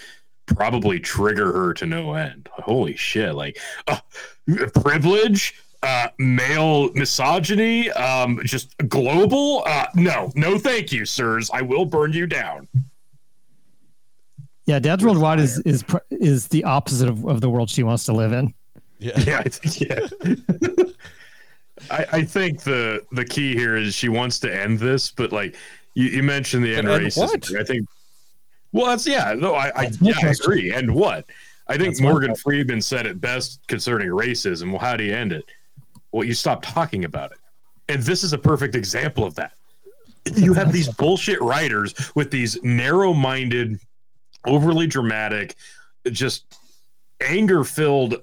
probably 0.47 0.99
trigger 0.99 1.53
her 1.53 1.75
to 1.75 1.87
no 1.87 2.15
end. 2.15 2.49
Holy 2.53 2.97
shit! 2.97 3.35
Like 3.35 3.59
uh, 3.87 3.99
privilege, 4.75 5.55
uh, 5.83 6.09
male 6.19 6.93
misogyny, 6.95 7.91
um, 7.93 8.41
just 8.45 8.77
global. 8.89 9.63
Uh, 9.67 9.87
no, 9.95 10.33
no, 10.35 10.59
thank 10.59 10.93
you, 10.93 11.05
sirs. 11.05 11.51
I 11.53 11.63
will 11.63 11.85
burn 11.85 12.13
you 12.13 12.27
down. 12.27 12.69
Yeah, 14.67 14.81
Dad's 14.81 15.05
Worldwide 15.05 15.39
is 15.39 15.61
is 15.61 15.85
is 16.11 16.49
the 16.49 16.65
opposite 16.65 17.09
of, 17.09 17.25
of 17.25 17.41
the 17.41 17.49
world 17.49 17.71
she 17.71 17.85
wants 17.85 18.05
to 18.07 18.13
live 18.13 18.33
in. 18.33 18.53
Yeah, 18.99 19.19
yeah, 19.27 19.43
yeah. 19.77 20.85
I, 21.91 22.07
I, 22.13 22.23
think 22.25 22.63
the 22.63 23.05
the 23.13 23.25
key 23.25 23.55
here 23.55 23.77
is 23.77 23.95
she 23.95 24.09
wants 24.09 24.41
to 24.41 24.53
end 24.53 24.81
this, 24.81 25.11
but 25.11 25.31
like 25.31 25.57
you, 25.95 26.09
you 26.09 26.23
mentioned 26.23 26.65
the 26.65 26.75
end 26.75 26.89
racism. 26.89 27.61
I 27.61 27.65
think. 27.65 27.89
Well, 28.77 28.87
that's 28.87 29.07
yeah. 29.07 29.33
No, 29.33 29.55
I 29.55 29.73
I, 29.75 29.91
yeah, 30.03 30.15
I 30.23 30.29
agree. 30.29 30.73
And 30.73 30.95
what? 30.95 31.25
I 31.67 31.79
think 31.79 31.95
that's 31.95 32.01
Morgan 32.03 32.35
Freeman 32.37 32.83
said 32.83 33.07
it 33.07 33.21
best 33.21 33.67
concerning 33.69 34.09
racism. 34.09 34.71
Well, 34.71 34.81
how 34.81 34.97
do 34.97 35.05
you 35.05 35.15
end 35.15 35.33
it? 35.33 35.47
Well, 36.13 36.25
you 36.25 36.35
stop 36.35 36.61
talking 36.63 37.07
about 37.07 37.33
it. 37.33 37.39
And 37.89 38.03
this 38.03 38.23
is 38.23 38.35
a 38.35 38.39
perfect 38.39 38.75
example 38.75 39.25
of 39.25 39.35
that. 39.37 39.53
You 40.35 40.53
have 40.53 40.73
these 40.73 40.89
bullshit 40.89 41.41
writers 41.41 41.95
with 42.15 42.31
these 42.31 42.63
narrow-minded, 42.63 43.79
overly 44.45 44.87
dramatic, 44.87 45.55
just 46.11 46.45
anger-filled 47.21 48.17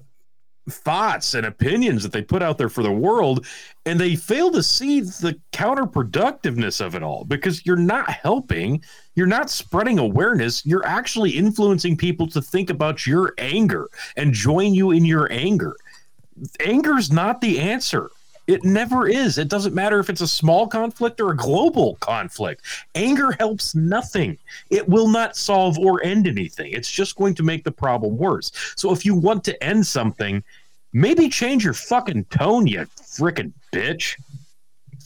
thoughts 0.69 1.33
and 1.33 1.45
opinions 1.45 2.03
that 2.03 2.11
they 2.11 2.21
put 2.21 2.41
out 2.41 2.57
there 2.57 2.69
for 2.69 2.83
the 2.83 2.91
world 2.91 3.45
and 3.85 3.99
they 3.99 4.15
fail 4.15 4.49
to 4.49 4.63
see 4.63 5.01
the 5.01 5.37
counterproductiveness 5.51 6.79
of 6.79 6.95
it 6.95 7.03
all 7.03 7.25
because 7.25 7.65
you're 7.65 7.75
not 7.75 8.09
helping 8.09 8.81
you're 9.15 9.27
not 9.27 9.49
spreading 9.49 9.99
awareness 9.99 10.65
you're 10.65 10.85
actually 10.85 11.31
influencing 11.31 11.97
people 11.97 12.27
to 12.27 12.41
think 12.41 12.69
about 12.69 13.05
your 13.05 13.33
anger 13.37 13.89
and 14.15 14.33
join 14.33 14.73
you 14.73 14.91
in 14.91 15.03
your 15.05 15.31
anger. 15.31 15.75
Anger's 16.65 17.11
not 17.11 17.41
the 17.41 17.59
answer 17.59 18.09
it 18.47 18.63
never 18.63 19.07
is. 19.07 19.37
It 19.37 19.47
doesn't 19.47 19.73
matter 19.73 19.99
if 19.99 20.09
it's 20.09 20.21
a 20.21 20.27
small 20.27 20.67
conflict 20.67 21.21
or 21.21 21.31
a 21.31 21.37
global 21.37 21.95
conflict. 21.95 22.61
Anger 22.95 23.31
helps 23.39 23.73
nothing. 23.73 24.37
It 24.69 24.87
will 24.87 25.07
not 25.07 25.37
solve 25.37 25.79
or 25.79 26.03
end 26.03 26.27
anything. 26.27 26.71
It's 26.73 26.91
just 26.91 27.15
going 27.15 27.35
to 27.35 27.43
make 27.43 27.63
the 27.63 27.71
problem 27.71 28.17
worse. 28.17 28.51
So 28.75 28.91
if 28.91 29.05
you 29.05 29.15
want 29.15 29.43
to 29.45 29.63
end 29.63 29.85
something, 29.87 30.43
maybe 30.91 31.29
change 31.29 31.63
your 31.63 31.73
fucking 31.73 32.25
tone, 32.25 32.67
you 32.67 32.85
freaking 33.01 33.53
bitch. 33.71 34.15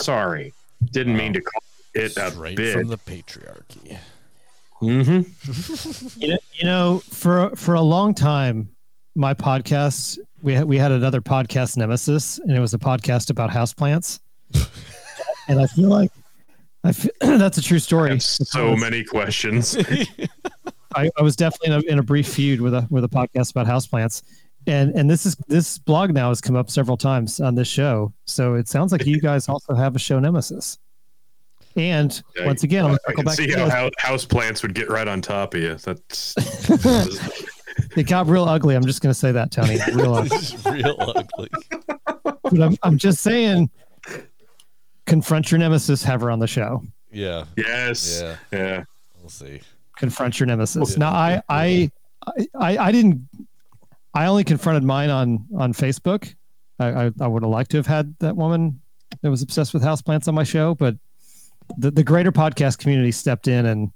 Sorry. 0.02 0.54
Didn't 0.92 1.16
mean 1.16 1.34
to 1.34 1.42
call 1.42 1.64
it 1.94 2.18
a 2.18 2.32
Straight 2.32 2.58
bitch. 2.58 2.74
from 2.74 2.88
the 2.88 2.98
patriarchy. 2.98 3.98
Mm-hmm. 4.82 6.22
you, 6.22 6.28
know, 6.28 6.38
you 6.54 6.66
know, 6.66 7.00
for 7.10 7.56
for 7.56 7.74
a 7.74 7.82
long 7.82 8.14
time, 8.14 8.70
my 9.18 9.34
podcast, 9.34 10.20
we 10.44 10.54
had, 10.54 10.66
we 10.66 10.78
had 10.78 10.92
another 10.92 11.22
podcast 11.22 11.76
nemesis, 11.76 12.38
and 12.38 12.52
it 12.52 12.60
was 12.60 12.74
a 12.74 12.78
podcast 12.78 13.32
about 13.32 13.50
houseplants. 13.50 14.20
and 15.48 15.60
I 15.60 15.66
feel 15.66 15.90
like 15.90 16.12
I 16.84 16.92
feel, 16.92 17.12
that's 17.20 17.58
a 17.58 17.62
true 17.62 17.80
story. 17.80 18.20
So 18.20 18.76
many 18.76 19.04
questions. 19.04 19.76
I, 20.96 21.10
I, 21.18 21.22
was 21.22 21.36
definitely 21.36 21.68
in 21.68 21.74
a, 21.74 21.92
in 21.94 22.00
a, 22.00 22.04
brief 22.04 22.28
feud 22.28 22.62
with 22.62 22.74
a 22.74 22.88
with 22.90 23.04
a 23.04 23.10
podcast 23.10 23.52
about 23.52 23.66
houseplants, 23.66 24.22
and 24.68 24.94
and 24.96 25.10
this 25.10 25.26
is 25.26 25.36
this 25.48 25.80
blog 25.80 26.14
now 26.14 26.30
has 26.30 26.40
come 26.40 26.56
up 26.56 26.70
several 26.70 26.96
times 26.96 27.40
on 27.40 27.56
this 27.56 27.68
show. 27.68 28.14
So 28.26 28.54
it 28.54 28.68
sounds 28.68 28.92
like 28.92 29.06
you 29.06 29.20
guys 29.20 29.50
also 29.50 29.74
have 29.74 29.96
a 29.96 30.00
show 30.00 30.20
nemesis. 30.20 30.78
And 31.76 32.20
once 32.44 32.64
again, 32.64 32.98
I 33.08 33.14
can 33.14 33.28
see 33.30 33.52
how 33.52 33.92
house 34.00 34.26
plants 34.26 34.64
would 34.64 34.74
get 34.74 34.90
right 34.90 35.08
on 35.08 35.22
top 35.22 35.54
of 35.54 35.62
you. 35.62 35.76
That's 35.76 36.34
it 37.96 38.08
got 38.08 38.28
real 38.28 38.46
ugly. 38.46 38.76
I'm 38.76 38.86
just 38.86 39.02
going 39.02 39.12
to 39.12 39.20
say 39.20 39.32
that, 39.32 39.52
Tony. 39.52 39.78
Real 39.94 40.16
ugly. 40.16 40.38
real 40.72 40.96
ugly. 41.00 41.50
But 42.24 42.62
I'm, 42.62 42.78
I'm 42.84 42.98
just 42.98 43.22
saying, 43.22 43.70
confront 45.06 45.52
your 45.52 45.60
nemesis. 45.60 46.04
Have 46.04 46.22
her 46.22 46.32
on 46.32 46.40
the 46.40 46.48
show. 46.48 46.84
Yeah. 47.12 47.46
Yes. 47.56 48.22
Yeah. 48.22 48.36
Yeah. 48.52 48.84
We'll 49.22 49.30
see. 49.30 49.62
Confront 49.98 50.40
your 50.40 50.48
nemesis. 50.48 50.92
Yeah. 50.92 51.00
Now, 51.00 51.12
I, 51.12 51.42
I, 51.50 51.92
I, 52.56 52.78
I 52.78 52.92
didn't. 52.92 53.28
I 54.14 54.26
only 54.28 54.44
confronted 54.44 54.84
mine 54.84 55.10
on 55.10 55.46
on 55.56 55.74
Facebook. 55.74 56.34
I, 56.80 57.06
I, 57.06 57.12
I 57.20 57.28
would 57.28 57.44
have 57.44 57.52
liked 57.52 57.72
to 57.72 57.78
have 57.78 57.88
had 57.88 58.16
that 58.20 58.36
woman 58.36 58.82
that 59.22 59.30
was 59.30 59.42
obsessed 59.42 59.74
with 59.74 59.84
houseplants 59.84 60.28
on 60.28 60.36
my 60.36 60.44
show, 60.44 60.76
but 60.76 60.96
the, 61.78 61.92
the 61.92 62.04
greater 62.04 62.32
podcast 62.32 62.78
community 62.78 63.12
stepped 63.12 63.48
in 63.48 63.66
and 63.66 63.92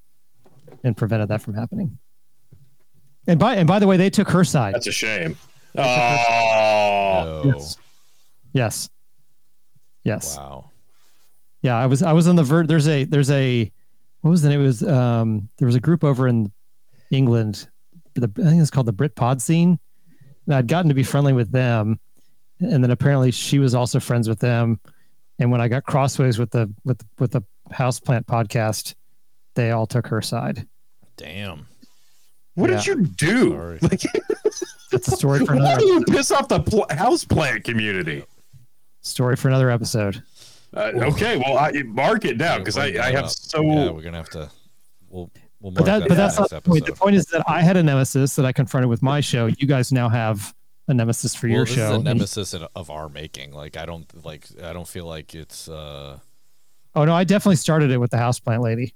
and 0.83 0.97
prevented 0.97 1.29
that 1.29 1.41
from 1.41 1.53
happening. 1.53 1.97
And 3.27 3.39
by 3.39 3.55
and 3.55 3.67
by 3.67 3.79
the 3.79 3.87
way, 3.87 3.97
they 3.97 4.09
took 4.09 4.29
her 4.29 4.43
side. 4.43 4.73
That's 4.73 4.87
a 4.87 4.91
shame. 4.91 5.37
Oh. 5.77 7.43
Yes. 7.45 7.77
Yes. 8.53 8.89
Yes. 10.03 10.37
Wow. 10.37 10.71
Yeah, 11.61 11.77
I 11.77 11.85
was 11.85 12.01
I 12.01 12.13
was 12.13 12.27
on 12.27 12.35
the 12.35 12.43
vert. 12.43 12.67
There's 12.67 12.87
a 12.87 13.03
there's 13.03 13.29
a 13.31 13.71
what 14.21 14.31
was 14.31 14.41
the 14.41 14.49
name? 14.49 14.61
It 14.61 14.65
was 14.65 14.83
um 14.83 15.49
there 15.57 15.65
was 15.67 15.75
a 15.75 15.79
group 15.79 16.03
over 16.03 16.27
in 16.27 16.51
England. 17.11 17.67
The 18.15 18.31
I 18.39 18.49
think 18.49 18.61
it's 18.61 18.71
called 18.71 18.87
the 18.87 18.93
Brit 18.93 19.15
Pod 19.15 19.41
scene. 19.41 19.79
And 20.47 20.55
I'd 20.55 20.67
gotten 20.67 20.89
to 20.89 20.95
be 20.95 21.03
friendly 21.03 21.33
with 21.33 21.51
them, 21.51 21.99
and 22.59 22.83
then 22.83 22.89
apparently 22.89 23.29
she 23.29 23.59
was 23.59 23.75
also 23.75 23.99
friends 23.99 24.27
with 24.27 24.39
them. 24.39 24.79
And 25.37 25.51
when 25.51 25.61
I 25.61 25.67
got 25.67 25.83
crossways 25.83 26.39
with 26.39 26.49
the 26.49 26.73
with 26.83 26.99
with 27.19 27.31
the 27.31 27.43
houseplant 27.71 28.25
podcast, 28.25 28.95
they 29.53 29.69
all 29.69 29.85
took 29.85 30.07
her 30.07 30.21
side. 30.21 30.67
Damn. 31.15 31.67
What 32.55 32.69
Yeah. 32.69 32.77
did 32.77 32.85
you 32.87 32.95
do? 33.05 33.49
Sorry. 33.51 33.79
Like, 33.81 34.01
That's 34.91 35.07
a 35.07 35.11
story 35.15 35.45
for 35.45 35.53
how 35.53 35.59
another 35.59 35.79
do 35.79 35.85
you 35.87 36.03
piss 36.03 36.31
off 36.31 36.47
the 36.47 36.59
pl- 36.61 36.85
house 36.89 37.23
plant 37.23 37.63
community? 37.63 38.23
story 39.01 39.35
for 39.35 39.47
another 39.47 39.69
episode. 39.71 40.21
Uh, 40.75 40.91
okay, 40.95 41.37
well, 41.37 41.57
I, 41.57 41.71
mark 41.83 42.23
it 42.25 42.37
down 42.37 42.59
because 42.59 42.77
I, 42.77 42.85
I 42.85 43.11
have 43.11 43.25
up. 43.25 43.29
so. 43.31 43.61
Yeah, 43.61 43.89
we're 43.89 44.01
gonna 44.03 44.17
have 44.17 44.29
to. 44.29 44.49
We'll 45.09 45.29
we'll 45.59 45.71
But 45.71 45.85
that, 45.85 45.99
that 46.01 46.07
but 46.09 46.15
that's 46.15 46.39
not 46.39 46.49
the 46.49 46.61
point. 46.61 46.85
The 46.85 46.93
point 46.93 47.15
is 47.15 47.25
that 47.27 47.43
I 47.47 47.61
had 47.61 47.77
a 47.77 47.83
nemesis 47.83 48.35
that 48.35 48.45
I 48.45 48.51
confronted 48.53 48.89
with 48.89 49.01
my 49.01 49.19
show. 49.21 49.47
You 49.47 49.67
guys 49.67 49.91
now 49.91 50.07
have 50.07 50.53
a 50.87 50.93
nemesis 50.93 51.33
for 51.35 51.47
well, 51.47 51.55
your 51.57 51.65
this 51.65 51.75
show. 51.75 51.85
is 51.85 51.91
a 51.91 51.95
And- 51.95 52.03
nemesis 52.05 52.53
in- 52.53 52.65
of 52.75 52.89
our 52.89 53.09
making. 53.09 53.51
Like 53.53 53.75
I 53.75 53.85
don't 53.85 54.05
like. 54.25 54.45
I 54.63 54.71
don't 54.71 54.87
feel 54.87 55.05
like 55.05 55.33
it's. 55.35 55.67
uh 55.67 56.19
oh 56.95 57.05
no, 57.05 57.13
I 57.15 57.23
definitely 57.25 57.55
started 57.57 57.91
it 57.91 57.97
with 57.97 58.11
the 58.11 58.17
houseplant 58.17 58.61
lady. 58.61 58.93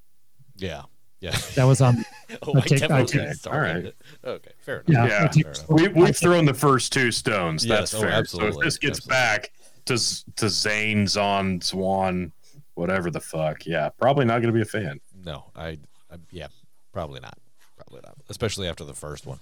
Yeah. 0.56 0.84
Yeah. 1.26 1.38
That 1.56 1.64
was 1.66 1.82
on. 1.82 2.06
oh, 2.44 2.54
I 2.56 2.60
I 2.60 2.62
take- 2.62 2.84
I 2.84 2.88
definitely 3.04 3.34
take- 3.36 3.48
alright. 3.54 3.86
it. 3.86 3.96
Okay. 4.24 4.52
Fair 4.60 4.84
enough. 4.88 5.10
Yeah, 5.10 5.22
Yeah. 5.22 5.28
Take- 5.28 5.44
Fair 5.44 5.52
enough. 5.54 5.70
We, 5.70 5.88
I 5.88 5.92
we've 6.06 6.18
thrown 6.18 6.46
the 6.46 6.54
first 6.54 6.94
two 6.94 7.12
stones. 7.12 7.66
Yes, 7.66 7.92
That's 7.92 7.94
oh, 7.96 8.02
fair. 8.02 8.26
So 8.26 8.46
if 8.46 8.56
this 8.60 8.78
gets 8.78 9.00
absolutely. 9.00 9.10
back 9.10 9.52
to 9.86 9.98
Z- 9.98 10.24
to 10.36 10.50
Zane, 10.50 11.06
Zawn, 11.08 11.62
Swan, 11.64 12.32
whatever 12.76 13.10
the 13.10 13.20
fuck, 13.20 13.66
yeah, 13.66 13.90
probably 14.00 14.26
not 14.26 14.42
going 14.42 14.54
to 14.54 14.58
be 14.58 14.62
a 14.62 14.66
fan. 14.66 15.00
No, 15.24 15.46
I, 15.56 15.78
I 16.12 16.18
yeah, 16.32 16.48
probably 16.94 17.20
not. 17.22 17.38
Probably 17.78 18.02
not. 18.06 18.16
Especially 18.30 18.68
after 18.68 18.84
the 18.84 18.94
first 18.94 19.26
one. 19.26 19.40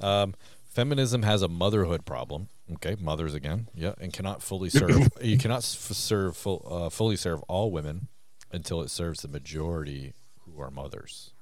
Um, 0.00 0.34
feminism 0.68 1.22
has 1.22 1.42
a 1.42 1.48
motherhood 1.48 2.04
problem. 2.04 2.48
Okay, 2.74 2.96
mothers 3.00 3.34
again. 3.34 3.68
Yeah, 3.74 3.92
and 4.00 4.12
cannot 4.12 4.42
fully 4.42 4.68
serve. 4.70 5.08
you 5.22 5.38
cannot 5.38 5.58
s- 5.58 5.76
f- 5.90 5.96
serve 5.96 6.36
full, 6.36 6.66
uh, 6.70 6.88
fully 6.90 7.16
serve 7.16 7.40
all 7.48 7.70
women 7.70 8.08
until 8.52 8.80
it 8.82 8.90
serves 8.90 9.22
the 9.22 9.28
majority 9.28 10.12
are 10.60 10.70
mothers. 10.70 11.32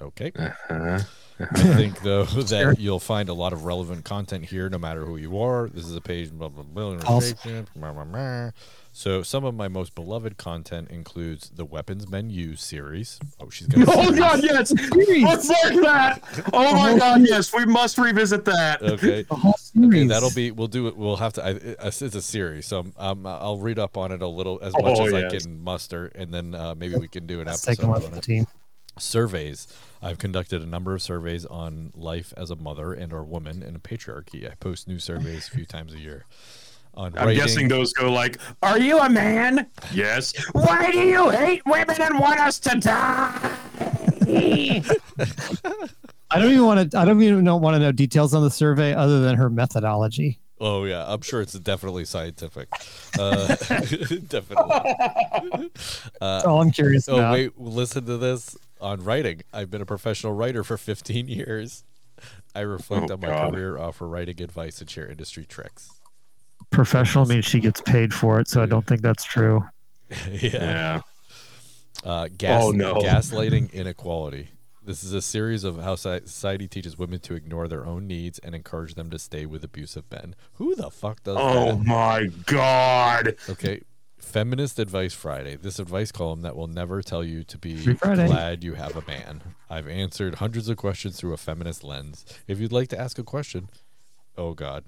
Okay. 0.00 0.32
Uh-huh. 0.38 1.00
I 1.38 1.44
think 1.74 2.00
though 2.02 2.24
that 2.24 2.76
you'll 2.78 3.00
find 3.00 3.28
a 3.28 3.34
lot 3.34 3.52
of 3.52 3.64
relevant 3.64 4.04
content 4.04 4.46
here, 4.46 4.68
no 4.68 4.78
matter 4.78 5.04
who 5.04 5.16
you 5.16 5.38
are. 5.38 5.68
This 5.68 5.84
is 5.84 5.94
a 5.94 6.00
page. 6.00 6.30
Blah, 6.32 6.48
blah, 6.48 6.62
blah, 6.62 6.98
False. 6.98 7.32
blah, 7.32 7.92
blah, 7.92 8.04
blah. 8.04 8.50
So 8.92 9.22
some 9.22 9.44
of 9.44 9.54
my 9.54 9.68
most 9.68 9.94
beloved 9.94 10.38
content 10.38 10.90
includes 10.90 11.50
the 11.50 11.66
Weapons 11.66 12.08
Men 12.08 12.30
Use 12.30 12.62
series. 12.62 13.20
Oh, 13.38 13.50
she's 13.50 13.66
gonna. 13.66 13.84
Oh 13.90 14.10
God, 14.16 14.42
yes! 14.42 14.72
Let's 14.72 15.48
mark 15.48 15.82
that. 15.84 16.22
Oh 16.54 16.72
my 16.74 16.98
God, 16.98 17.20
yes! 17.20 17.52
We 17.52 17.66
must 17.66 17.98
revisit 17.98 18.46
that. 18.46 18.80
Okay. 18.80 19.26
Okay, 19.30 20.06
that'll 20.06 20.30
be. 20.30 20.50
We'll 20.50 20.68
do 20.68 20.86
it. 20.88 20.96
We'll 20.96 21.16
have 21.16 21.34
to. 21.34 21.44
I, 21.44 21.50
it's 21.86 22.00
it's 22.00 22.14
a 22.14 22.22
series, 22.22 22.64
so 22.64 22.86
um, 22.96 23.26
I'll 23.26 23.58
read 23.58 23.78
up 23.78 23.98
on 23.98 24.12
it 24.12 24.22
a 24.22 24.26
little 24.28 24.58
as 24.62 24.72
much 24.72 24.82
Oh, 24.98 25.04
as 25.06 25.12
I 25.12 25.28
can 25.28 25.62
muster, 25.62 26.06
and 26.14 26.32
then 26.32 26.54
uh, 26.54 26.74
maybe 26.74 26.96
we 26.96 27.08
can 27.08 27.26
do 27.26 27.40
an 27.42 27.48
Let's 27.48 27.60
take 27.60 27.78
episode 27.80 27.88
a 27.90 27.94
on 27.94 28.00
look 28.00 28.04
at 28.04 28.12
the 28.12 28.18
it. 28.18 28.22
team. 28.24 28.46
Surveys. 28.98 29.66
I've 30.02 30.18
conducted 30.18 30.62
a 30.62 30.66
number 30.66 30.94
of 30.94 31.02
surveys 31.02 31.44
on 31.46 31.90
life 31.94 32.32
as 32.36 32.50
a 32.50 32.56
mother 32.56 32.92
and 32.92 33.12
or 33.12 33.22
woman 33.24 33.62
in 33.62 33.74
a 33.76 33.78
patriarchy. 33.78 34.50
I 34.50 34.54
post 34.56 34.86
new 34.88 34.98
surveys 34.98 35.48
a 35.48 35.50
few 35.52 35.64
times 35.74 35.94
a 35.94 35.98
year. 35.98 36.24
On 36.94 37.12
I'm 37.18 37.26
writing, 37.26 37.36
guessing 37.42 37.68
those 37.68 37.92
go 37.92 38.10
like, 38.10 38.38
"Are 38.62 38.78
you 38.78 38.98
a 38.98 39.10
man?" 39.10 39.66
Yes. 39.92 40.32
Why 40.52 40.90
do 40.90 40.98
you 40.98 41.28
hate 41.28 41.60
women 41.66 42.00
and 42.00 42.18
want 42.18 42.40
us 42.40 42.58
to 42.60 42.78
die? 42.80 43.52
I 46.30 46.40
don't 46.40 46.50
even 46.52 46.64
want 46.64 46.90
to. 46.90 46.98
I 46.98 47.04
don't 47.04 47.22
even 47.22 47.44
want 47.44 47.74
to 47.74 47.78
know 47.80 47.92
details 47.92 48.34
on 48.34 48.42
the 48.42 48.50
survey 48.50 48.94
other 48.94 49.20
than 49.20 49.36
her 49.36 49.48
methodology. 49.50 50.40
Oh 50.58 50.84
yeah, 50.84 51.04
I'm 51.06 51.20
sure 51.20 51.42
it's 51.42 51.52
definitely 51.52 52.06
scientific. 52.06 52.68
Uh, 53.18 53.46
definitely. 54.28 55.70
That's 56.18 56.44
all 56.46 56.62
I'm 56.62 56.70
curious 56.70 57.08
Oh 57.10 57.16
about. 57.16 57.32
wait, 57.34 57.58
listen 57.60 58.06
to 58.06 58.16
this. 58.16 58.56
On 58.80 59.02
writing, 59.02 59.42
I've 59.52 59.70
been 59.70 59.80
a 59.80 59.86
professional 59.86 60.32
writer 60.34 60.62
for 60.62 60.76
15 60.76 61.28
years. 61.28 61.84
I 62.54 62.60
reflect 62.60 63.10
Oh, 63.10 63.14
on 63.14 63.20
my 63.20 63.28
God. 63.28 63.52
career, 63.52 63.78
offer 63.78 64.06
writing 64.06 64.40
advice, 64.42 64.80
and 64.80 64.88
share 64.88 65.08
industry 65.08 65.44
tricks. 65.46 65.90
Professional 66.70 67.26
means 67.26 67.44
she 67.44 67.60
gets 67.60 67.80
paid 67.80 68.12
for 68.12 68.40
it, 68.40 68.48
so 68.48 68.62
I 68.62 68.66
don't 68.66 68.86
think 68.86 69.00
that's 69.02 69.24
true. 69.24 69.64
yeah. 70.30 70.50
Yeah. 70.52 71.00
Uh, 72.04 72.28
gas, 72.36 72.62
Oh, 72.64 72.70
no. 72.70 72.94
gaslighting 72.96 73.72
inequality. 73.72 74.48
This 74.84 75.02
is 75.02 75.12
a 75.12 75.22
series 75.22 75.64
of 75.64 75.82
how 75.82 75.96
society 75.96 76.68
teaches 76.68 76.96
women 76.96 77.18
to 77.20 77.34
ignore 77.34 77.66
their 77.66 77.84
own 77.84 78.06
needs 78.06 78.38
and 78.38 78.54
encourage 78.54 78.94
them 78.94 79.10
to 79.10 79.18
stay 79.18 79.44
with 79.44 79.64
abusive 79.64 80.04
men. 80.12 80.36
Who 80.54 80.76
the 80.76 80.90
fuck 80.90 81.22
does 81.24 81.36
Oh 81.40 81.72
that? 81.76 81.84
my 81.84 82.26
God. 82.46 83.34
Okay. 83.48 83.80
Feminist 84.18 84.78
Advice 84.78 85.12
Friday. 85.14 85.56
This 85.56 85.78
advice 85.78 86.10
column 86.12 86.42
that 86.42 86.56
will 86.56 86.66
never 86.66 87.02
tell 87.02 87.22
you 87.24 87.44
to 87.44 87.58
be 87.58 87.76
Friday. 87.76 88.26
glad 88.26 88.64
you 88.64 88.74
have 88.74 88.96
a 88.96 89.02
man. 89.06 89.42
I've 89.70 89.88
answered 89.88 90.36
hundreds 90.36 90.68
of 90.68 90.76
questions 90.76 91.16
through 91.18 91.32
a 91.32 91.36
feminist 91.36 91.84
lens. 91.84 92.24
If 92.48 92.58
you'd 92.58 92.72
like 92.72 92.88
to 92.88 92.98
ask 93.00 93.18
a 93.18 93.22
question, 93.22 93.68
oh 94.36 94.54
God. 94.54 94.84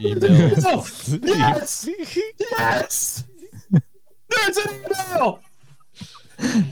Email. 0.00 0.84
Yes. 1.22 1.88
Yes. 2.40 3.24
There's 4.28 4.56
an 4.58 4.74
email. 4.74 5.40
Oh. 6.40 6.64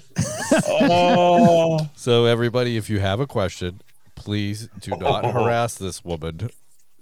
oh. 0.69 1.91
So, 1.95 2.25
everybody, 2.25 2.77
if 2.77 2.91
you 2.91 2.99
have 3.01 3.21
a 3.21 3.27
question, 3.27 3.83
please 4.17 4.69
do 4.81 4.91
not 4.97 5.25
Oh. 5.25 5.31
harass 5.33 5.75
this 5.77 6.05
woman. 6.05 6.51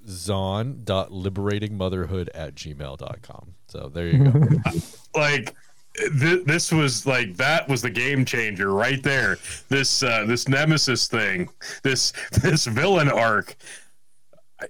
Zawn.liberatingmotherhood 0.08 2.28
at 2.34 2.54
gmail.com. 2.54 3.54
So, 3.68 3.90
there 3.92 4.06
you 4.08 4.30
go. 4.30 4.40
like 5.14 5.54
th- 6.20 6.44
this 6.44 6.70
was 6.72 7.06
like 7.06 7.36
that 7.36 7.68
was 7.68 7.82
the 7.82 7.90
game 7.90 8.24
changer 8.24 8.72
right 8.72 9.02
there 9.02 9.36
this 9.68 10.02
uh 10.02 10.24
this 10.26 10.46
nemesis 10.48 11.06
thing 11.08 11.48
this 11.82 12.12
this 12.42 12.66
villain 12.66 13.08
arc 13.10 13.56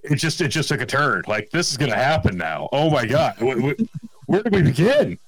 it 0.03 0.15
just 0.15 0.41
it 0.41 0.47
just 0.47 0.69
took 0.69 0.81
a 0.81 0.85
turn 0.87 1.21
like 1.27 1.49
this 1.51 1.69
is 1.71 1.77
gonna 1.77 1.93
happen 1.95 2.35
now 2.37 2.67
oh 2.71 2.89
my 2.89 3.05
god 3.05 3.35
wh- 3.37 3.59
wh- 3.59 3.79
where 4.27 4.41
do 4.41 4.49
we 4.51 4.63
begin 4.63 5.19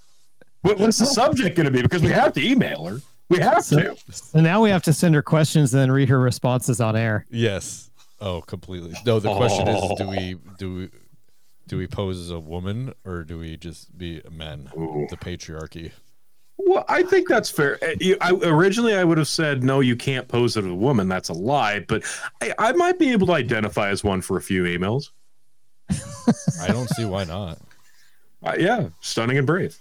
what, 0.62 0.80
what's 0.80 0.98
the 0.98 1.06
subject 1.06 1.56
gonna 1.56 1.70
be 1.72 1.82
because 1.84 2.02
we 2.02 2.10
have 2.10 2.34
to 2.34 2.44
email 2.44 2.84
her 2.86 3.00
we 3.30 3.38
have 3.40 3.64
to 3.68 3.96
So 4.12 4.42
now 4.42 4.62
we 4.64 4.72
have 4.72 4.82
to 4.84 4.94
send 4.94 5.14
her 5.16 5.22
questions 5.22 5.72
and 5.74 5.82
then 5.82 5.92
read 5.92 6.10
her 6.10 6.20
responses 6.20 6.82
on 6.82 6.96
air. 6.98 7.26
yes. 7.30 7.91
Oh, 8.22 8.42
completely. 8.42 8.94
No, 9.06 9.20
the 9.20 9.36
question 9.36 9.68
is 9.68 9.82
do 9.98 10.04
Oh. 10.06 10.10
we 10.10 10.36
do 10.60 10.74
we 10.76 10.90
do 11.68 11.78
we 11.78 11.88
pose 11.88 12.20
as 12.20 12.30
a 12.32 12.40
woman 12.40 12.94
or 13.06 13.24
do 13.24 13.38
we 13.40 13.58
just 13.58 13.98
be 13.98 14.22
men? 14.32 14.70
Ooh. 14.78 15.08
The 15.10 15.18
patriarchy. 15.18 15.92
Well, 16.58 16.86
I 16.88 17.02
think 17.04 17.28
that's 17.28 17.50
fair. 17.50 17.80
Uh, 17.82 18.16
I, 18.22 18.32
originally, 18.44 18.96
I 18.96 19.04
would 19.04 19.18
have 19.18 19.28
said 19.28 19.64
no. 19.64 19.80
You 19.80 19.96
can't 19.96 20.28
pose 20.28 20.56
as 20.56 20.66
a 20.66 20.74
woman. 20.74 21.08
That's 21.08 21.30
a 21.30 21.34
lie. 21.34 21.80
But 21.80 22.04
I, 22.42 22.54
I 22.60 22.72
might 22.74 23.00
be 23.00 23.12
able 23.12 23.26
to 23.28 23.34
identify 23.34 23.90
as 23.90 24.04
one 24.04 24.22
for 24.22 24.38
a 24.38 24.42
few 24.42 24.64
emails. 24.64 25.10
I 25.90 26.68
don't 26.68 26.90
see 26.90 27.06
why 27.06 27.24
not. 27.26 27.58
Uh, 28.44 28.56
yeah, 28.58 28.90
stunning 29.02 29.38
and 29.38 29.46
brave. 29.46 29.78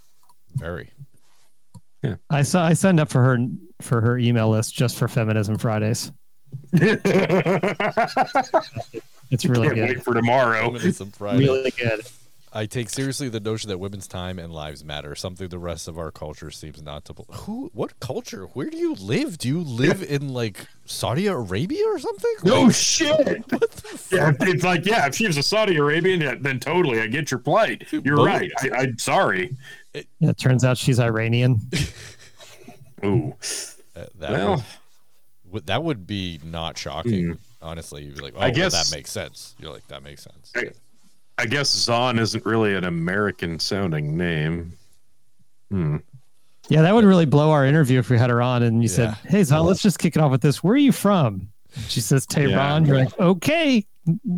Very. 0.56 0.90
Yeah. 2.02 2.16
I 2.28 2.42
saw 2.42 2.62
I 2.66 2.74
signed 2.74 3.00
up 3.00 3.08
for 3.08 3.22
her 3.24 3.38
for 3.80 4.02
her 4.02 4.18
email 4.18 4.50
list 4.50 4.74
just 4.74 4.98
for 4.98 5.08
Feminism 5.08 5.56
Fridays. 5.56 6.12
Can't 6.76 7.00
It's 9.30 9.44
really 9.46 9.68
good. 9.68 9.78
wait 9.88 10.02
for 10.02 10.12
tomorrow. 10.14 10.66
Feminism 10.72 11.12
Really 11.20 11.70
good. 11.70 12.00
I 12.52 12.66
take 12.66 12.90
seriously 12.90 13.28
the 13.28 13.38
notion 13.38 13.68
that 13.68 13.78
women's 13.78 14.08
time 14.08 14.40
and 14.40 14.52
lives 14.52 14.84
matter, 14.84 15.14
something 15.14 15.46
the 15.48 15.58
rest 15.60 15.86
of 15.86 15.96
our 16.00 16.10
culture 16.10 16.50
seems 16.50 16.82
not 16.82 17.04
to. 17.04 17.14
bel 17.14 17.26
Who? 17.30 17.70
What 17.72 18.00
culture? 18.00 18.46
Where 18.46 18.68
do 18.68 18.76
you 18.76 18.94
live? 18.94 19.38
Do 19.38 19.46
you 19.46 19.60
live 19.60 20.02
in 20.02 20.30
like 20.32 20.66
Saudi 20.84 21.28
Arabia 21.28 21.84
or 21.86 22.00
something? 22.00 22.34
No 22.42 22.62
Like, 22.62 22.74
shit. 22.74 23.38
what 23.52 23.70
the 23.70 23.82
fuck? 23.98 24.18
Yeah, 24.18 24.32
it's 24.48 24.64
like 24.64 24.84
yeah. 24.84 25.06
If 25.06 25.14
she 25.14 25.28
was 25.28 25.36
a 25.36 25.44
Saudi 25.44 25.76
Arabian, 25.76 26.20
yeah, 26.22 26.34
then 26.40 26.58
totally, 26.58 27.00
I 27.00 27.06
get 27.06 27.30
your 27.30 27.38
plight. 27.38 27.84
You're 27.92 28.16
Both. 28.16 28.26
right. 28.26 28.50
I, 28.62 28.70
I'm 28.78 28.98
sorry. 28.98 29.56
Yeah, 29.94 30.02
it 30.30 30.38
turns 30.38 30.64
out 30.64 30.76
she's 30.76 30.98
Iranian. 30.98 31.60
Ooh. 33.04 33.32
Uh, 33.94 34.06
that 34.18 34.30
Well, 34.32 34.56
would, 34.56 34.64
would- 35.60 35.66
that 35.66 35.82
would 35.84 36.06
be 36.06 36.40
not 36.44 36.76
shocking. 36.76 37.38
Honestly, 37.62 38.04
you'd 38.04 38.16
be 38.16 38.20
like, 38.22 38.34
oh, 38.36 38.40
I 38.40 38.46
well, 38.46 38.54
guess- 38.54 38.90
that 38.90 38.96
makes 38.96 39.10
sense. 39.10 39.54
You're 39.58 39.72
like, 39.72 39.86
that 39.88 40.02
makes 40.02 40.22
sense. 40.22 40.52
I, 40.56 40.70
I 41.38 41.46
guess 41.46 41.70
Zawn 41.74 42.18
isn't 42.18 42.44
really 42.44 42.74
an 42.74 42.84
American 42.84 43.58
sounding 43.58 44.16
name. 44.16 44.72
Hmm. 45.70 45.96
Yeah, 46.68 46.82
that 46.82 46.94
would 46.94 47.04
really 47.04 47.26
blow 47.26 47.50
our 47.50 47.64
interview 47.66 47.98
if 47.98 48.10
we 48.10 48.18
had 48.18 48.30
her 48.30 48.40
on 48.42 48.62
and 48.62 48.82
you 48.82 48.88
said, 48.88 49.16
Yeah. 49.24 49.30
"Hey, 49.30 49.40
Zawn, 49.42 49.64
let's 49.64 49.82
just 49.82 49.98
kick 49.98 50.16
it 50.16 50.22
off 50.22 50.30
with 50.30 50.40
this. 50.42 50.62
Where 50.62 50.74
are 50.74 50.78
you 50.78 50.92
from?" 50.92 51.48
She 51.88 52.00
says 52.00 52.26
Tehran. 52.26 52.84
You're 52.86 52.96
like, 52.98 53.18
"Okay, 53.18 53.86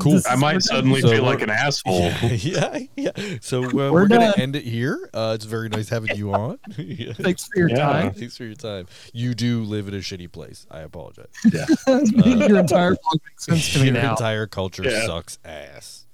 Cool. 0.01 0.13
This 0.13 0.27
I 0.27 0.35
might 0.37 0.55
we're 0.55 0.61
suddenly 0.61 1.01
So 1.01 1.11
feel 1.11 1.23
like 1.25 1.43
an 1.43 1.51
asshole. 1.51 2.11
yeah, 2.31 2.79
yeah. 2.97 3.11
So 3.41 3.65
uh, 3.65 3.71
We're 3.73 3.93
we're, 3.93 4.09
gonna 4.09 4.33
end 4.37 4.57
it 4.57 4.65
here. 4.65 5.09
Uh, 5.15 5.33
it's 5.35 5.45
very 5.45 5.69
nice 5.69 5.89
having 5.89 6.17
you 6.17 6.33
on. 6.35 6.59
Yeah. 6.77 7.13
Thanks 7.15 7.45
for 7.47 7.59
your 7.59 7.71
Yeah. 7.71 7.77
time. 7.77 8.15
Thanks 8.15 8.37
for 8.37 8.45
your 8.45 8.55
time. 8.55 8.87
You 9.13 9.35
do 9.35 9.63
live 9.63 9.89
in 9.89 9.95
a 9.95 9.99
shitty 9.99 10.31
place. 10.33 10.67
I 10.71 10.81
apologize. 10.81 11.29
your 11.45 12.59
entire 12.59 12.97
sense 13.39 13.73
to 13.75 13.85
Your 13.85 13.95
now. 13.95 14.11
entire 14.13 14.47
culture 14.47 14.83
Yeah. 14.85 15.07
sucks 15.07 15.39
ass. 15.45 16.07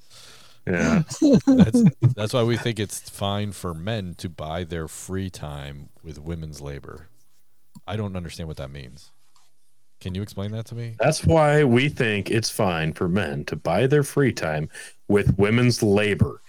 Yeah. 0.66 1.02
That's 1.46 1.82
that's 2.14 2.32
why 2.34 2.42
we 2.42 2.56
think 2.58 2.78
it's 2.78 3.00
fine 3.08 3.52
for 3.52 3.72
men 3.72 4.14
to 4.18 4.28
buy 4.28 4.64
their 4.64 4.86
free 4.88 5.30
time 5.30 5.88
with 6.02 6.18
women's 6.20 6.60
labor. 6.60 7.08
I 7.86 7.96
don't 7.96 8.16
understand 8.16 8.48
what 8.48 8.58
that 8.58 8.70
means. 8.70 9.10
Can 10.00 10.14
you 10.14 10.22
explain 10.22 10.52
that 10.52 10.66
to 10.66 10.74
me? 10.74 10.94
That's 11.00 11.24
why 11.24 11.64
we 11.64 11.88
think 11.88 12.30
it's 12.30 12.50
fine 12.50 12.92
for 12.92 13.08
men 13.08 13.44
to 13.46 13.56
buy 13.56 13.86
their 13.86 14.02
free 14.04 14.32
time 14.32 14.68
with 15.08 15.36
women's 15.38 15.82
labor. 15.82 16.40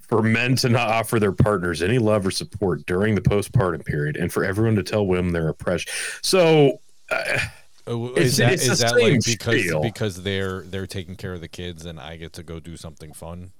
For 0.00 0.22
men 0.22 0.56
to 0.56 0.68
not 0.68 0.88
offer 0.88 1.20
their 1.20 1.30
partners 1.30 1.82
any 1.82 1.98
love 1.98 2.26
or 2.26 2.32
support 2.32 2.84
during 2.86 3.14
the 3.14 3.20
postpartum 3.20 3.84
period, 3.86 4.16
and 4.16 4.32
for 4.32 4.44
everyone 4.44 4.74
to 4.74 4.82
tell 4.82 5.06
women 5.06 5.32
they're 5.32 5.48
oppressed. 5.50 5.88
So, 6.22 6.80
uh, 7.10 7.38
Oh, 7.86 8.10
It's- 8.10 8.26
is 8.26 8.36
that 8.36 8.52
it's 8.52 8.68
is 8.68 8.78
that 8.80 8.92
like 9.00 9.24
because 9.24 9.60
spiel. 9.62 9.80
because 9.82 10.22
they're 10.22 10.60
they're 10.62 10.86
taking 10.86 11.16
care 11.16 11.32
of 11.32 11.40
the 11.40 11.48
kids 11.48 11.86
and 11.86 11.98
I 11.98 12.16
get 12.16 12.32
to 12.34 12.42
go 12.42 12.60
do 12.60 12.76
something 12.76 13.12
fun? 13.12 13.50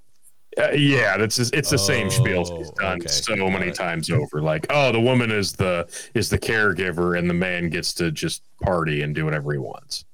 Uh, 0.57 0.71
yeah, 0.71 1.17
that's 1.17 1.37
it's 1.39 1.69
the 1.69 1.77
same 1.77 2.09
spiel 2.09 2.39
he's 2.57 2.69
Oh, 2.69 2.73
done 2.79 2.97
okay. 2.99 3.07
so 3.07 3.35
Got 3.35 3.51
many 3.53 3.67
it. 3.67 3.75
times 3.75 4.09
over. 4.11 4.41
Like, 4.41 4.67
oh, 4.69 4.91
the 4.91 4.99
woman 4.99 5.31
is 5.31 5.53
the 5.53 5.87
is 6.13 6.29
the 6.29 6.37
caregiver, 6.39 7.17
and 7.17 7.29
the 7.29 7.33
man 7.33 7.69
gets 7.69 7.93
to 7.95 8.11
just 8.11 8.43
party 8.61 9.01
and 9.01 9.15
do 9.15 9.25
whatever 9.25 9.51
he 9.53 9.57
wants. 9.59 10.05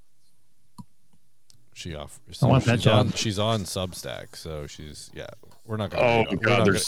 She 1.73 1.95
offers. 1.95 2.41
I 2.41 2.47
want 2.47 2.65
that 2.65 2.77
she's 2.77 2.83
job. 2.85 3.05
on 3.07 3.11
she's 3.13 3.39
on 3.39 3.61
Substack, 3.61 4.35
so 4.35 4.65
she's 4.67 5.11
yeah. 5.13 5.27
We're 5.65 5.77
not 5.77 5.89
gonna. 5.91 6.03
Oh 6.03 6.17
read 6.19 6.27
all, 6.27 6.31
we're, 6.31 6.37
God, 6.37 6.57
not 6.59 6.65
gonna, 6.67 6.79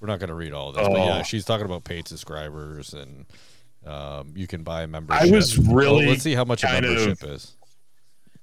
we're 0.00 0.06
not 0.08 0.20
gonna 0.20 0.34
read 0.34 0.52
all 0.52 0.72
this, 0.72 0.86
but 0.86 0.96
yeah, 0.96 1.18
Oh. 1.18 1.22
she's 1.24 1.44
talking 1.44 1.66
about 1.66 1.84
paid 1.84 2.06
subscribers 2.06 2.94
and 2.94 3.26
um, 3.86 4.32
you 4.36 4.46
can 4.46 4.62
buy 4.62 4.82
a 4.82 4.86
membership. 4.86 5.22
I 5.22 5.30
was 5.30 5.56
really 5.58 6.06
Oh, 6.06 6.10
let's 6.10 6.22
see 6.22 6.34
how 6.34 6.44
much 6.44 6.62
a 6.62 6.66
kind 6.66 6.84
of- 6.84 6.92
membership 6.96 7.28
is. 7.30 7.56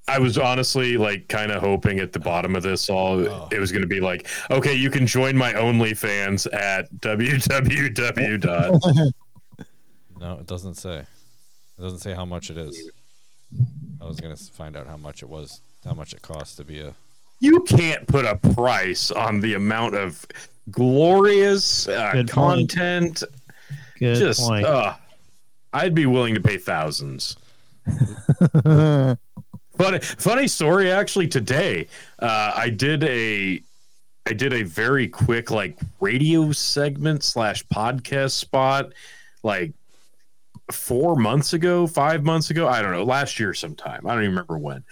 I 0.08 0.20
was 0.20 0.38
honestly 0.38 0.98
like 0.98 1.28
kind 1.30 1.52
of 1.52 1.62
hoping 1.62 2.00
at 2.00 2.12
the 2.14 2.20
bottom 2.20 2.56
of 2.56 2.62
this 2.64 2.90
all 2.90 3.20
Oh. 3.28 3.48
it 3.52 3.60
was 3.60 3.72
going 3.72 3.82
to 3.82 3.88
be 3.88 4.00
like, 4.02 4.28
okay, 4.52 4.74
you 4.74 4.90
can 4.92 5.08
join 5.08 5.36
my 5.36 5.52
OnlyFans 5.54 6.46
at 6.54 6.92
www. 7.02 8.40
dot 8.42 8.82
No, 10.20 10.38
it 10.40 10.46
doesn't 10.48 10.76
say. 10.76 11.00
It 11.00 11.82
doesn't 11.82 12.00
say 12.00 12.14
how 12.14 12.26
much 12.26 12.50
it 12.50 12.58
is. 12.58 12.92
I 14.02 14.06
was 14.06 14.20
gonna 14.20 14.36
find 14.36 14.76
out 14.78 14.88
how 14.88 14.98
much 14.98 15.22
it 15.24 15.30
was, 15.30 15.62
how 15.84 15.94
much 15.94 16.14
it 16.14 16.22
costs 16.22 16.56
to 16.58 16.64
be 16.64 16.80
a. 16.82 16.94
You 17.40 17.62
can't 17.64 18.08
put 18.08 18.26
a 18.26 18.36
price 18.36 19.12
on 19.12 19.40
the 19.42 19.56
amount 19.56 19.96
of 19.96 20.26
glorious 20.72 21.88
uh, 21.88 22.12
Good 22.14 22.30
point. 22.30 22.70
content. 22.74 23.24
Good 24.00 24.16
Just, 24.18 24.40
point. 24.48 24.66
uh, 24.66 24.96
I'd 25.74 25.94
be 25.96 26.06
willing 26.06 26.34
to 26.36 26.42
pay 26.42 26.58
thousands. 26.58 27.36
Funny, 29.78 30.00
funny 30.00 30.48
story. 30.48 30.92
Actually, 30.92 31.28
today 31.28 31.88
uh, 32.20 32.54
I 32.56 32.70
did 32.70 33.04
a, 33.04 33.62
I 34.26 34.34
did 34.34 34.54
a 34.54 34.64
very 34.64 35.08
quick 35.08 35.52
like 35.52 35.78
radio 36.00 36.52
segment 36.52 37.24
slash 37.24 37.66
podcast 37.68 38.32
spot, 38.32 38.94
like 39.44 39.74
four 40.72 41.16
months 41.16 41.54
ago, 41.54 41.88
five 41.88 42.24
months 42.24 42.50
ago. 42.50 42.68
I 42.68 42.82
don't 42.82 42.92
know, 42.92 43.04
last 43.04 43.40
year 43.40 43.54
sometime. 43.54 44.08
I 44.08 44.14
don't 44.14 44.24
even 44.24 44.32
remember 44.32 44.58
when. 44.58 44.84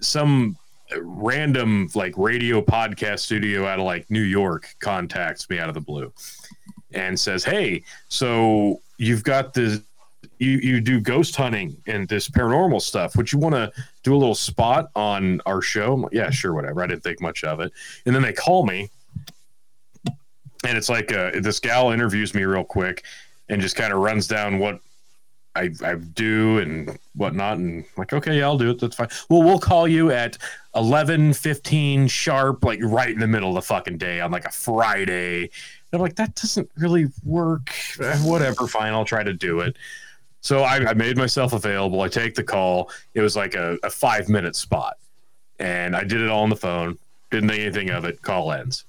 Some 0.00 0.56
random 0.98 1.88
like 1.94 2.14
radio 2.16 2.60
podcast 2.62 3.20
studio 3.20 3.66
out 3.66 3.78
of 3.78 3.84
like 3.84 4.10
New 4.10 4.22
York 4.22 4.74
contacts 4.80 5.48
me 5.50 5.58
out 5.58 5.68
of 5.68 5.74
the 5.74 5.80
blue 5.80 6.12
and 6.92 7.18
says, 7.18 7.44
"Hey, 7.44 7.82
so 8.08 8.80
you've 8.96 9.24
got 9.24 9.54
the." 9.54 9.82
You, 10.40 10.52
you 10.52 10.80
do 10.80 11.00
ghost 11.00 11.36
hunting 11.36 11.76
and 11.86 12.08
this 12.08 12.28
paranormal 12.28 12.80
stuff. 12.80 13.14
Would 13.16 13.30
you 13.30 13.38
want 13.38 13.54
to 13.54 13.70
do 14.02 14.14
a 14.14 14.18
little 14.18 14.34
spot 14.34 14.90
on 14.96 15.40
our 15.44 15.60
show? 15.60 15.94
Like, 15.94 16.12
yeah, 16.12 16.30
sure, 16.30 16.54
whatever. 16.54 16.82
I 16.82 16.86
didn't 16.86 17.02
think 17.02 17.20
much 17.20 17.44
of 17.44 17.60
it. 17.60 17.72
And 18.06 18.14
then 18.14 18.22
they 18.22 18.32
call 18.32 18.64
me, 18.64 18.90
and 20.64 20.76
it's 20.78 20.88
like 20.88 21.12
uh, 21.12 21.32
this 21.40 21.60
gal 21.60 21.90
interviews 21.90 22.34
me 22.34 22.42
real 22.44 22.64
quick 22.64 23.04
and 23.50 23.60
just 23.60 23.76
kind 23.76 23.92
of 23.92 24.00
runs 24.00 24.26
down 24.26 24.58
what 24.58 24.80
I, 25.56 25.70
I 25.84 25.94
do 25.96 26.58
and 26.58 26.98
whatnot. 27.14 27.58
And 27.58 27.84
I'm 27.84 27.90
like, 27.96 28.12
okay, 28.12 28.38
yeah, 28.38 28.44
I'll 28.44 28.58
do 28.58 28.70
it. 28.70 28.80
That's 28.80 28.96
fine. 28.96 29.08
Well, 29.28 29.42
we'll 29.42 29.58
call 29.58 29.88
you 29.88 30.10
at 30.10 30.38
11 30.74 31.34
15 31.34 32.06
sharp, 32.08 32.64
like 32.64 32.78
right 32.82 33.10
in 33.10 33.18
the 33.18 33.26
middle 33.26 33.50
of 33.50 33.56
the 33.56 33.62
fucking 33.62 33.98
day 33.98 34.20
on 34.20 34.30
like 34.30 34.44
a 34.44 34.52
Friday. 34.52 35.42
And 35.42 35.50
I'm 35.92 36.00
like, 36.00 36.16
that 36.16 36.34
doesn't 36.36 36.70
really 36.76 37.06
work. 37.24 37.72
Eh, 38.00 38.16
Whatever, 38.18 38.66
fine, 38.66 38.92
I'll 38.92 39.04
try 39.04 39.22
to 39.22 39.34
do 39.34 39.60
it. 39.60 39.76
So 40.40 40.62
I, 40.62 40.90
I 40.90 40.94
made 40.94 41.16
myself 41.16 41.52
available. 41.52 42.00
I 42.00 42.08
take 42.08 42.34
the 42.34 42.42
call. 42.42 42.90
It 43.14 43.20
was 43.20 43.36
like 43.36 43.54
a, 43.54 43.76
a 43.82 43.90
five 43.90 44.28
minute 44.28 44.56
spot. 44.56 44.96
And 45.58 45.94
I 45.94 46.04
did 46.04 46.20
it 46.20 46.30
all 46.30 46.42
on 46.42 46.50
the 46.50 46.56
phone. 46.56 46.98
Didn't 47.30 47.50
think 47.50 47.60
anything 47.60 47.90
of 47.90 48.04
it. 48.04 48.22
Call 48.22 48.52
ends. 48.52 48.84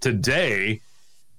Today, 0.00 0.80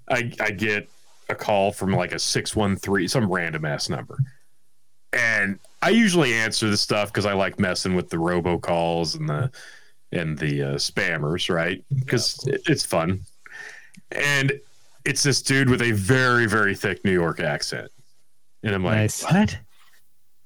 I, 0.10 0.32
I 0.39 0.51
get 0.51 0.88
a 1.30 1.36
call 1.36 1.72
from 1.72 1.91
like 1.91 2.14
a 2.14 2.20
613, 2.20 3.07
some 3.07 3.32
random 3.32 3.66
ass 3.66 3.89
number. 3.89 4.20
And 5.14 5.60
I 5.82 5.89
usually 5.89 6.34
answer 6.34 6.70
the 6.70 6.78
stuff 6.78 7.12
because 7.12 7.26
I 7.26 7.34
like 7.34 7.60
messing 7.60 7.95
with 7.95 8.10
the 8.10 8.18
robocalls 8.18 9.18
and 9.18 9.28
the 9.28 9.51
and 10.12 10.38
the 10.38 10.64
uh, 10.64 10.76
spammers, 10.76 11.53
right? 11.53 11.84
Because 11.95 12.45
it, 12.47 12.62
it's 12.68 12.86
fun. 12.86 13.22
And 14.12 14.60
it's 15.05 15.22
this 15.22 15.41
dude 15.41 15.70
with 15.70 15.84
a 15.84 15.91
very, 15.91 16.47
very 16.47 16.76
thick 16.76 17.05
New 17.05 17.12
York 17.12 17.39
accent. 17.39 17.91
And 18.64 18.76
I'm 18.76 18.84
like, 18.84 18.95
Nice. 18.95 19.24
what? 19.24 19.57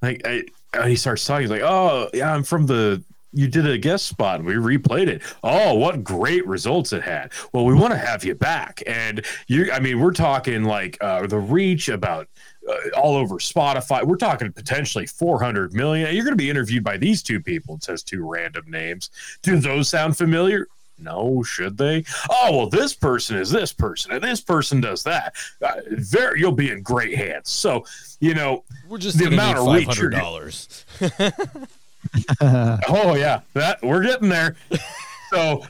Like, 0.01 0.21
I, 0.25 0.43
and 0.73 0.89
he 0.89 0.95
starts 0.95 1.25
talking. 1.25 1.43
He's 1.43 1.51
like, 1.51 1.61
oh, 1.61 2.09
yeah, 2.13 2.33
I'm 2.33 2.43
from 2.43 2.65
the, 2.65 3.03
you 3.31 3.47
did 3.47 3.65
a 3.65 3.77
guest 3.77 4.05
spot 4.05 4.39
and 4.39 4.47
we 4.47 4.53
replayed 4.55 5.07
it. 5.07 5.23
Oh, 5.43 5.73
what 5.75 6.03
great 6.03 6.45
results 6.45 6.93
it 6.93 7.01
had. 7.01 7.31
Well, 7.51 7.65
we 7.65 7.73
want 7.73 7.91
to 7.91 7.97
have 7.97 8.23
you 8.23 8.35
back. 8.35 8.83
And 8.85 9.25
you, 9.47 9.71
I 9.71 9.79
mean, 9.79 9.99
we're 9.99 10.11
talking 10.11 10.63
like 10.65 10.97
uh, 11.01 11.25
the 11.25 11.39
reach 11.39 11.89
about 11.89 12.27
uh, 12.69 12.75
all 12.95 13.15
over 13.15 13.35
Spotify. 13.35 14.03
We're 14.03 14.17
talking 14.17 14.51
potentially 14.51 15.07
400 15.07 15.73
million. 15.73 16.13
You're 16.13 16.25
going 16.25 16.37
to 16.37 16.43
be 16.43 16.49
interviewed 16.49 16.83
by 16.83 16.97
these 16.97 17.23
two 17.23 17.41
people. 17.41 17.75
It 17.75 17.83
says 17.83 18.03
two 18.03 18.27
random 18.27 18.65
names. 18.67 19.09
Do 19.41 19.57
those 19.57 19.89
sound 19.89 20.15
familiar? 20.15 20.67
No, 21.03 21.43
should 21.43 21.77
they? 21.77 22.03
Oh 22.29 22.57
well, 22.57 22.69
this 22.69 22.93
person 22.93 23.37
is 23.37 23.51
this 23.51 23.73
person, 23.73 24.11
and 24.11 24.23
this 24.23 24.41
person 24.41 24.81
does 24.81 25.03
that. 25.03 25.35
Uh, 25.61 25.73
very, 25.91 26.39
you'll 26.39 26.51
be 26.51 26.71
in 26.71 26.81
great 26.81 27.15
hands. 27.17 27.49
So, 27.49 27.85
you 28.19 28.33
know, 28.33 28.63
We're 28.87 28.97
just 28.97 29.17
The 29.17 29.25
amount 29.25 29.57
of 29.59 29.65
five 29.65 29.75
reach 29.79 29.87
hundred 29.87 30.11
dollars. 30.11 30.85
oh 32.41 33.15
yeah, 33.15 33.41
that 33.53 33.81
we're 33.81 34.03
getting 34.03 34.29
there. 34.29 34.55
So, 35.29 35.65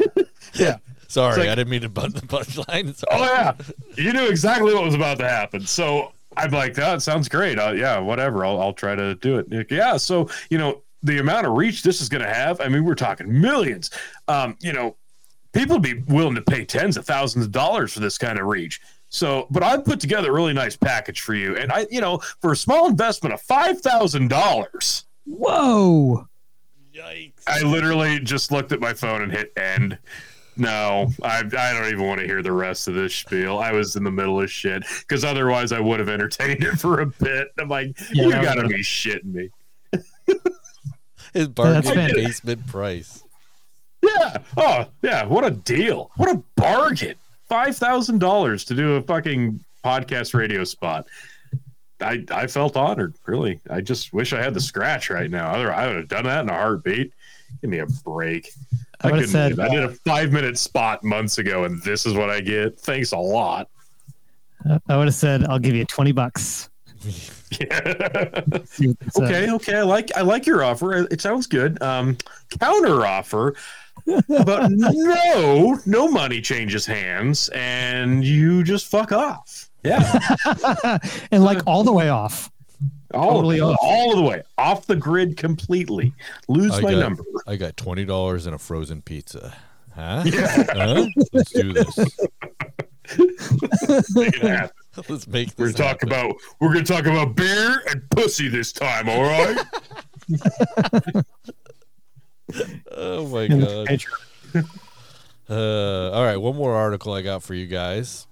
yeah, 0.54 0.78
Sorry, 1.08 1.40
like- 1.40 1.48
I 1.50 1.54
didn't 1.54 1.70
mean 1.70 1.82
to 1.82 1.88
butt 1.88 2.14
the 2.14 2.22
punchline. 2.22 2.94
Sorry. 2.94 3.20
oh 3.20 3.24
yeah, 3.24 3.52
you 3.96 4.12
knew 4.12 4.26
exactly 4.28 4.74
what 4.74 4.84
was 4.84 4.94
about 4.94 5.18
to 5.18 5.28
happen. 5.28 5.62
So 5.66 6.12
I'm 6.36 6.50
like, 6.50 6.74
that 6.74 7.02
sounds 7.02 7.28
great. 7.28 7.58
Uh, 7.58 7.72
yeah, 7.72 7.98
whatever. 7.98 8.44
I'll 8.44 8.60
I'll 8.60 8.72
try 8.72 8.94
to 8.94 9.14
do 9.16 9.38
it. 9.38 9.50
Like, 9.52 9.70
yeah. 9.70 9.96
So 9.96 10.28
you 10.50 10.58
know 10.58 10.82
the 11.02 11.18
amount 11.18 11.46
of 11.46 11.54
reach 11.54 11.82
this 11.82 12.00
is 12.00 12.08
going 12.08 12.22
to 12.22 12.32
have. 12.32 12.60
I 12.60 12.68
mean, 12.68 12.84
we're 12.84 12.94
talking 12.94 13.40
millions. 13.40 13.90
Um, 14.28 14.56
you 14.60 14.72
know, 14.72 14.96
people 15.52 15.76
would 15.76 15.82
be 15.82 16.02
willing 16.12 16.34
to 16.34 16.42
pay 16.42 16.64
tens 16.64 16.96
of 16.96 17.04
thousands 17.04 17.46
of 17.46 17.52
dollars 17.52 17.92
for 17.92 18.00
this 18.00 18.18
kind 18.18 18.38
of 18.38 18.46
reach. 18.46 18.80
So, 19.08 19.46
but 19.50 19.62
I 19.62 19.76
put 19.76 20.00
together 20.00 20.30
a 20.30 20.32
really 20.32 20.54
nice 20.54 20.76
package 20.76 21.20
for 21.20 21.34
you, 21.34 21.56
and 21.56 21.70
I, 21.70 21.86
you 21.90 22.00
know, 22.00 22.18
for 22.40 22.52
a 22.52 22.56
small 22.56 22.88
investment 22.88 23.34
of 23.34 23.42
five 23.42 23.80
thousand 23.80 24.28
dollars. 24.28 25.04
Whoa. 25.26 26.26
Yikes! 26.94 27.32
I 27.46 27.62
literally 27.62 28.20
just 28.20 28.50
looked 28.50 28.72
at 28.72 28.80
my 28.80 28.94
phone 28.94 29.22
and 29.22 29.32
hit 29.32 29.52
end. 29.56 29.98
No, 30.56 31.10
I, 31.22 31.38
I 31.38 31.72
don't 31.72 31.88
even 31.88 32.06
want 32.06 32.20
to 32.20 32.26
hear 32.26 32.42
the 32.42 32.52
rest 32.52 32.88
of 32.88 32.94
this 32.94 33.14
spiel. 33.14 33.58
I 33.58 33.72
was 33.72 33.96
in 33.96 34.04
the 34.04 34.10
middle 34.10 34.40
of 34.40 34.50
shit 34.50 34.84
because 35.00 35.24
otherwise 35.24 35.72
I 35.72 35.80
would 35.80 35.98
have 35.98 36.10
entertained 36.10 36.62
it 36.62 36.72
for 36.78 37.00
a 37.00 37.06
bit. 37.06 37.48
I'm 37.58 37.68
like, 37.68 37.98
Yeah, 38.12 38.26
you 38.26 38.32
gotta 38.32 38.68
be 38.68 38.82
shitting 38.82 39.32
me. 39.32 39.50
His 41.32 41.48
bargain 41.48 41.82
fair. 41.82 42.14
basement 42.14 42.66
price. 42.66 43.22
Yeah. 44.02 44.38
Oh, 44.56 44.86
yeah. 45.02 45.24
What 45.24 45.44
a 45.44 45.50
deal. 45.50 46.10
What 46.16 46.30
a 46.30 46.42
bargain. 46.56 47.14
Five 47.48 47.76
thousand 47.76 48.18
dollars 48.18 48.64
to 48.66 48.74
do 48.74 48.94
a 48.94 49.02
fucking 49.02 49.62
podcast 49.84 50.34
radio 50.34 50.64
spot. 50.64 51.06
I 52.00 52.24
I 52.30 52.46
felt 52.46 52.76
honored. 52.76 53.14
Really. 53.26 53.60
I 53.70 53.80
just 53.80 54.12
wish 54.12 54.32
I 54.32 54.42
had 54.42 54.54
the 54.54 54.60
scratch 54.60 55.10
right 55.10 55.30
now. 55.30 55.50
Other 55.52 55.72
I 55.72 55.86
would 55.86 55.96
have 55.96 56.08
done 56.08 56.24
that 56.24 56.42
in 56.42 56.48
a 56.48 56.54
heartbeat. 56.54 57.12
Give 57.60 57.70
me 57.70 57.78
a 57.78 57.86
break. 58.04 58.50
I 59.02 59.08
would've 59.10 59.30
couldn't 59.30 59.56
said. 59.56 59.60
I 59.60 59.68
did 59.68 59.84
a 59.84 59.90
five 59.90 60.32
minute 60.32 60.58
spot 60.58 61.04
months 61.04 61.38
ago, 61.38 61.64
and 61.64 61.82
this 61.82 62.06
is 62.06 62.14
what 62.14 62.30
I 62.30 62.40
get. 62.40 62.78
Thanks 62.80 63.12
a 63.12 63.18
lot. 63.18 63.68
I 64.88 64.96
would 64.96 65.06
have 65.06 65.14
said, 65.14 65.44
I'll 65.44 65.58
give 65.58 65.74
you 65.74 65.84
20 65.84 66.12
bucks. 66.12 66.68
Yeah. 67.60 68.40
See 68.64 68.88
what 68.88 68.98
they 68.98 69.08
say. 69.10 69.24
okay, 69.24 69.50
okay. 69.50 69.76
I 69.76 69.82
like 69.82 70.10
I 70.16 70.22
like 70.22 70.46
your 70.46 70.64
offer. 70.64 71.06
It 71.10 71.20
sounds 71.20 71.46
good. 71.46 71.80
Um, 71.82 72.16
counter 72.58 73.04
offer, 73.04 73.54
but 74.06 74.70
no, 74.70 75.78
no 75.84 76.08
money 76.08 76.40
changes 76.40 76.86
hands, 76.86 77.50
and 77.50 78.24
you 78.24 78.64
just 78.64 78.86
fuck 78.86 79.12
off. 79.12 79.68
Yeah, 79.84 80.18
and 81.30 81.44
like 81.44 81.60
all 81.66 81.84
the 81.84 81.92
way 81.92 82.08
off. 82.08 82.50
all 83.12 83.32
Totally 83.32 83.60
of, 83.60 83.70
off. 83.72 83.78
all 83.82 84.12
of 84.12 84.16
the 84.16 84.22
way 84.22 84.42
off 84.56 84.86
the 84.86 84.96
grid 84.96 85.36
completely. 85.36 86.14
Lose 86.48 86.72
I 86.72 86.80
my 86.80 86.92
got, 86.92 86.98
number. 87.00 87.24
I 87.46 87.56
got 87.56 87.76
twenty 87.76 88.06
dollars 88.06 88.46
and 88.46 88.54
a 88.54 88.58
frozen 88.58 89.02
pizza. 89.02 89.54
Huh? 89.94 90.22
Huh? 90.26 91.06
Let's 91.34 91.52
do 91.52 91.74
this. 91.74 91.98
Make 94.14 94.36
it 94.36 94.42
happen. 94.42 94.70
Let's 95.08 95.26
make 95.26 95.52
We're 95.56 95.66
this 95.68 95.76
gonna 95.76 95.90
talk 95.90 96.02
about 96.02 96.34
we're 96.60 96.72
gonna 96.72 96.84
talk 96.84 97.06
about 97.06 97.34
beer 97.34 97.82
and 97.88 98.08
pussy 98.10 98.48
this 98.48 98.72
time, 98.72 99.08
all 99.08 99.22
right? 99.22 99.58
Oh 102.94 103.26
my 103.28 103.46
god. 103.48 104.02
Uh, 105.50 106.10
all 106.12 106.24
right, 106.24 106.36
one 106.36 106.56
more 106.56 106.74
article 106.74 107.12
I 107.12 107.20
got 107.20 107.42
for 107.42 107.52
you 107.52 107.66
guys. 107.66 108.26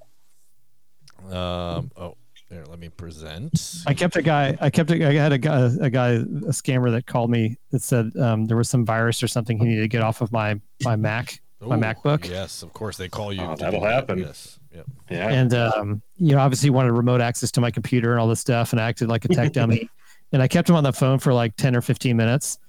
Um, 1.28 1.90
oh, 1.96 2.14
there, 2.48 2.64
let 2.64 2.78
me 2.78 2.88
present. 2.88 3.82
I 3.86 3.92
kept 3.92 4.16
a 4.16 4.22
guy. 4.22 4.56
I 4.60 4.70
kept. 4.70 4.90
A, 4.90 5.06
I 5.06 5.12
had 5.12 5.32
a 5.32 5.38
guy. 5.38 5.70
A 5.80 5.90
guy. 5.90 6.10
A 6.12 6.52
scammer 6.52 6.90
that 6.92 7.06
called 7.06 7.30
me 7.30 7.58
that 7.72 7.82
said 7.82 8.16
um, 8.16 8.46
there 8.46 8.56
was 8.56 8.70
some 8.70 8.86
virus 8.86 9.22
or 9.22 9.28
something 9.28 9.58
he 9.58 9.66
needed 9.66 9.82
to 9.82 9.88
get 9.88 10.02
off 10.02 10.22
of 10.22 10.32
my 10.32 10.58
my 10.82 10.96
Mac, 10.96 11.40
my 11.60 11.76
Ooh, 11.76 11.80
MacBook. 11.80 12.28
Yes, 12.28 12.62
of 12.62 12.72
course 12.72 12.96
they 12.96 13.08
call 13.08 13.32
you. 13.32 13.42
Oh, 13.42 13.54
that'll 13.56 13.80
that. 13.82 13.92
happen. 13.92 14.18
Yes. 14.20 14.58
Yep. 14.74 14.86
Yeah. 15.10 15.28
and 15.28 15.52
um, 15.54 16.02
you 16.16 16.34
know, 16.34 16.40
obviously 16.40 16.70
wanted 16.70 16.92
remote 16.92 17.20
access 17.20 17.50
to 17.52 17.60
my 17.60 17.70
computer 17.70 18.12
and 18.12 18.20
all 18.20 18.28
this 18.28 18.40
stuff, 18.40 18.72
and 18.72 18.80
I 18.80 18.88
acted 18.88 19.08
like 19.08 19.24
a 19.24 19.28
tech 19.28 19.52
dummy. 19.52 19.88
And 20.32 20.40
I 20.40 20.46
kept 20.46 20.68
him 20.70 20.76
on 20.76 20.84
the 20.84 20.92
phone 20.92 21.18
for 21.18 21.34
like 21.34 21.56
ten 21.56 21.74
or 21.74 21.80
fifteen 21.80 22.16
minutes, 22.16 22.60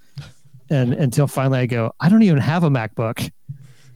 and 0.71 0.93
until 0.95 1.27
finally 1.27 1.59
I 1.59 1.67
go, 1.67 1.93
I 1.99 2.09
don't 2.09 2.23
even 2.23 2.39
have 2.39 2.63
a 2.63 2.71
MacBook, 2.71 3.29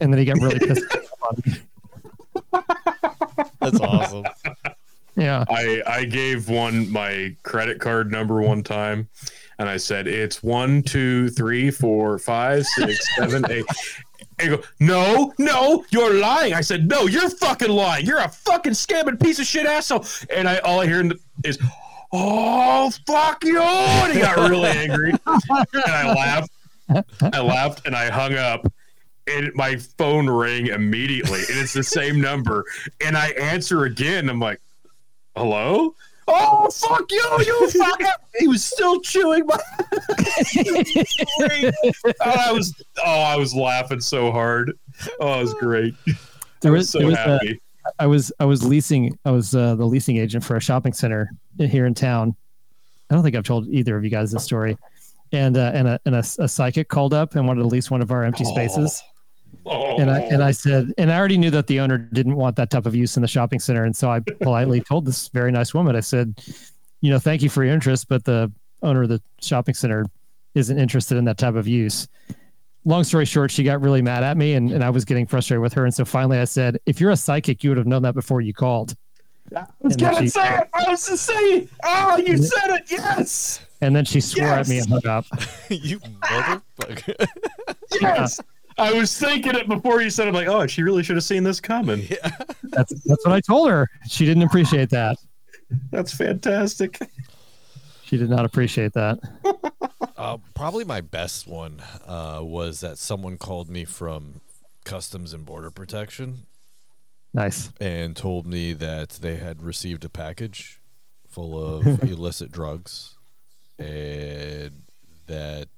and 0.00 0.12
then 0.12 0.20
he 0.20 0.24
got 0.24 0.36
really 0.36 0.60
pissed 0.60 0.84
off. 2.52 2.64
That's 3.60 3.80
awesome. 3.80 4.24
Yeah, 5.16 5.44
I 5.48 5.82
I 5.84 6.04
gave 6.04 6.48
one 6.48 6.88
my 6.92 7.34
credit 7.42 7.80
card 7.80 8.12
number 8.12 8.40
one 8.40 8.62
time, 8.62 9.08
and 9.58 9.68
I 9.68 9.78
said 9.78 10.06
it's 10.06 10.44
one, 10.44 10.82
two, 10.82 11.28
three, 11.30 11.72
four, 11.72 12.20
five, 12.20 12.66
six, 12.66 13.16
seven, 13.16 13.44
eight. 13.50 13.64
And 14.38 14.50
he 14.50 14.56
go, 14.56 14.62
no, 14.80 15.32
no, 15.38 15.84
you're 15.90 16.14
lying. 16.14 16.52
I 16.52 16.60
said, 16.60 16.88
no, 16.88 17.06
you're 17.06 17.30
fucking 17.30 17.70
lying. 17.70 18.04
You're 18.06 18.20
a 18.20 18.28
fucking 18.28 18.72
scamming 18.72 19.20
piece 19.22 19.38
of 19.38 19.46
shit 19.46 19.66
asshole. 19.66 20.04
And 20.34 20.48
I 20.48 20.58
all 20.58 20.80
I 20.80 20.86
hear 20.86 21.10
is, 21.44 21.58
oh 22.12 22.90
fuck 23.06 23.44
you, 23.44 23.60
and 23.60 24.12
he 24.12 24.20
got 24.20 24.36
really 24.48 24.68
angry, 24.68 25.10
and 25.10 25.84
I 25.86 26.12
laughed. 26.14 26.50
I 27.20 27.40
laughed 27.40 27.86
and 27.86 27.96
I 27.96 28.10
hung 28.10 28.34
up. 28.34 28.70
And 29.28 29.52
my 29.54 29.74
phone 29.74 30.30
rang 30.30 30.68
immediately, 30.68 31.40
and 31.50 31.58
it's 31.58 31.72
the 31.72 31.82
same 31.82 32.20
number. 32.20 32.64
And 33.04 33.16
I 33.16 33.30
answer 33.30 33.82
again. 33.84 34.30
I'm 34.30 34.38
like, 34.38 34.60
hello? 35.34 35.96
Oh 36.28 36.68
fuck 36.70 37.10
you, 37.10 37.22
you 37.40 37.68
fucker! 37.80 38.10
he 38.38 38.48
was 38.48 38.64
still 38.64 39.00
chewing 39.00 39.46
my. 39.46 39.58
oh, 40.58 41.72
I 42.20 42.52
was 42.52 42.74
oh, 43.04 43.20
I 43.20 43.36
was 43.36 43.54
laughing 43.54 44.00
so 44.00 44.32
hard. 44.32 44.72
Oh, 45.20 45.38
it 45.38 45.42
was 45.42 45.54
great. 45.54 45.94
there 46.60 46.72
I 46.72 46.74
was, 46.74 46.80
was 46.80 46.90
so 46.90 46.98
there 46.98 47.08
was 47.08 47.16
happy. 47.16 47.60
I 47.98 48.06
was 48.06 48.32
I 48.40 48.44
was 48.44 48.64
leasing 48.64 49.16
I 49.24 49.30
was 49.30 49.54
uh, 49.54 49.76
the 49.76 49.84
leasing 49.84 50.16
agent 50.16 50.44
for 50.44 50.56
a 50.56 50.60
shopping 50.60 50.92
center 50.92 51.30
here 51.58 51.86
in 51.86 51.94
town. 51.94 52.34
I 53.10 53.14
don't 53.14 53.22
think 53.22 53.36
I've 53.36 53.44
told 53.44 53.68
either 53.68 53.96
of 53.96 54.02
you 54.02 54.10
guys 54.10 54.32
this 54.32 54.44
story. 54.44 54.76
And 55.32 55.56
uh, 55.56 55.72
and 55.74 55.88
a 55.88 56.00
and 56.06 56.14
a, 56.14 56.24
a 56.38 56.48
psychic 56.48 56.88
called 56.88 57.12
up 57.12 57.34
and 57.34 57.46
wanted 57.46 57.62
to 57.62 57.66
lease 57.66 57.90
one 57.90 58.00
of 58.00 58.10
our 58.10 58.24
empty 58.24 58.44
spaces. 58.44 59.02
Oh, 59.04 59.15
And 59.64 60.10
I 60.10 60.20
and 60.20 60.42
I 60.42 60.48
oh. 60.48 60.52
said 60.52 60.92
and 60.98 61.12
I 61.12 61.18
already 61.18 61.38
knew 61.38 61.50
that 61.50 61.66
the 61.66 61.80
owner 61.80 61.98
didn't 61.98 62.36
want 62.36 62.56
that 62.56 62.70
type 62.70 62.86
of 62.86 62.94
use 62.94 63.16
in 63.16 63.22
the 63.22 63.28
shopping 63.28 63.58
center. 63.58 63.84
And 63.84 63.96
so 63.96 64.10
I 64.10 64.20
politely 64.40 64.80
told 64.80 65.04
this 65.04 65.28
very 65.28 65.50
nice 65.50 65.74
woman, 65.74 65.96
I 65.96 66.00
said, 66.00 66.34
you 67.00 67.10
know, 67.10 67.18
thank 67.18 67.42
you 67.42 67.48
for 67.48 67.64
your 67.64 67.74
interest, 67.74 68.08
but 68.08 68.24
the 68.24 68.52
owner 68.82 69.02
of 69.02 69.08
the 69.08 69.22
shopping 69.40 69.74
center 69.74 70.06
isn't 70.54 70.78
interested 70.78 71.18
in 71.18 71.24
that 71.24 71.38
type 71.38 71.54
of 71.54 71.66
use. 71.66 72.08
Long 72.84 73.02
story 73.02 73.24
short, 73.24 73.50
she 73.50 73.64
got 73.64 73.80
really 73.80 74.02
mad 74.02 74.22
at 74.22 74.36
me 74.36 74.54
and, 74.54 74.70
and 74.70 74.84
I 74.84 74.90
was 74.90 75.04
getting 75.04 75.26
frustrated 75.26 75.60
with 75.60 75.72
her. 75.72 75.84
And 75.84 75.94
so 75.94 76.04
finally 76.04 76.38
I 76.38 76.44
said, 76.44 76.78
if 76.86 77.00
you're 77.00 77.10
a 77.10 77.16
psychic, 77.16 77.64
you 77.64 77.70
would 77.70 77.78
have 77.78 77.86
known 77.86 78.02
that 78.02 78.14
before 78.14 78.40
you 78.40 78.54
called. 78.54 78.94
I 79.54 79.64
was 79.80 79.94
and 79.94 80.00
then 80.00 80.12
gonna 80.12 80.24
she- 80.26 80.30
say 80.30 80.58
it. 80.58 80.68
I 80.74 80.90
was 80.90 81.06
to 81.06 81.16
say. 81.16 81.68
Oh, 81.84 82.16
you 82.16 82.36
said 82.38 82.70
it. 82.70 82.84
Yes, 82.90 83.60
And 83.80 83.94
then 83.94 84.04
she 84.04 84.20
swore 84.20 84.48
at 84.48 84.68
me 84.68 84.78
and 84.78 84.88
hung 84.88 85.06
up. 85.06 85.26
you 85.70 86.00
motherfucker. 86.00 87.26
yes. 88.00 88.40
I 88.78 88.92
was 88.92 89.16
thinking 89.18 89.54
it 89.54 89.68
before 89.68 90.02
you 90.02 90.10
said. 90.10 90.26
it. 90.26 90.28
I'm 90.28 90.34
like, 90.34 90.48
oh, 90.48 90.66
she 90.66 90.82
really 90.82 91.02
should 91.02 91.16
have 91.16 91.24
seen 91.24 91.42
this 91.44 91.60
coming. 91.60 92.06
That's 92.64 92.92
that's 93.04 93.24
what 93.24 93.32
I 93.32 93.40
told 93.40 93.70
her. 93.70 93.88
She 94.08 94.26
didn't 94.26 94.42
appreciate 94.42 94.90
that. 94.90 95.16
That's 95.90 96.14
fantastic. 96.14 96.98
She 98.04 98.16
did 98.18 98.28
not 98.30 98.44
appreciate 98.44 98.92
that. 98.94 99.18
Uh, 100.18 100.38
probably 100.54 100.82
my 100.84 101.00
best 101.02 101.46
one 101.46 101.82
uh, 102.06 102.38
was 102.42 102.80
that 102.80 102.96
someone 102.96 103.36
called 103.36 103.68
me 103.68 103.84
from 103.84 104.40
Customs 104.84 105.34
and 105.34 105.44
Border 105.44 105.70
Protection 105.70 106.46
Nice. 107.34 107.70
and 107.80 108.16
told 108.16 108.46
me 108.46 108.72
that 108.72 109.10
they 109.20 109.36
had 109.36 109.62
received 109.62 110.06
a 110.06 110.08
package 110.08 110.80
full 111.28 111.62
of 111.62 112.02
illicit 112.02 112.50
drugs 112.50 113.14
and 113.78 114.84
that 115.26 115.68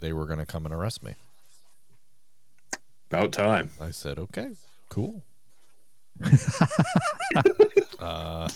they 0.00 0.12
were 0.12 0.26
going 0.26 0.38
to 0.38 0.46
come 0.46 0.66
and 0.66 0.74
arrest 0.74 1.02
me. 1.02 1.14
About 3.10 3.32
time. 3.32 3.70
I 3.80 3.90
said, 3.90 4.18
okay, 4.18 4.50
cool. 4.90 5.22
uh, 7.98 8.48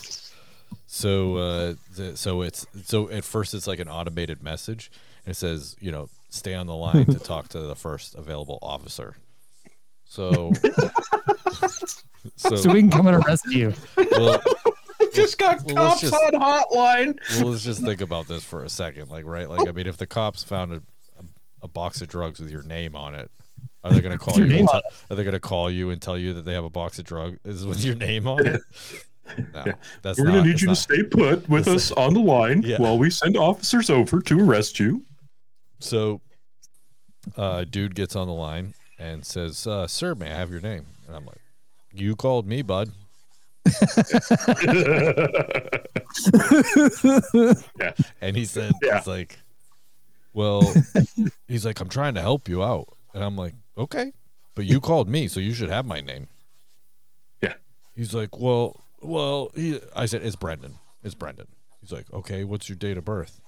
so, 0.87 1.37
uh, 1.37 1.75
the, 1.95 2.17
so 2.17 2.43
it's 2.43 2.67
so 2.85 3.09
at 3.09 3.25
first 3.25 3.55
it's 3.55 3.67
like 3.67 3.79
an 3.79 3.89
automated 3.89 4.43
message. 4.43 4.91
And 5.25 5.33
it 5.33 5.37
says, 5.37 5.77
you 5.81 5.91
know, 5.93 6.09
stay 6.31 6.55
on 6.55 6.67
the 6.67 6.75
line 6.75 7.07
to 7.07 7.19
talk 7.19 7.49
to 7.51 7.61
the 7.61 7.77
first 7.77 8.15
available 8.15 8.59
officer. 8.61 9.17
So, 10.05 10.53
so, 12.37 12.57
So 12.57 12.73
we 12.73 12.81
can 12.81 12.91
come 12.91 13.07
and 13.07 13.25
arrest 13.25 13.47
you. 13.47 13.73
well, 13.97 14.43
Just 15.15 15.39
got 15.39 15.63
Well, 15.65 15.75
cops 15.77 16.01
just- 16.01 16.15
on 16.15 16.33
hotline. 16.33 17.19
well, 17.41 17.51
let's 17.53 17.65
just 17.65 17.83
think 17.85 18.01
about 18.01 18.29
this 18.29 18.45
for 18.45 18.65
a 18.65 18.69
second. 18.69 19.11
Like, 19.11 19.25
right? 19.27 19.49
Like, 19.49 19.69
I 19.69 19.73
mean, 19.73 19.87
if 19.87 19.99
the 19.99 20.07
cops 20.07 20.43
found 20.43 20.73
a, 20.73 20.77
a, 20.77 21.25
a 21.65 21.69
box 21.69 22.01
of 22.01 22.09
drugs 22.09 22.41
with 22.41 22.51
your 22.51 22.63
name 22.63 22.97
on 22.97 23.15
it, 23.15 23.31
are 23.85 23.93
they 23.93 24.01
going 24.01 24.17
to 24.17 24.19
call 24.19 24.37
you? 24.37 24.45
And 24.45 24.53
name 24.53 24.67
tell- 24.67 24.83
are 25.11 25.17
they 25.17 25.23
going 25.25 25.35
to 25.35 25.41
call 25.41 25.71
you 25.71 25.91
and 25.91 26.01
tell 26.01 26.17
you 26.19 26.33
that 26.35 26.45
they 26.45 26.55
have 26.55 26.65
a 26.65 26.71
box 26.71 26.99
of 26.99 27.05
drugs 27.05 27.65
with 27.65 27.85
your 27.85 27.95
name 27.95 28.27
on 28.27 28.47
it? 28.47 28.61
No, 29.55 29.65
that's 30.03 30.19
We're 30.19 30.27
not. 30.27 30.33
gonna 30.33 30.43
need 30.43 30.51
that's 30.55 30.63
you 30.63 30.69
to 30.69 30.77
stay 30.77 31.03
put 31.05 31.49
with 31.49 31.69
us 31.69 31.93
on 31.93 32.13
the 32.13 32.21
line 32.21 32.63
Yeah. 32.63 32.79
while 32.79 32.99
we 32.99 33.09
send 33.09 33.37
officers 33.37 33.89
over 33.89 34.21
to 34.21 34.41
arrest 34.41 34.81
you. 34.81 35.05
So, 35.79 36.21
uh, 37.37 37.65
dude 37.71 37.95
gets 37.95 38.17
on 38.17 38.27
the 38.27 38.35
line 38.35 38.75
and 38.99 39.25
says, 39.25 39.65
uh, 39.67 39.87
"Sir, 39.87 40.17
may 40.17 40.33
I 40.33 40.35
have 40.35 40.51
your 40.51 40.61
name?" 40.61 40.87
And 41.07 41.15
I'm 41.17 41.25
like, 41.25 41.41
"You 41.95 42.17
called 42.17 42.47
me, 42.49 42.63
bud." 42.63 42.91
yeah. 43.75 43.93
And 48.21 48.37
he 48.37 48.45
said, 48.45 48.73
Yeah. 48.83 48.99
"He's 48.99 49.07
like, 49.07 49.39
well, 50.33 50.73
he's 51.49 51.65
like, 51.65 51.81
I'm 51.81 51.89
trying 51.89 52.15
to 52.15 52.21
help 52.21 52.49
you 52.49 52.63
out." 52.63 52.89
And 53.15 53.23
I'm 53.23 53.37
like, 53.37 53.55
"Okay, 53.77 54.13
but 54.55 54.65
you 54.65 54.81
called 54.81 55.09
me, 55.09 55.29
so 55.29 55.41
you 55.41 55.55
should 55.55 55.71
have 55.71 55.87
my 55.87 56.01
name." 56.01 56.29
Yeah. 57.41 57.55
He's 57.95 58.15
like, 58.15 58.39
"Well, 58.39 58.85
well," 59.01 59.51
he, 59.55 59.81
I 59.95 60.07
said, 60.07 60.23
"It's 60.23 60.37
Brendan. 60.37 60.79
It's 61.03 61.15
Brendan." 61.15 61.47
He's 61.81 61.93
like, 61.93 62.13
"Okay, 62.13 62.45
what's 62.45 62.69
your 62.69 62.77
date 62.77 62.97
of 62.99 63.05
birth?" 63.05 63.41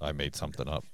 I 0.00 0.12
made 0.12 0.36
something 0.36 0.68
up. 0.68 0.84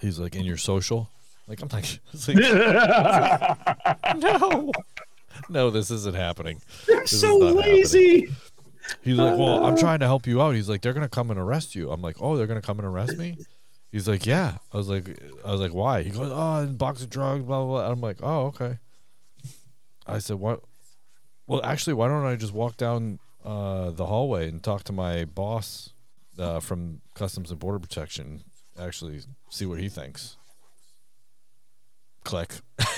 He's 0.00 0.18
like, 0.18 0.34
"In 0.34 0.44
your 0.44 0.56
social?" 0.56 1.10
Like 1.46 1.62
I'm 1.62 1.68
like, 1.68 2.00
like 2.28 2.36
no, 4.16 4.70
no, 5.48 5.70
this 5.70 5.90
isn't 5.90 6.14
happening. 6.14 6.60
You're 6.86 7.00
This 7.00 7.20
so 7.20 7.38
not 7.38 7.56
happening. 7.56 7.74
lazy. 7.74 8.28
He's 9.02 9.16
like, 9.16 9.36
well, 9.38 9.64
I'm 9.64 9.74
uh. 9.74 9.76
trying 9.76 9.98
to 10.00 10.06
help 10.06 10.26
you 10.26 10.40
out. 10.40 10.54
He's 10.54 10.68
like, 10.68 10.80
they're 10.80 10.92
gonna 10.92 11.08
come 11.08 11.30
and 11.30 11.38
arrest 11.40 11.74
you. 11.74 11.90
I'm 11.90 12.02
like, 12.02 12.16
oh, 12.20 12.36
they're 12.36 12.46
gonna 12.46 12.62
come 12.62 12.78
and 12.78 12.86
arrest 12.86 13.16
me. 13.18 13.36
He's 13.92 14.08
like, 14.08 14.24
yeah. 14.24 14.58
I 14.72 14.76
was 14.76 14.88
like, 14.88 15.08
I 15.44 15.50
was 15.50 15.60
like, 15.60 15.74
why? 15.74 16.02
He 16.02 16.10
goes, 16.10 16.30
oh, 16.32 16.56
and 16.62 16.78
box 16.78 17.02
of 17.02 17.10
drugs, 17.10 17.44
blah 17.44 17.64
blah. 17.64 17.82
blah. 17.82 17.90
I'm 17.90 18.00
like, 18.00 18.18
oh, 18.22 18.46
okay. 18.46 18.78
I 20.06 20.18
said, 20.18 20.36
what? 20.36 20.62
Well, 21.46 21.64
actually, 21.64 21.94
why 21.94 22.08
don't 22.08 22.24
I 22.24 22.36
just 22.36 22.52
walk 22.52 22.76
down 22.76 23.18
uh, 23.44 23.90
the 23.90 24.06
hallway 24.06 24.48
and 24.48 24.62
talk 24.62 24.84
to 24.84 24.92
my 24.92 25.24
boss 25.24 25.92
uh, 26.38 26.60
from 26.60 27.00
Customs 27.14 27.50
and 27.50 27.58
Border 27.58 27.80
Protection? 27.80 28.44
Actually, 28.78 29.20
see 29.48 29.66
what 29.66 29.80
he 29.80 29.88
thinks. 29.88 30.36
Click. 32.24 32.54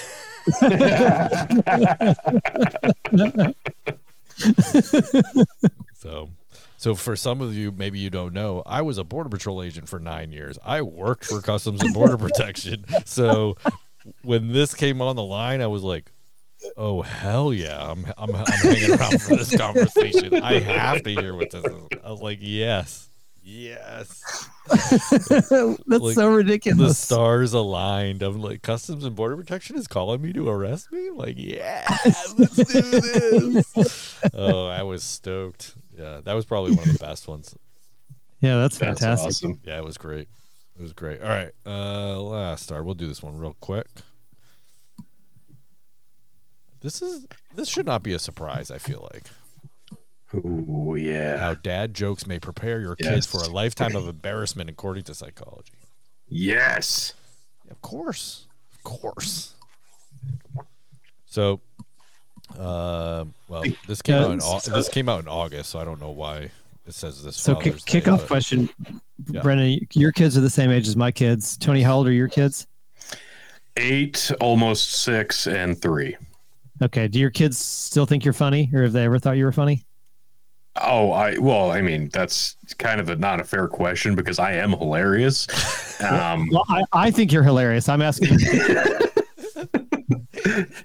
So, 5.95 6.31
so 6.83 6.97
for 6.97 7.15
some 7.15 7.41
of 7.41 7.55
you, 7.55 7.71
maybe 7.71 8.01
you 8.01 8.11
don't 8.11 8.35
know, 8.35 8.65
I 8.67 8.83
was 8.83 8.99
a 8.99 9.05
border 9.05 9.29
patrol 9.29 9.63
agent 9.63 9.89
for 9.89 10.01
nine 10.01 10.33
years. 10.33 10.59
I 10.65 10.83
worked 10.83 11.27
for 11.27 11.41
Customs 11.41 11.81
and 11.81 11.95
Border 11.95 12.17
Protection. 12.19 12.85
So, 13.05 13.57
when 14.23 14.53
this 14.53 14.75
came 14.75 15.01
on 15.01 15.15
the 15.15 15.23
line, 15.23 15.61
I 15.61 15.69
was 15.69 15.85
like, 15.85 16.11
"Oh 16.77 17.03
hell 17.03 17.55
yeah! 17.55 17.89
I'm 17.89 18.05
I'm, 18.19 18.35
I'm 18.35 18.45
hanging 18.47 18.99
around 18.99 19.23
for 19.23 19.37
this 19.37 19.57
conversation. 19.57 20.43
I 20.43 20.59
have 20.59 21.05
to 21.05 21.11
hear 21.11 21.37
what 21.37 21.53
this 21.53 21.65
is." 21.65 21.83
I 22.05 22.11
was 22.11 22.21
like, 22.21 22.39
"Yes, 22.41 23.09
yes. 23.43 24.49
That's 24.69 25.51
Like, 25.87 26.15
so 26.15 26.35
ridiculous. 26.35 26.89
The 26.89 26.95
stars 26.95 27.53
aligned. 27.53 28.23
I'm 28.23 28.41
like, 28.41 28.63
Customs 28.63 29.05
and 29.05 29.15
Border 29.15 29.37
Protection 29.37 29.77
is 29.77 29.87
calling 29.87 30.23
me 30.23 30.33
to 30.33 30.49
arrest 30.49 30.91
me. 30.93 31.09
I'm 31.09 31.17
like, 31.17 31.35
yeah, 31.39 31.85
let's 32.39 32.57
do 32.57 33.53
this. 33.53 34.21
oh, 34.35 34.67
I 34.67 34.83
was 34.83 35.03
stoked. 35.03 35.75
Yeah, 36.03 36.21
that 36.25 36.33
was 36.35 36.45
probably 36.45 36.73
one 36.73 36.89
of 36.89 36.93
the 36.93 36.99
best 37.05 37.29
ones. 37.29 37.55
yeah, 38.41 38.57
that's 38.59 38.77
That's 38.79 39.01
fantastic. 39.01 39.29
awesome. 39.29 39.61
Yeah, 39.65 39.79
it 39.79 39.85
was 39.85 39.97
great. 39.99 40.29
It 40.79 40.83
was 40.83 40.93
great. 40.93 41.23
All 41.23 41.29
right, 41.29 41.53
uh, 41.65 42.21
last 42.21 42.65
star. 42.65 42.83
We'll 42.83 42.95
do 42.95 43.07
this 43.07 43.23
one 43.23 43.39
real 43.39 43.57
quick. 43.61 43.87
This 46.81 47.01
is 47.03 47.27
this 47.55 47.69
should 47.69 47.87
not 47.87 48.03
be 48.03 48.13
a 48.13 48.19
surprise. 48.19 48.71
I 48.71 48.79
feel 48.79 49.09
like 49.13 49.25
Oh 50.45 50.95
yeah. 50.95 51.37
how 51.39 51.55
dad 51.55 51.95
jokes 51.95 52.27
may 52.27 52.39
prepare 52.39 52.81
your 52.81 52.97
Yes. 52.99 53.09
kids 53.11 53.27
for 53.27 53.39
a 53.43 53.49
lifetime 53.53 53.95
of 53.95 54.09
embarrassment, 54.09 54.71
according 54.71 55.05
to 55.05 55.15
psychology. 55.15 55.73
Yes. 56.29 57.13
Of 57.71 57.81
course, 57.83 58.47
of 58.73 58.83
course. 58.83 59.55
So, 61.27 61.61
uh, 62.59 63.25
well, 63.49 63.63
this 63.87 64.03
came 64.03 64.17
Yeah, 64.17 64.25
out 64.25 64.31
in 64.33 64.41
Au- 64.43 64.59
so- 64.59 64.73
this 64.73 64.89
came 64.89 65.09
out 65.09 65.21
in 65.21 65.29
August, 65.29 65.71
so 65.71 65.79
I 65.79 65.85
don't 65.85 66.01
know 66.01 66.11
why 66.11 66.51
it 66.87 66.95
says 66.95 67.23
this. 67.23 67.37
So 67.37 67.55
kick, 67.55 67.75
Father's 67.75 67.85
Day, 67.85 68.01
kickoff 68.01 68.19
but- 68.19 68.27
question, 68.29 68.69
Yeah. 69.31 69.43
Brendan. 69.43 69.87
Your 69.93 70.13
kids 70.13 70.37
are 70.37 70.41
the 70.41 70.51
same 70.51 70.71
age 70.71 70.89
as 70.89 70.97
my 70.97 71.11
kids. 71.13 71.57
Tony, 71.57 71.83
how 71.83 71.97
old 71.97 72.09
are 72.09 72.13
your 72.13 72.29
kids? 72.29 72.67
Eight, 73.77 74.31
almost 74.41 74.91
six, 75.03 75.47
and 75.47 75.81
three. 75.81 76.17
Okay. 76.83 77.09
Do 77.09 77.19
your 77.21 77.31
kids 77.31 77.57
still 77.59 78.05
think 78.07 78.25
you're 78.25 78.35
funny, 78.35 78.69
or 78.75 78.83
have 78.83 78.93
they 78.93 79.05
ever 79.05 79.19
thought 79.19 79.37
you 79.37 79.45
were 79.45 79.53
funny? 79.53 79.85
Oh, 80.83 81.13
I 81.13 81.37
well, 81.39 81.71
I 81.71 81.83
mean, 81.83 82.09
that's 82.13 82.57
kind 82.79 82.99
of 83.01 83.09
a 83.11 83.17
not 83.17 83.41
a 83.41 83.45
fair 83.45 83.69
question 83.69 84.15
because 84.15 84.39
I 84.39 84.53
am 84.55 84.71
hilarious. 84.73 85.47
Um, 86.03 86.49
Well, 86.51 86.65
I, 86.69 86.83
I 86.93 87.11
think 87.13 87.31
you're 87.31 87.45
hilarious. 87.45 87.89
I'm 87.89 88.03
asking. 88.03 88.37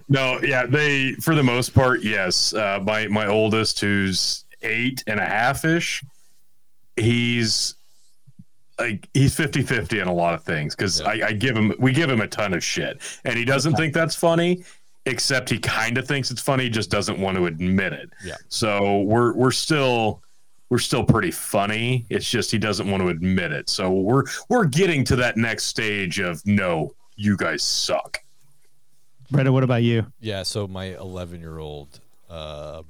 no, 0.10 0.40
yeah, 0.42 0.66
they 0.66 1.14
for 1.22 1.36
the 1.36 1.44
most 1.44 1.74
part, 1.74 2.02
yes. 2.04 2.54
Uh, 2.54 2.80
my 2.86 3.08
my 3.08 3.28
oldest, 3.28 3.80
who's 3.80 4.46
eight 4.62 5.04
and 5.08 5.20
a 5.20 5.26
half 5.26 5.66
ish, 5.66 6.04
he's 6.96 7.76
like 8.80 9.10
he's 9.14 9.36
50-50 9.36 10.02
in 10.02 10.08
a 10.08 10.14
lot 10.14 10.34
of 10.36 10.44
things 10.44 10.76
because 10.76 11.00
Yeah. 11.02 11.08
I, 11.08 11.28
I 11.28 11.34
give 11.34 11.56
him 11.58 11.74
we 11.80 11.92
give 11.92 12.10
him 12.10 12.22
a 12.22 12.28
ton 12.28 12.54
of 12.54 12.64
shit 12.64 13.00
and 13.26 13.36
he 13.38 13.44
doesn't 13.44 13.76
think 13.76 13.92
that's 13.94 14.16
funny 14.16 14.64
except 15.08 15.50
he 15.50 15.58
kind 15.58 15.98
of 15.98 16.08
thinks 16.08 16.30
it's 16.30 16.42
funny 16.42 16.70
just 16.70 16.92
doesn't 16.92 17.20
want 17.20 17.38
to 17.38 17.48
admit 17.48 17.94
it 17.94 18.10
Yeah. 18.24 18.36
so 18.50 19.02
we're 19.02 19.34
we're 19.34 19.50
still 19.52 20.22
we're 20.70 20.78
still 20.78 21.04
pretty 21.04 21.32
funny 21.32 22.06
it's 22.12 22.30
just 22.30 22.52
he 22.52 22.60
doesn't 22.60 22.90
want 22.90 23.02
to 23.02 23.10
admit 23.10 23.52
it 23.52 23.68
so 23.68 23.90
we're 23.90 24.26
we're 24.50 24.66
getting 24.66 25.04
to 25.06 25.16
that 25.16 25.38
next 25.38 25.64
stage 25.66 26.20
of 26.20 26.46
no 26.46 26.94
you 27.16 27.36
guys 27.36 27.64
suck 27.64 28.20
Brendan, 29.30 29.54
what 29.54 29.64
about 29.64 29.84
you? 29.84 30.06
Yeah, 30.20 30.44
so 30.44 30.68
my 30.68 30.86
11 30.98 31.40
year 31.42 31.58
old, 31.60 32.00
um, 32.30 32.86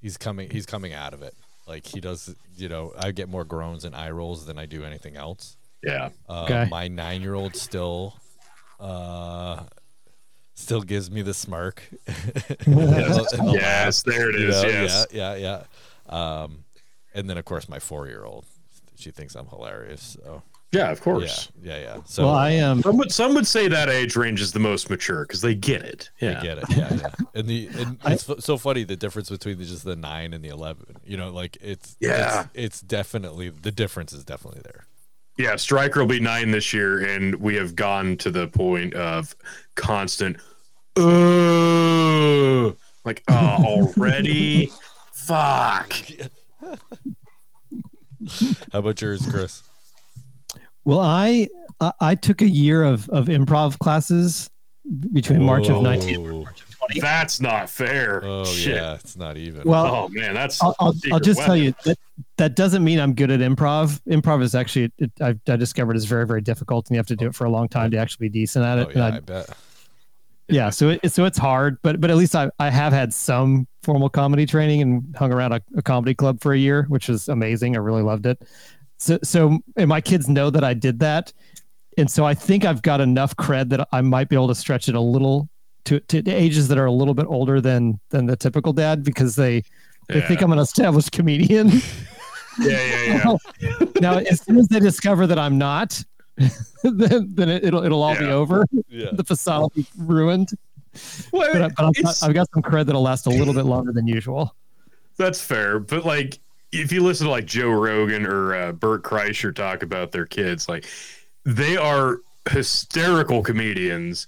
he's 0.00 0.16
coming. 0.16 0.50
He's 0.50 0.66
coming 0.66 0.92
out 0.94 1.12
of 1.14 1.22
it. 1.22 1.34
Like 1.66 1.86
he 1.86 2.00
does. 2.00 2.34
You 2.56 2.68
know, 2.68 2.92
I 2.98 3.10
get 3.12 3.28
more 3.28 3.44
groans 3.44 3.84
and 3.84 3.94
eye 3.94 4.10
rolls 4.10 4.46
than 4.46 4.58
I 4.58 4.66
do 4.66 4.84
anything 4.84 5.16
else. 5.16 5.56
yeah 5.82 6.10
Uh, 6.28 6.42
Okay. 6.44 6.66
My 6.70 6.88
nine 6.88 7.22
year 7.22 7.34
old 7.34 7.56
still, 7.56 8.14
uh, 8.78 9.64
still 10.54 10.82
gives 10.82 11.10
me 11.10 11.22
the 11.22 11.32
smirk. 11.34 11.82
yes, 12.06 12.66
the 12.66 13.50
yes 13.60 14.02
there 14.02 14.28
it 14.30 14.34
is. 14.40 14.40
you 14.42 14.48
know, 14.48 14.68
yes 14.68 15.06
Yeah, 15.12 15.34
yeah, 15.36 15.62
yeah. 16.10 16.42
Um, 16.42 16.64
and 17.14 17.28
then 17.30 17.38
of 17.38 17.44
course 17.44 17.68
my 17.68 17.78
four 17.78 18.08
year 18.08 18.24
old, 18.24 18.44
she 18.96 19.10
thinks 19.10 19.34
I'm 19.34 19.46
hilarious. 19.46 20.16
So 20.22 20.42
yeah 20.72 20.90
of 20.90 21.00
course 21.00 21.50
yeah, 21.62 21.78
yeah. 21.78 21.96
So 22.06 22.24
well, 22.24 22.34
I 22.34 22.50
am. 22.50 22.80
Some 22.82 22.96
would 22.98 23.12
some 23.12 23.34
would 23.34 23.46
say 23.46 23.68
that 23.68 23.88
age 23.90 24.16
range 24.16 24.40
is 24.40 24.52
the 24.52 24.58
most 24.60 24.88
mature 24.88 25.24
because 25.26 25.40
they 25.42 25.54
get 25.54 25.82
it. 25.82 26.10
I 26.22 26.24
Yeah, 26.26 26.42
get 26.42 26.58
it. 26.58 26.64
Yeah, 26.70 26.94
yeah. 26.94 27.10
And 27.34 27.46
the 27.48 27.68
and 27.76 27.98
it's 28.06 28.28
f- 28.28 28.40
so 28.40 28.56
funny 28.56 28.84
the 28.84 28.96
difference 28.96 29.28
between 29.30 29.58
the, 29.58 29.64
just 29.64 29.84
the 29.84 29.96
nine 29.96 30.32
and 30.32 30.42
the 30.44 30.48
eleven. 30.48 30.96
You 31.04 31.16
know, 31.16 31.30
like 31.30 31.58
it's 31.60 31.96
Yeah. 32.00 32.42
it's, 32.42 32.48
it's 32.54 32.80
definitely 32.80 33.50
the 33.50 33.70
difference 33.72 34.12
is 34.12 34.24
definitely 34.24 34.62
there. 34.64 34.86
yeah. 35.36 35.56
Striker 35.56 36.00
will 36.00 36.06
be 36.06 36.20
nine 36.20 36.50
this 36.50 36.72
year, 36.72 36.98
and 37.04 37.34
we 37.36 37.56
have 37.56 37.74
gone 37.76 38.16
to 38.18 38.30
the 38.30 38.48
point 38.48 38.94
of 38.94 39.34
constant. 39.74 40.38
Uh, 40.96 42.72
like 43.04 43.22
oh, 43.28 43.92
already. 43.98 44.72
Fuck. 45.12 45.92
How 48.72 48.78
about 48.80 49.00
yours, 49.00 49.26
Chris? 49.30 49.62
Well, 50.84 51.00
I 51.00 51.48
I, 51.80 51.92
I 52.00 52.14
took 52.14 52.42
a 52.42 52.48
year 52.48 52.82
of 52.82 53.08
of 53.10 53.26
improv 53.26 53.78
classes 53.78 54.50
between 55.12 55.42
March 55.42 55.68
of 55.68 55.82
19 55.82 56.14
and 56.26 56.42
March 56.42 56.62
of 56.62 56.76
20. 56.78 57.00
That's 57.00 57.40
not 57.40 57.68
fair. 57.70 58.22
Oh 58.24 58.44
Shit. 58.44 58.74
yeah, 58.76 58.94
it's 58.94 59.16
not 59.16 59.36
even. 59.36 59.62
Well, 59.64 59.86
Oh 59.86 60.08
man, 60.08 60.34
that's. 60.34 60.60
I'll, 60.62 60.74
I'll, 60.80 60.86
I'll 60.88 60.92
secret 60.94 61.22
just 61.22 61.40
tell 61.42 61.56
you 61.56 61.74
that 61.84 61.98
that 62.38 62.56
doesn't 62.56 62.82
mean 62.82 62.98
I'm 62.98 63.14
good 63.14 63.30
at 63.30 63.40
improv. 63.40 64.00
Improv 64.08 64.42
is 64.42 64.54
actually, 64.54 64.90
it, 64.98 65.12
I, 65.20 65.34
I 65.48 65.56
discovered, 65.56 65.96
is 65.96 66.06
very, 66.06 66.26
very 66.26 66.40
difficult, 66.40 66.88
and 66.88 66.94
you 66.94 66.98
have 66.98 67.06
to 67.08 67.16
do 67.16 67.26
it 67.26 67.34
for 67.34 67.44
a 67.44 67.50
long 67.50 67.68
time 67.68 67.90
to 67.92 67.98
actually 67.98 68.28
be 68.30 68.40
decent 68.40 68.64
at 68.64 68.78
it. 68.78 68.88
oh 68.88 68.92
yeah, 68.98 69.04
I- 69.06 69.16
I 69.16 69.20
bet. 69.20 69.50
yeah, 70.48 70.70
so 70.70 70.88
it, 70.88 71.12
so 71.12 71.24
it's 71.26 71.38
hard, 71.38 71.76
but 71.82 72.00
but 72.00 72.10
at 72.10 72.16
least 72.16 72.34
I, 72.34 72.50
I 72.58 72.70
have 72.70 72.92
had 72.92 73.12
some 73.14 73.68
formal 73.82 74.08
comedy 74.08 74.46
training 74.46 74.82
and 74.82 75.14
hung 75.16 75.32
around 75.32 75.52
a, 75.52 75.60
a 75.76 75.82
comedy 75.82 76.14
club 76.14 76.40
for 76.40 76.52
a 76.52 76.58
year, 76.58 76.84
which 76.88 77.08
was 77.08 77.28
amazing. 77.28 77.76
I 77.76 77.78
really 77.80 78.02
loved 78.02 78.26
it. 78.26 78.42
So 79.00 79.18
so 79.24 79.58
and 79.76 79.88
my 79.88 80.00
kids 80.00 80.28
know 80.28 80.50
that 80.50 80.62
I 80.62 80.74
did 80.74 80.98
that, 81.00 81.32
and 81.98 82.08
so 82.10 82.24
I 82.26 82.34
think 82.34 82.64
I've 82.64 82.82
got 82.82 83.00
enough 83.00 83.34
cred 83.36 83.70
that 83.70 83.88
I 83.92 84.02
might 84.02 84.28
be 84.28 84.36
able 84.36 84.48
to 84.48 84.54
stretch 84.54 84.88
it 84.88 84.94
a 84.94 85.00
little 85.00 85.48
to, 85.86 85.98
to 86.00 86.30
ages 86.30 86.68
that 86.68 86.76
are 86.78 86.84
a 86.84 86.92
little 86.92 87.14
bit 87.14 87.24
older 87.26 87.60
than 87.62 87.98
than 88.10 88.26
the 88.26 88.36
typical 88.36 88.72
dad 88.74 89.02
because 89.02 89.34
they 89.36 89.64
they 90.10 90.20
think 90.20 90.42
I'm 90.42 90.52
an 90.52 90.58
established 90.58 91.12
comedian. 91.12 91.68
Yeah, 91.70 91.80
yeah, 92.68 93.36
yeah. 93.60 93.86
now, 94.00 94.18
as 94.18 94.42
soon 94.42 94.58
as 94.58 94.66
they 94.68 94.80
discover 94.80 95.26
that 95.26 95.38
I'm 95.38 95.56
not, 95.56 96.02
then, 96.82 97.32
then 97.34 97.48
it, 97.48 97.72
will 97.72 97.84
it'll 97.84 98.02
all 98.02 98.18
be 98.18 98.26
over. 98.26 98.66
Yeah. 98.88 99.10
The 99.12 99.24
facade 99.24 99.62
will 99.62 99.68
be 99.74 99.86
ruined. 99.96 100.50
Well, 101.32 101.52
But, 101.52 101.62
I- 101.62 101.68
but 101.68 101.84
I've, 101.86 102.02
got, 102.02 102.22
I've 102.24 102.34
got 102.34 102.48
some 102.52 102.62
cred 102.62 102.86
that'll 102.86 103.02
last 103.02 103.26
a 103.26 103.30
little 103.30 103.54
bit 103.54 103.64
longer 103.64 103.92
than 103.92 104.06
usual. 104.08 104.54
That's 105.16 105.40
fair, 105.40 105.78
but 105.78 106.04
like 106.04 106.40
if 106.72 106.92
you 106.92 107.02
listen 107.02 107.26
to 107.26 107.30
like 107.30 107.46
Joe 107.46 107.70
Rogan 107.70 108.26
or 108.26 108.54
uh, 108.54 108.72
Bert 108.72 109.02
Kreischer 109.02 109.54
talk 109.54 109.82
about 109.82 110.12
their 110.12 110.26
kids, 110.26 110.68
like 110.68 110.86
they 111.44 111.76
are 111.76 112.18
hysterical 112.48 113.42
comedians, 113.42 114.26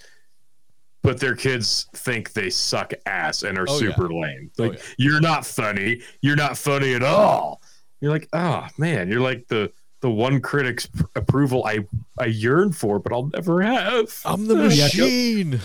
but 1.03 1.19
their 1.21 1.35
kids 1.35 1.87
think 1.95 2.33
they 2.33 2.51
suck 2.51 2.93
ass 3.07 3.43
and 3.43 3.59
are 3.59 3.67
Oh, 3.69 3.79
yeah. 3.81 3.95
super 3.95 4.13
lame. 4.13 4.51
Oh, 4.59 4.65
Like 4.65 4.75
yeah. 4.79 4.85
you're 4.99 5.21
not 5.21 5.47
funny, 5.47 6.01
you're 6.21 6.37
not 6.37 6.57
funny 6.59 6.95
at 6.95 7.03
all. 7.03 7.61
You're 8.01 8.11
like, 8.13 8.29
oh 8.33 8.67
man, 8.79 9.09
you're 9.09 9.21
like 9.21 9.47
the 9.49 9.71
the 10.01 10.11
one 10.11 10.41
critic's 10.41 10.87
pr- 10.87 11.05
approval 11.15 11.65
I 11.65 11.87
I 12.19 12.27
yearn 12.27 12.73
for, 12.73 12.99
but 12.99 13.13
I'll 13.13 13.27
never 13.33 13.63
have. 13.63 14.13
I'm 14.25 14.47
the 14.47 14.55
Yeah, 14.57 14.89
go- 14.97 15.05
machine. 15.05 15.61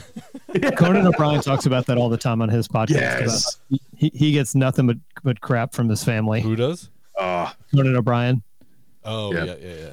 Conan 0.78 1.08
O'Brien 1.08 1.42
talks 1.42 1.66
about 1.66 1.86
that 1.88 1.98
all 1.98 2.10
the 2.10 2.18
time 2.18 2.42
on 2.42 2.50
his 2.50 2.68
podcast. 2.68 2.90
Yes. 2.92 3.60
about- 3.70 3.80
He, 3.96 4.12
he 4.14 4.32
gets 4.32 4.54
nothing 4.56 4.88
but, 4.88 4.98
but 5.24 5.42
crap 5.42 5.74
from 5.74 5.90
his 5.90 6.04
family. 6.04 6.42
Who 6.42 6.56
does? 6.56 6.90
Uh, 7.20 7.52
Conan 7.74 7.96
O'Brien. 7.96 8.44
Oh 9.04 9.34
Yeah. 9.34 9.44
yeah, 9.46 9.56
yeah, 9.62 9.74
yeah. 9.76 9.90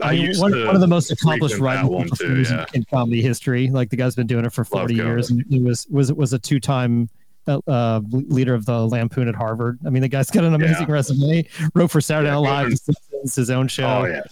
I, 0.00 0.08
I 0.08 0.12
mean, 0.12 0.22
used 0.26 0.40
one, 0.40 0.52
one 0.66 0.74
of 0.74 0.80
the 0.80 0.86
most 0.86 1.10
accomplished 1.10 1.54
frequent 1.56 1.74
that 1.84 1.84
writing 1.86 2.04
too. 2.04 2.10
performers 2.10 2.50
in- 2.50 2.56
Yeah, 2.56 2.64
in 2.74 2.84
comedy 2.84 3.22
history. 3.22 3.68
Like 3.70 3.90
the 3.90 3.96
guy's 3.96 4.14
been 4.16 4.26
doing 4.26 4.44
it 4.44 4.52
for 4.52 4.64
40 4.64 4.94
Conan. 4.96 5.06
years, 5.12 5.30
and 5.30 5.44
he 5.48 5.60
was 5.60 5.86
was 5.88 6.12
was 6.12 6.32
a 6.32 6.38
two 6.38 6.58
time 6.60 7.08
uh, 7.46 7.60
uh, 7.68 8.00
leader 8.10 8.54
of 8.54 8.64
the 8.66 8.86
Lampoon 8.86 9.28
at 9.28 9.34
Harvard. 9.34 9.78
I 9.86 9.90
mean, 9.90 10.02
the 10.02 10.08
guy's 10.08 10.30
got 10.30 10.44
an 10.44 10.54
amazing 10.54 10.86
resume. 10.86 11.46
Wrote 11.74 11.90
for 11.90 12.00
Saturday 12.00 12.28
Yeah, 12.28 12.34
Night 12.34 12.38
Live, 12.40 12.62
Conan- 12.64 12.70
The 12.70 12.76
Simpsons, 12.76 13.34
his 13.36 13.50
own 13.50 13.68
show. 13.68 13.86
Oh 13.86 14.04
yeah. 14.06 14.22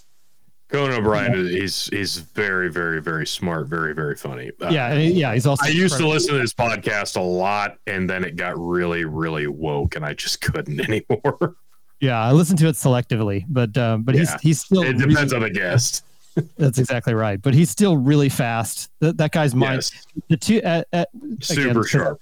Conan 0.72 0.98
O'Brien 0.98 1.34
is 1.34 1.50
he's 1.50 1.86
he's 1.88 2.16
very 2.18 2.70
very 2.70 3.00
very 3.02 3.26
smart, 3.26 3.66
very 3.68 3.94
very 3.94 4.16
funny. 4.16 4.50
Uh, 4.60 4.68
yeah, 4.70 4.94
he- 4.96 5.12
yeah. 5.12 5.34
He's 5.34 5.46
also. 5.46 5.64
I 5.66 5.68
used 5.68 5.98
to 5.98 6.08
listen 6.08 6.34
to 6.34 6.40
this 6.40 6.54
podcast 6.54 7.16
a 7.16 7.20
lot, 7.20 7.76
and 7.86 8.08
then 8.08 8.24
it 8.24 8.36
got 8.36 8.58
really 8.58 9.04
really 9.04 9.46
woke, 9.46 9.96
and 9.96 10.04
I 10.04 10.14
just 10.14 10.40
couldn't 10.40 10.80
anymore. 10.88 11.56
Yeah, 12.00 12.20
I 12.20 12.32
listen 12.32 12.56
to 12.56 12.66
it 12.68 12.74
selectively, 12.74 13.44
but 13.48 13.76
um, 13.76 14.02
but 14.02 14.14
Yeah. 14.14 14.20
he's 14.22 14.40
he's 14.40 14.60
still. 14.62 14.82
it 14.82 14.94
really- 14.96 15.08
depends 15.08 15.32
on 15.32 15.42
the 15.42 15.50
guest. 15.50 16.04
That's 16.56 16.78
exactly 16.78 17.12
right. 17.12 17.40
But 17.42 17.52
he's 17.52 17.68
still 17.68 17.98
really 17.98 18.30
fast. 18.30 18.90
That, 19.00 19.18
that 19.18 19.32
guy's 19.32 19.54
mind. 19.54 19.74
Yes, 19.74 20.06
The 20.30 20.36
two 20.38 20.62
at, 20.62 20.88
at, 20.94 21.10
super 21.40 21.70
again, 21.70 21.84
sharp. 21.84 22.20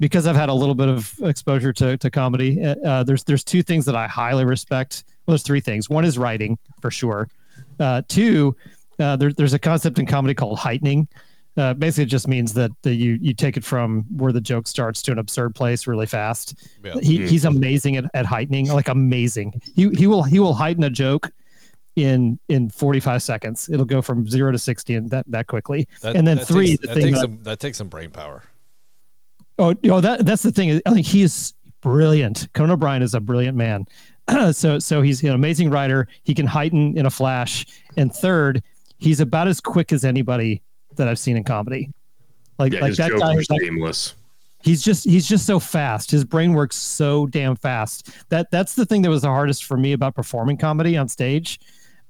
because 0.00 0.26
I've 0.26 0.34
had 0.34 0.48
a 0.48 0.52
little 0.52 0.74
bit 0.74 0.88
of 0.88 1.14
exposure 1.22 1.72
to, 1.74 1.96
to 1.96 2.10
comedy. 2.10 2.60
uh, 2.64 2.74
Uh, 2.84 3.02
there's 3.04 3.22
there's 3.22 3.44
two 3.44 3.62
things 3.62 3.84
that 3.84 3.94
I 3.94 4.08
highly 4.08 4.44
respect. 4.44 5.04
Well, 5.26 5.34
there's 5.34 5.44
three 5.44 5.60
things. 5.60 5.88
One 5.88 6.04
is 6.04 6.18
writing 6.18 6.58
for 6.80 6.90
sure. 6.90 7.28
Uh, 7.80 8.02
two, 8.08 8.54
uh, 8.98 9.16
there, 9.16 9.32
there's 9.32 9.54
a 9.54 9.58
concept 9.58 9.98
in 9.98 10.06
comedy 10.06 10.34
called 10.34 10.58
heightening, 10.58 11.08
Uh, 11.56 11.74
basically, 11.74 12.04
it 12.04 12.06
just 12.06 12.28
means 12.28 12.54
that 12.54 12.70
the, 12.82 12.94
you 12.94 13.18
you 13.20 13.34
take 13.34 13.56
it 13.58 13.64
from 13.64 14.04
where 14.16 14.32
the 14.32 14.40
joke 14.40 14.66
starts 14.66 15.02
to 15.02 15.12
an 15.12 15.18
absurd 15.18 15.54
place 15.54 15.86
really 15.86 16.06
fast. 16.06 16.54
Yeah. 16.82 16.94
He, 17.02 17.26
he's 17.26 17.44
amazing 17.44 17.96
at, 17.96 18.04
at 18.14 18.24
heightening, 18.24 18.68
like 18.68 18.88
amazing. 18.88 19.60
He 19.76 19.90
he 19.90 20.06
will 20.06 20.22
he 20.22 20.38
will 20.38 20.54
heighten 20.54 20.82
a 20.84 20.90
joke 20.90 21.30
in 21.96 22.38
in 22.48 22.70
45 22.70 23.22
seconds. 23.22 23.68
It'll 23.70 23.84
go 23.84 24.00
from 24.00 24.26
zero 24.26 24.50
to 24.50 24.58
60 24.58 24.94
and 24.94 25.10
that 25.10 25.26
that 25.28 25.46
quickly. 25.46 25.86
That- 26.00 26.16
and 26.16 26.26
then 26.26 26.38
that 26.38 26.46
three, 26.48 26.68
takes, 26.76 26.80
the 26.80 26.86
that 26.86 26.94
thing 26.94 27.04
takes 27.04 27.18
that- 27.18 27.22
some 27.22 27.42
that 27.42 27.60
takes 27.60 27.78
some 27.78 27.88
brain 27.88 28.10
power. 28.10 28.44
Oh, 29.58 29.74
you 29.82 29.90
know, 29.90 30.00
that 30.00 30.24
that's 30.24 30.42
the 30.42 30.52
thing. 30.52 30.80
I 30.86 30.90
think 30.94 31.06
he 31.06 31.20
is 31.22 31.52
brilliant. 31.82 32.48
Conan 32.54 32.70
O'Brien 32.70 33.02
is 33.02 33.12
a 33.14 33.20
brilliant 33.20 33.56
man. 33.58 33.84
so 34.52 34.78
so 34.78 35.02
he's 35.02 35.22
an 35.22 35.30
amazing 35.30 35.70
writer. 35.70 36.08
He 36.22 36.34
can 36.34 36.46
heighten 36.46 36.96
in 36.96 37.06
a 37.06 37.10
flash. 37.10 37.66
And 37.96 38.14
third, 38.14 38.62
he's 38.98 39.20
about 39.20 39.48
as 39.48 39.60
quick 39.60 39.92
as 39.92 40.04
anybody 40.04 40.62
that 40.96 41.08
I've 41.08 41.18
seen 41.18 41.36
in 41.36 41.44
comedy. 41.44 41.90
Like 42.58 42.72
Yeah, 42.72 42.80
like 42.80 42.94
that 42.94 43.18
guy 43.18 43.34
is 43.34 43.50
like 43.50 43.60
seamless. 43.60 44.14
he's 44.62 44.82
just 44.82 45.04
he's 45.04 45.26
just 45.26 45.46
so 45.46 45.58
fast. 45.58 46.10
His 46.10 46.24
brain 46.24 46.52
works 46.52 46.76
so 46.76 47.26
damn 47.26 47.56
fast. 47.56 48.10
That 48.28 48.50
that's 48.50 48.74
the 48.74 48.86
thing 48.86 49.02
that 49.02 49.10
was 49.10 49.22
the 49.22 49.28
hardest 49.28 49.64
for 49.64 49.76
me 49.76 49.92
about 49.92 50.14
performing 50.14 50.56
comedy 50.56 50.96
on 50.96 51.08
stage. 51.08 51.58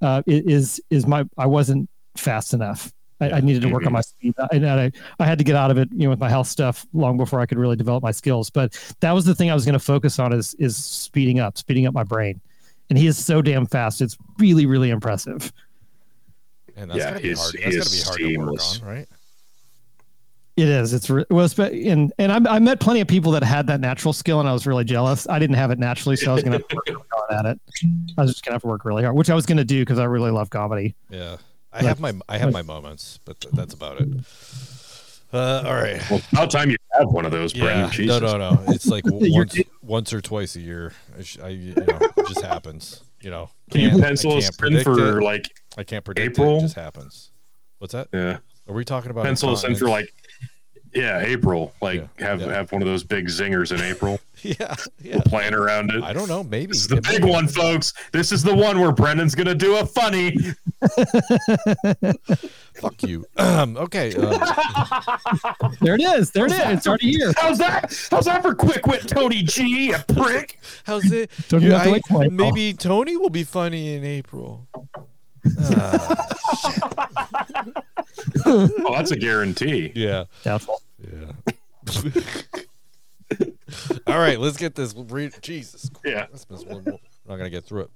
Uh, 0.00 0.22
is 0.26 0.80
is 0.90 1.06
my 1.06 1.24
I 1.38 1.46
wasn't 1.46 1.88
fast 2.16 2.52
enough. 2.54 2.92
I, 3.22 3.38
I 3.38 3.40
needed 3.40 3.62
to 3.62 3.68
work 3.68 3.82
on 3.82 3.86
mm-hmm. 3.86 3.94
my 3.94 4.00
speed, 4.00 4.34
and 4.52 4.66
I 4.68 4.92
I 5.18 5.24
had 5.24 5.38
to 5.38 5.44
get 5.44 5.56
out 5.56 5.70
of 5.70 5.78
it, 5.78 5.88
you 5.92 6.04
know, 6.04 6.10
with 6.10 6.18
my 6.20 6.28
health 6.28 6.48
stuff 6.48 6.86
long 6.92 7.16
before 7.16 7.40
I 7.40 7.46
could 7.46 7.58
really 7.58 7.76
develop 7.76 8.02
my 8.02 8.10
skills. 8.10 8.50
But 8.50 8.78
that 9.00 9.12
was 9.12 9.24
the 9.24 9.34
thing 9.34 9.50
I 9.50 9.54
was 9.54 9.64
going 9.64 9.74
to 9.74 9.78
focus 9.78 10.18
on 10.18 10.32
is 10.32 10.54
is 10.54 10.76
speeding 10.76 11.40
up, 11.40 11.56
speeding 11.58 11.86
up 11.86 11.94
my 11.94 12.04
brain. 12.04 12.40
And 12.90 12.98
he 12.98 13.06
is 13.06 13.22
so 13.22 13.40
damn 13.40 13.66
fast. 13.66 14.02
It's 14.02 14.16
really 14.38 14.66
really 14.66 14.90
impressive. 14.90 15.52
And 16.76 16.90
that's 16.90 16.98
Yeah, 16.98 17.10
gotta 17.10 17.20
be 17.22 17.28
he's- 17.28 17.40
hard. 17.40 17.54
he 17.54 17.64
That's 17.64 17.94
is 17.94 18.04
gotta 18.04 18.18
be 18.18 18.34
hard 18.34 18.34
to 18.34 18.50
work 18.50 18.60
on, 18.82 18.88
right? 18.88 19.08
It 20.54 20.68
is. 20.68 20.92
It's 20.92 21.08
re- 21.08 21.24
well, 21.30 21.48
spe- 21.48 21.60
and 21.72 22.12
and 22.18 22.30
I, 22.30 22.56
I 22.56 22.58
met 22.58 22.78
plenty 22.78 23.00
of 23.00 23.08
people 23.08 23.32
that 23.32 23.42
had 23.42 23.66
that 23.68 23.80
natural 23.80 24.12
skill, 24.12 24.38
and 24.38 24.46
I 24.46 24.52
was 24.52 24.66
really 24.66 24.84
jealous. 24.84 25.26
I 25.26 25.38
didn't 25.38 25.56
have 25.56 25.70
it 25.70 25.78
naturally, 25.78 26.14
so 26.14 26.30
I 26.30 26.34
was 26.34 26.42
going 26.42 26.52
to 26.52 26.58
have 26.58 26.68
to 26.68 26.92
work 26.92 27.06
hard 27.12 27.46
at 27.46 27.52
it. 27.52 27.60
I 28.18 28.22
was 28.22 28.32
just 28.32 28.44
going 28.44 28.50
to 28.50 28.56
have 28.56 28.62
to 28.62 28.68
work 28.68 28.84
really 28.84 29.02
hard, 29.02 29.16
which 29.16 29.30
I 29.30 29.34
was 29.34 29.46
going 29.46 29.56
to 29.56 29.64
do 29.64 29.80
because 29.80 29.98
I 29.98 30.04
really 30.04 30.30
love 30.30 30.50
comedy. 30.50 30.94
Yeah. 31.08 31.36
I 31.72 31.82
have 31.82 32.00
my 32.00 32.12
I 32.28 32.38
have 32.38 32.52
my 32.52 32.62
moments, 32.62 33.18
but 33.24 33.40
th- 33.40 33.54
that's 33.54 33.74
about 33.74 34.00
it. 34.00 34.08
Uh, 35.32 35.62
all 35.66 35.74
right. 35.74 35.98
Well, 36.10 36.20
about 36.32 36.50
time 36.50 36.68
you 36.68 36.76
have 36.92 37.08
one 37.08 37.24
of 37.24 37.32
those, 37.32 37.54
Brandon. 37.54 37.78
Yeah. 37.78 37.86
No, 37.86 37.90
Jesus. 37.90 38.20
no, 38.20 38.36
no. 38.36 38.62
It's 38.68 38.86
like 38.86 39.04
once 39.06 39.58
once 39.80 40.12
or 40.12 40.20
twice 40.20 40.56
a 40.56 40.60
year. 40.60 40.92
I, 41.18 41.22
sh- 41.22 41.38
I 41.42 41.48
you 41.48 41.74
know, 41.74 41.98
it 42.16 42.28
just 42.28 42.42
happens. 42.42 43.02
You 43.22 43.30
know. 43.30 43.48
Can 43.70 43.80
you 43.80 44.02
pencil 44.02 44.36
us 44.36 44.50
can't 44.50 44.74
in 44.74 44.84
for 44.84 45.18
it. 45.20 45.24
like, 45.24 45.48
I 45.78 45.84
can't 45.84 46.04
predict. 46.04 46.38
April? 46.38 46.58
It 46.58 46.62
just 46.62 46.74
happens. 46.74 47.30
What's 47.78 47.92
that? 47.92 48.08
yeah, 48.12 48.38
Are 48.68 48.74
we 48.74 48.84
talking 48.84 49.10
about 49.10 49.24
pencil 49.24 49.50
us 49.50 49.64
in 49.64 49.74
for 49.74 49.88
like, 49.88 50.12
yeah, 50.94 51.20
April. 51.20 51.72
Like, 51.80 52.06
Yeah, 52.18 52.26
have 52.26 52.40
yeah. 52.40 52.52
have 52.52 52.70
one 52.72 52.82
of 52.82 52.88
those 52.88 53.04
big 53.04 53.26
zingers 53.26 53.72
in 53.74 53.80
April. 53.82 54.20
Yeah. 54.44 54.74
Yeah. 55.00 55.20
Plan 55.24 55.54
around 55.54 55.92
it. 55.92 56.02
I 56.02 56.12
don't 56.12 56.26
know. 56.28 56.42
Maybe 56.42 56.72
This 56.72 56.78
is 56.78 56.88
the 56.88 56.96
It 56.96 57.04
big 57.04 57.22
be. 57.22 57.30
one, 57.30 57.46
folks. 57.46 57.92
This 58.10 58.32
is 58.32 58.42
the 58.42 58.52
one 58.52 58.80
where 58.80 58.90
Brendan's 58.90 59.36
gonna 59.36 59.54
do 59.54 59.76
a 59.76 59.86
funny. 59.86 60.36
Fuck 62.74 63.04
you. 63.04 63.24
Um, 63.36 63.76
okay. 63.76 64.12
Um, 64.16 64.40
There 65.80 65.94
it 65.94 66.00
is. 66.02 66.32
There 66.32 66.46
it 66.46 66.50
is. 66.52 66.58
It's 66.60 66.86
already 66.88 67.12
here. 67.12 67.32
How's 67.36 67.58
that? 67.58 67.96
How's 68.10 68.24
that 68.24 68.42
for 68.42 68.52
quick 68.52 68.84
wit, 68.88 69.06
Tony 69.06 69.44
G? 69.44 69.92
A 69.92 70.00
prick. 70.00 70.58
how's 70.82 71.12
it? 71.12 71.30
Don't 71.48 71.62
You- 71.62 71.70
have 71.70 71.86
I- 71.86 72.00
wait 72.10 72.32
maybe 72.32 72.72
Tony 72.74 73.16
will 73.16 73.30
be 73.30 73.44
funny 73.44 73.94
in 73.94 74.04
April. 74.04 74.66
Ah, 75.60 76.26
Oh, 78.46 78.68
that's 78.94 79.10
a 79.10 79.16
guarantee. 79.16 79.92
yeah. 79.96 80.24
Doubtful. 80.44 80.80
Yeah. 81.00 81.32
All 84.06 84.18
right, 84.18 84.38
let's 84.38 84.56
get 84.58 84.74
this. 84.74 84.94
Re- 84.94 85.30
Jesus, 85.40 85.90
Yeah. 86.04 86.26
Christ, 86.26 86.46
we're 86.50 86.80
we're 86.80 86.82
not 86.82 87.36
gonna 87.36 87.48
get 87.50 87.64
through 87.64 87.82
it. 87.82 87.90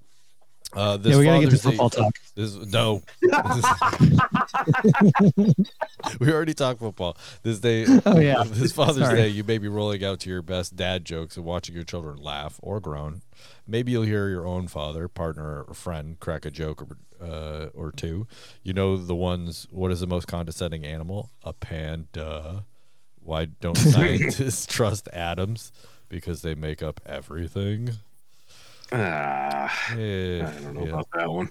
Uh, 0.73 0.97
this 0.97 1.13
Yeah, 1.13 1.19
we 1.19 1.25
got 1.25 1.41
to 1.41 1.47
get 1.47 1.51
to 1.51 1.59
Father's 1.59 1.63
Day- 1.63 1.71
football 1.71 1.91
talk. 1.91 2.15
This 2.35 2.55
no. 2.73 3.03
we 6.21 6.33
already 6.33 6.55
talked 6.55 6.81
football. 6.81 7.17
This 7.43 7.59
day, 7.61 7.87
Oh, 8.07 8.19
yeah. 8.19 8.43
this 8.47 8.73
Father's 8.73 9.05
Sorry. 9.07 9.17
Day, 9.17 9.29
you 9.29 9.45
may 9.45 9.59
be 9.59 9.69
rolling 9.69 10.05
out 10.05 10.21
to 10.21 10.31
your 10.31 10.43
best 10.43 10.77
dad 10.77 11.05
jokes 11.05 11.37
and 11.37 11.45
watching 11.47 11.75
your 11.75 11.85
children 11.85 12.19
laugh 12.19 12.59
or 12.63 12.81
groan. 12.81 13.23
Maybe 13.67 13.93
you'll 13.93 14.03
hear 14.03 14.29
your 14.29 14.47
own 14.47 14.69
father, 14.69 15.09
partner, 15.09 15.63
or 15.67 15.75
friend 15.75 16.19
crack 16.21 16.45
a 16.45 16.51
joke 16.51 16.83
or 16.83 16.97
uh, 17.25 17.67
or 17.75 17.93
two. 17.93 18.27
You 18.63 18.73
know 18.75 18.97
the 18.97 19.15
ones. 19.15 19.67
What 19.71 19.91
is 19.91 20.01
the 20.01 20.07
most 20.07 20.27
condescending 20.29 20.85
animal? 20.85 21.31
A 21.43 21.53
panda. 21.53 22.65
Why 23.21 23.47
don't 23.47 23.77
scientists 23.77 24.67
trust 24.67 25.09
atoms? 25.13 25.73
Because 26.09 26.43
they 26.43 26.55
make 26.55 26.83
up 26.83 27.01
everything. 27.07 27.91
Ah, 28.93 29.73
Eh, 29.91 30.43
I 30.47 30.51
don't 30.61 30.75
know 30.75 30.85
yeah. 30.85 30.93
about 30.93 31.09
that 31.15 31.31
one. 31.31 31.51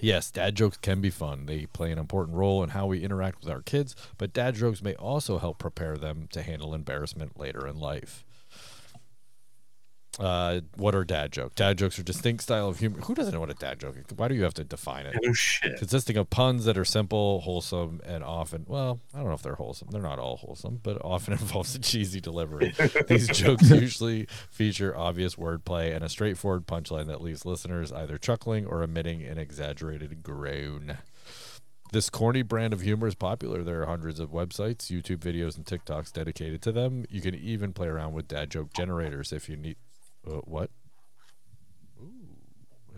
Yes, 0.00 0.30
dad 0.30 0.54
jokes 0.54 0.78
can 0.78 1.00
be 1.00 1.10
fun. 1.10 1.46
They 1.46 1.66
play 1.66 1.92
an 1.92 1.98
important 1.98 2.36
role 2.36 2.62
in 2.62 2.70
how 2.70 2.86
we 2.86 3.02
interact 3.02 3.40
with 3.40 3.50
our 3.50 3.60
kids, 3.62 3.94
but 4.18 4.32
dad 4.32 4.54
jokes 4.54 4.82
may 4.82 4.94
also 4.94 5.38
help 5.38 5.58
prepare 5.58 5.96
them 5.98 6.26
to 6.32 6.42
handle 6.42 6.74
embarrassment 6.74 7.38
later 7.38 7.66
in 7.66 7.78
life. 7.78 8.24
Uh, 10.18 10.60
what 10.76 10.94
are 10.94 11.04
dad 11.04 11.32
jokes? 11.32 11.54
Dad 11.54 11.78
jokes 11.78 11.98
are 11.98 12.02
distinct 12.02 12.42
style 12.42 12.68
of 12.68 12.78
humor. 12.78 13.00
Who 13.00 13.14
doesn't 13.14 13.32
know 13.32 13.40
what 13.40 13.50
a 13.50 13.54
dad 13.54 13.78
joke 13.78 13.96
is? 13.96 14.04
Why 14.16 14.28
do 14.28 14.34
you 14.34 14.42
have 14.42 14.54
to 14.54 14.64
define 14.64 15.06
it? 15.06 15.16
Oh 15.24 15.32
shit. 15.32 15.78
Consisting 15.78 16.16
of 16.16 16.28
puns 16.30 16.64
that 16.64 16.76
are 16.76 16.84
simple, 16.84 17.40
wholesome, 17.40 18.00
and 18.04 18.24
often, 18.24 18.64
well, 18.66 19.00
I 19.14 19.18
don't 19.18 19.28
know 19.28 19.34
if 19.34 19.42
they're 19.42 19.54
wholesome. 19.54 19.88
They're 19.90 20.02
not 20.02 20.18
all 20.18 20.36
wholesome, 20.36 20.80
but 20.82 21.02
often 21.04 21.32
involves 21.40 21.74
a 21.74 21.78
cheesy 21.78 22.20
delivery. 22.20 22.74
These 23.06 23.28
jokes 23.38 23.70
usually 23.70 24.26
feature 24.50 24.96
obvious 24.96 25.36
wordplay 25.36 25.94
and 25.94 26.04
a 26.04 26.08
straightforward 26.08 26.66
punchline 26.66 27.06
that 27.06 27.22
leaves 27.22 27.46
listeners 27.46 27.92
either 27.92 28.18
chuckling 28.18 28.66
or 28.66 28.82
emitting 28.82 29.22
an 29.22 29.38
exaggerated 29.38 30.22
groan. 30.22 30.98
This 31.92 32.08
corny 32.08 32.42
brand 32.42 32.72
of 32.72 32.82
humor 32.82 33.08
is 33.08 33.16
popular. 33.16 33.64
There 33.64 33.82
are 33.82 33.86
hundreds 33.86 34.20
of 34.20 34.30
websites, 34.30 34.90
YouTube 34.90 35.18
videos, 35.18 35.56
and 35.56 35.64
TikToks 35.64 36.12
dedicated 36.12 36.62
to 36.62 36.72
them. 36.72 37.04
You 37.10 37.20
can 37.20 37.34
even 37.34 37.72
play 37.72 37.88
around 37.88 38.12
with 38.12 38.28
dad 38.28 38.50
joke 38.50 38.72
generators 38.72 39.32
if 39.32 39.48
you 39.48 39.56
need. 39.56 39.76
Uh, 40.30 40.40
what? 40.44 40.70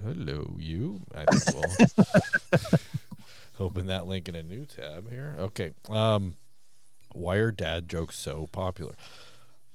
Hello, 0.05 0.55
you. 0.59 1.01
I 1.15 1.25
think 1.25 1.57
we'll 1.57 2.81
open 3.67 3.87
that 3.87 4.07
link 4.07 4.29
in 4.29 4.35
a 4.35 4.43
new 4.43 4.67
tab 4.67 5.09
here. 5.09 5.37
Okay. 5.39 5.73
Um, 5.89 6.35
why 7.13 7.37
are 7.37 7.51
dad 7.51 7.89
jokes 7.89 8.19
so 8.19 8.49
popular? 8.53 8.95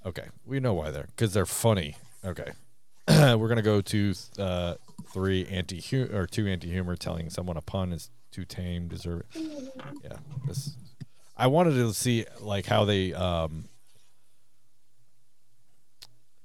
Okay, 0.05 0.26
we 0.45 0.60
know 0.60 0.74
why 0.74 0.91
they're 0.91 1.08
because 1.16 1.34
they're 1.34 1.45
funny. 1.45 1.95
Okay, 2.24 2.51
we're 3.08 3.47
gonna 3.47 3.62
go 3.62 3.82
to 3.82 4.14
uh, 4.38 4.76
three 5.12 5.45
anti 5.47 5.82
or 6.14 6.28
two 6.28 6.47
anti 6.47 6.70
humor 6.70 6.95
telling 6.95 7.30
someone 7.30 7.58
a 7.58 7.62
pun 7.62 7.91
is 7.91 8.10
too 8.32 8.45
tame. 8.45 8.88
Deserve 8.88 9.24
it. 9.34 9.74
Yeah, 10.03 10.18
this. 10.45 10.76
I 11.36 11.47
wanted 11.47 11.72
to 11.74 11.93
see 11.93 12.26
like 12.39 12.68
how 12.68 12.86
they 12.86 13.14
um. 13.14 13.70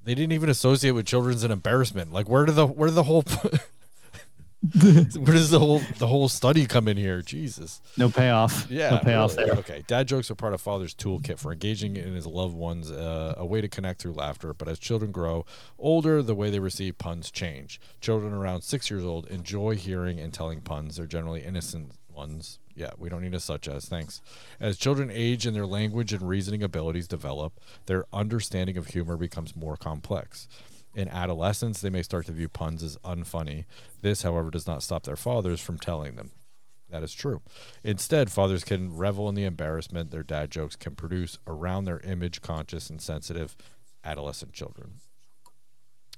They 0.05 0.15
didn't 0.15 0.33
even 0.33 0.49
associate 0.49 0.93
with 0.93 1.07
children's 1.07 1.45
an 1.45 1.51
embarrassment. 1.51 2.13
Like, 2.13 2.29
where 2.29 2.45
did 2.45 2.57
the 2.57 2.67
where 2.67 2.89
did 2.89 2.95
the 2.97 3.05
whole 3.05 3.23
where 4.83 5.35
does 5.35 5.51
the 5.51 5.59
whole 5.59 5.81
the 5.99 6.07
whole 6.07 6.29
study 6.29 6.67
come 6.67 6.87
in 6.87 6.97
here? 6.97 7.21
Jesus. 7.21 7.81
No 7.99 8.09
payoff. 8.09 8.71
Yeah, 8.71 8.91
No 8.91 8.99
payoff 8.99 9.37
really. 9.37 9.51
there. 9.51 9.59
Okay, 9.59 9.85
dad 9.89 10.07
jokes 10.07 10.31
are 10.31 10.37
part 10.37 10.55
of 10.55 10.61
father's 10.61 10.95
toolkit 10.95 11.39
for 11.39 11.53
engaging 11.53 11.97
in 11.97 12.15
his 12.15 12.27
loved 12.27 12.55
ones, 12.55 12.91
uh, 12.91 13.35
a 13.37 13.45
way 13.45 13.61
to 13.61 13.69
connect 13.69 14.01
through 14.03 14.13
laughter. 14.13 14.55
But 14.55 14.69
as 14.69 14.79
children 14.79 15.11
grow 15.11 15.45
older, 15.79 16.23
the 16.23 16.35
way 16.37 16.49
they 16.51 16.61
receive 16.61 16.97
puns 16.99 17.31
change. 17.33 17.81
Children 18.01 18.33
around 18.33 18.63
six 18.63 18.89
years 18.89 19.05
old 19.05 19.27
enjoy 19.29 19.75
hearing 19.75 20.21
and 20.21 20.33
telling 20.33 20.61
puns. 20.61 20.97
They're 20.97 21.07
generally 21.07 21.43
innocent 21.43 21.93
ones. 22.13 22.61
Yeah, 22.75 22.91
we 22.97 23.09
don't 23.09 23.23
need 23.23 23.35
a 23.35 23.41
such 23.41 23.69
as. 23.69 23.87
Thanks. 23.87 24.23
As 24.59 24.79
children 24.79 25.11
age 25.13 25.47
and 25.47 25.55
their 25.55 25.67
language 25.67 26.13
and 26.13 26.27
reasoning 26.27 26.63
abilities 26.63 27.07
develop, 27.07 27.61
their 27.87 28.07
understanding 28.13 28.77
of 28.77 28.89
humor 28.89 29.17
becomes 29.17 29.55
more 29.55 29.77
complex. 29.77 30.49
In 30.95 31.09
adolescence, 31.09 31.81
they 31.81 31.91
may 31.91 32.03
start 32.03 32.27
to 32.27 32.33
view 32.33 32.49
puns 32.49 32.83
as 32.83 32.97
unfunny. 32.99 33.65
This, 34.01 34.23
however, 34.23 34.51
does 34.51 34.67
not 34.67 34.83
stop 34.83 35.05
their 35.05 35.17
fathers 35.17 35.61
from 35.61 35.79
telling 35.79 36.17
them. 36.17 36.31
That 36.91 37.03
is 37.03 37.15
true. 37.15 37.41
Instead, 37.83 38.31
fathers 38.31 38.65
can 38.65 38.95
revel 38.95 39.29
in 39.29 39.35
the 39.35 39.45
embarrassment 39.45 40.11
their 40.11 40.23
dad 40.23 40.51
jokes 40.51 40.77
can 40.77 40.95
produce 40.95 41.39
around 41.47 41.85
their 41.87 42.01
image 42.01 42.43
conscious 42.43 42.91
and 42.91 43.01
sensitive 43.01 43.57
adolescent 44.05 44.53
children. 44.53 45.01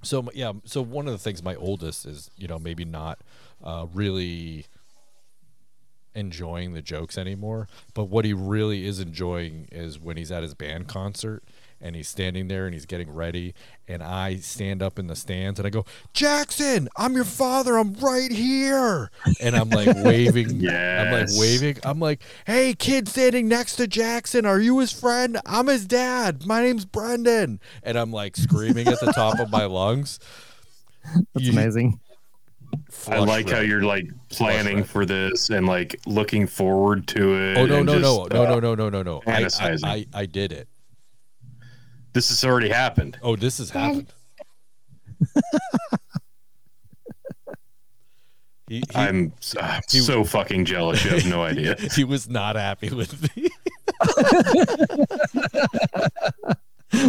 So 0.02 0.28
yeah, 0.34 0.52
so 0.64 0.82
one 0.82 1.06
of 1.06 1.12
the 1.12 1.18
things 1.18 1.42
my 1.42 1.54
oldest 1.54 2.04
is, 2.06 2.28
you 2.36 2.48
know, 2.48 2.58
maybe 2.58 2.84
not 2.84 3.20
uh, 3.62 3.86
really 3.94 4.66
enjoying 6.14 6.74
the 6.74 6.82
jokes 6.82 7.18
anymore, 7.18 7.68
but 7.94 8.04
what 8.04 8.24
he 8.24 8.32
really 8.32 8.86
is 8.86 9.00
enjoying 9.00 9.68
is 9.72 9.98
when 9.98 10.16
he's 10.16 10.30
at 10.32 10.42
his 10.42 10.54
band 10.54 10.86
concert 10.88 11.42
and 11.80 11.94
he's 11.96 12.08
standing 12.08 12.48
there 12.48 12.64
and 12.66 12.72
he's 12.72 12.86
getting 12.86 13.10
ready 13.12 13.52
and 13.86 14.02
I 14.02 14.36
stand 14.36 14.80
up 14.82 14.98
in 14.98 15.06
the 15.08 15.16
stands 15.16 15.58
and 15.60 15.66
I 15.66 15.70
go, 15.70 15.84
"Jackson, 16.14 16.88
I'm 16.96 17.14
your 17.14 17.24
father. 17.24 17.76
I'm 17.76 17.92
right 17.94 18.30
here." 18.32 19.10
And 19.40 19.54
I'm 19.54 19.68
like 19.68 19.94
waving 20.04 20.66
I'm 20.70 21.12
like 21.12 21.28
waving. 21.32 21.78
I'm 21.82 22.00
like, 22.00 22.22
"Hey, 22.46 22.72
kid 22.74 23.08
standing 23.08 23.48
next 23.48 23.76
to 23.76 23.86
Jackson, 23.86 24.46
are 24.46 24.60
you 24.60 24.78
his 24.78 24.92
friend? 24.92 25.38
I'm 25.44 25.66
his 25.66 25.84
dad. 25.86 26.46
My 26.46 26.62
name's 26.62 26.84
Brendan." 26.86 27.60
And 27.82 27.98
I'm 27.98 28.12
like 28.12 28.36
screaming 28.36 28.86
at 28.88 29.00
the 29.00 29.12
top 29.12 29.38
of 29.38 29.50
my 29.50 29.64
lungs. 29.66 30.18
That's 31.34 31.44
You- 31.46 31.52
amazing. 31.52 32.00
I 33.08 33.18
like 33.18 33.50
how 33.50 33.60
you're 33.60 33.82
like 33.82 34.06
planning 34.30 34.78
red. 34.78 34.88
for 34.88 35.04
this 35.06 35.50
and 35.50 35.66
like 35.66 36.00
looking 36.06 36.46
forward 36.46 37.06
to 37.08 37.34
it. 37.34 37.58
Oh 37.58 37.66
no 37.66 37.76
and 37.78 37.86
no 37.86 37.98
no 37.98 38.00
just, 38.00 38.32
no 38.32 38.44
uh, 38.44 38.48
no 38.48 38.60
no 38.60 38.74
no 38.74 38.88
no 38.88 39.02
no! 39.02 39.22
I, 39.26 39.48
I. 39.60 39.76
I 39.84 40.06
I 40.14 40.26
did 40.26 40.52
it. 40.52 40.68
This 42.12 42.28
has 42.28 42.44
already 42.44 42.68
happened. 42.68 43.18
Oh, 43.22 43.36
this 43.36 43.58
has 43.58 43.70
happened. 43.70 44.12
he, 48.68 48.76
he, 48.76 48.82
I'm 48.94 49.32
uh, 49.58 49.80
he- 49.90 49.98
so 49.98 50.24
fucking 50.24 50.64
jealous. 50.64 51.04
You 51.04 51.10
have 51.10 51.26
no 51.26 51.42
idea. 51.50 51.76
he 51.94 52.04
was 52.04 52.28
not 52.28 52.56
happy 52.56 52.90
with 52.90 53.36
me. 53.36 53.48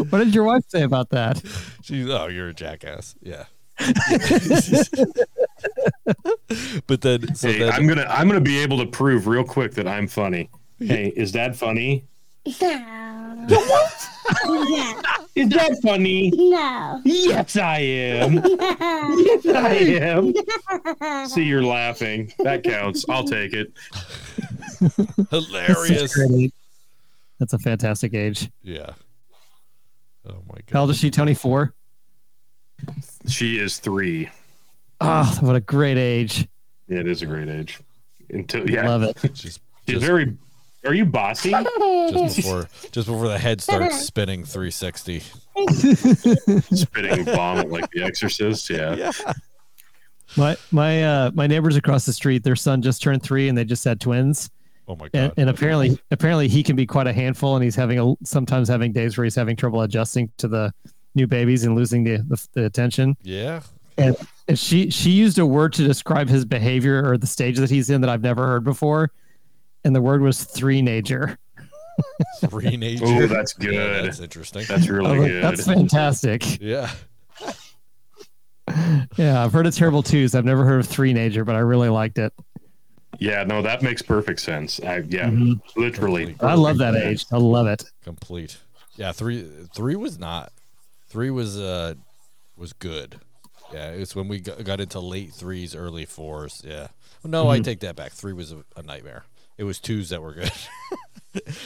What 0.09 0.17
did 0.19 0.33
your 0.33 0.45
wife 0.45 0.63
say 0.67 0.81
about 0.81 1.11
that? 1.11 1.41
She's 1.83 2.09
oh, 2.09 2.25
you're 2.27 2.49
a 2.49 2.53
jackass. 2.53 3.15
Yeah. 3.21 3.45
but 6.88 7.01
then 7.01 7.36
so 7.36 7.49
hey, 7.49 7.59
then 7.59 7.74
I'm 7.74 7.88
gonna 7.88 8.05
I'm 8.09 8.28
gonna 8.28 8.41
be 8.41 8.59
able 8.59 8.78
to 8.80 8.86
prove 8.86 9.28
real 9.28 9.43
quick 9.43 9.74
that 9.74 9.88
I'm 9.88 10.07
funny. 10.07 10.49
Hey, 10.80 11.13
is 11.16 11.32
that 11.34 11.55
funny? 11.55 12.05
No. 12.61 13.47
Is 15.36 15.49
that 15.49 15.78
funny? 15.84 16.32
No. 16.34 17.01
Yes, 17.03 17.57
I 17.57 17.80
am. 17.80 18.36
Yes, 19.18 19.45
I 19.45 19.74
am. 21.01 21.28
See, 21.28 21.43
you're 21.43 21.63
laughing. 21.63 22.32
That 22.39 22.63
counts. 22.63 23.05
I'll 23.09 23.24
take 23.24 23.53
it. 23.53 23.72
That's 24.80 24.99
a 24.99 25.41
hilarious. 25.41 26.16
great. 26.16 26.53
That's 27.39 27.53
a 27.53 27.59
fantastic 27.59 28.13
age. 28.13 28.49
Yeah. 28.63 28.91
Oh 30.28 30.41
my 30.47 30.55
god. 30.55 30.72
How 30.72 30.80
old 30.82 30.89
god. 30.89 30.91
is 30.91 30.99
she? 30.99 31.11
Tony 31.11 31.34
four. 31.34 31.74
She 33.28 33.59
is 33.59 33.80
three. 33.80 34.30
Oh, 35.08 35.38
what 35.41 35.56
a 35.56 35.62
great 35.62 35.97
age. 35.97 36.47
Yeah, 36.88 36.99
it 36.99 37.08
is 37.08 37.22
a 37.22 37.26
great 37.26 37.47
age. 37.49 37.80
Until 38.30 38.70
yeah, 38.70 38.88
Love 38.88 39.03
it. 39.03 39.18
Just 39.34 39.41
she's 39.43 39.60
just, 39.88 40.06
very. 40.06 40.36
Are 40.86 40.93
you 40.93 41.06
bossy? 41.06 41.49
just 42.10 42.36
before 42.38 42.68
just 42.91 43.08
before 43.08 43.28
the 43.28 43.38
head 43.39 43.62
starts 43.62 44.01
spinning 44.06 44.43
360. 44.45 45.22
Spitting 46.76 47.26
vomit 47.26 47.70
like 47.72 47.89
The 47.91 48.03
Exorcist. 48.03 48.70
Yeah. 48.70 48.95
Yeah. 48.95 49.12
My 50.38 50.58
my 50.72 51.03
uh 51.03 51.32
my 51.34 51.47
neighbors 51.47 51.76
across 51.76 52.06
the 52.06 52.14
street, 52.14 52.43
their 52.43 52.56
son 52.56 52.82
just 52.82 53.01
turned 53.01 53.24
three, 53.24 53.47
and 53.47 53.58
they 53.58 53.64
just 53.66 53.84
had 53.84 53.99
twins. 54.01 54.49
Oh 54.88 54.95
my 54.95 55.06
And, 55.14 55.30
god. 55.30 55.34
and 55.38 55.49
apparently, 55.49 55.99
apparently, 56.12 56.47
he 56.47 56.62
can 56.62 56.76
be 56.76 56.86
quite 56.86 57.08
a 57.08 57.14
handful, 57.14 57.56
and 57.56 57.64
he's 57.64 57.76
having 57.76 57.99
a 57.99 58.14
sometimes 58.24 58.68
having 58.68 58.91
days 58.91 59.18
where 59.18 59.24
he's 59.24 59.36
having 59.36 59.56
trouble 59.56 59.82
adjusting 59.82 60.32
to 60.38 60.47
the 60.47 60.74
new 61.16 61.26
babies 61.28 61.64
and 61.64 61.76
losing 61.76 62.03
the 62.03 62.18
the, 62.28 62.47
the 62.53 62.66
attention. 62.66 63.16
yeah. 63.24 63.62
And 63.97 64.15
she 64.59 64.89
she 64.89 65.11
used 65.11 65.39
a 65.39 65.45
word 65.45 65.73
to 65.73 65.83
describe 65.87 66.27
his 66.29 66.43
behavior 66.45 67.09
or 67.09 67.17
the 67.17 67.27
stage 67.27 67.57
that 67.57 67.69
he's 67.69 67.89
in 67.89 68.01
that 68.01 68.09
I've 68.09 68.21
never 68.21 68.45
heard 68.45 68.63
before, 68.63 69.11
and 69.83 69.95
the 69.95 70.01
word 70.01 70.21
was 70.21 70.43
three 70.43 70.81
nager. 70.81 71.37
Three 72.49 72.75
nature. 72.75 73.05
Oh, 73.07 73.25
that's 73.27 73.55
Yeah, 73.57 73.69
good. 73.71 74.05
that's 74.05 74.19
interesting. 74.19 74.65
That's 74.67 74.89
really 74.89 75.17
like, 75.17 75.29
good. 75.29 75.43
That's 75.43 75.65
fantastic. 75.65 76.59
yeah. 76.59 76.91
Yeah, 79.17 79.43
I've 79.43 79.53
heard 79.53 79.67
of 79.67 79.75
terrible 79.75 80.03
twos. 80.03 80.35
I've 80.35 80.43
never 80.45 80.65
heard 80.65 80.79
of 80.79 80.87
three 80.87 81.13
nager, 81.13 81.45
but 81.45 81.55
I 81.55 81.59
really 81.59 81.87
liked 81.89 82.17
it. 82.17 82.33
Yeah, 83.19 83.43
no, 83.45 83.61
that 83.61 83.81
makes 83.81 84.01
perfect 84.01 84.41
sense. 84.41 84.81
I, 84.81 84.97
yeah, 85.07 85.29
Mhm. 85.29 85.61
literally. 85.77 86.35
I 86.41 86.55
love 86.55 86.79
that 86.79 86.95
age. 86.95 87.25
I 87.31 87.37
love 87.37 87.67
it. 87.67 87.85
Complete. 88.03 88.57
Yeah, 88.97 89.11
three 89.13 89.47
three 89.73 89.95
was 89.95 90.19
not. 90.19 90.51
Three 91.07 91.29
was 91.29 91.57
uh 91.57 91.93
was 92.57 92.73
good. 92.73 93.21
Yeah, 93.74 93.89
it's 93.91 94.16
when 94.16 94.28
we 94.28 94.39
got, 94.39 94.63
got 94.63 94.80
into 94.80 94.99
late 94.99 95.34
threes, 95.34 95.76
early 95.76 96.05
fours. 96.05 96.61
Yeah. 96.66 96.88
No, 97.24 97.49
I 97.49 97.59
take 97.59 97.80
that 97.80 97.95
back. 97.95 98.11
Three 98.11 98.34
was 98.34 98.51
a, 98.51 98.63
a 98.76 98.84
nightmare. 98.84 99.24
It 99.57 99.63
was 99.63 99.80
twos 99.80 100.09
that 100.09 100.22
were 100.22 100.34
good. 100.34 100.51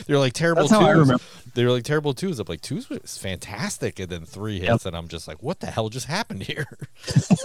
They're 0.07 0.17
like 0.17 0.33
terrible 0.33 0.63
That's 0.63 0.71
how 0.71 0.87
I 0.87 0.93
twos. 0.93 0.99
remember. 1.01 1.23
They 1.53 1.65
were 1.65 1.71
like 1.71 1.83
terrible 1.83 2.13
twos. 2.13 2.39
I'm 2.39 2.45
like 2.47 2.61
twos 2.61 2.89
was 2.89 3.17
fantastic, 3.17 3.99
and 3.99 4.09
then 4.09 4.25
three 4.25 4.59
hits, 4.59 4.85
and 4.85 4.95
I'm 4.95 5.07
just 5.07 5.27
like, 5.27 5.43
what 5.43 5.59
the 5.59 5.67
hell 5.67 5.89
just 5.89 6.07
happened 6.07 6.43
here? 6.43 6.65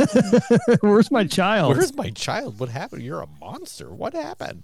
Where's 0.81 1.11
my 1.11 1.25
child? 1.25 1.77
Where's 1.77 1.95
my 1.95 2.11
child? 2.11 2.59
What 2.61 2.69
happened? 2.69 3.03
You're 3.03 3.21
a 3.21 3.29
monster. 3.41 3.93
What 3.93 4.15
happened? 4.15 4.63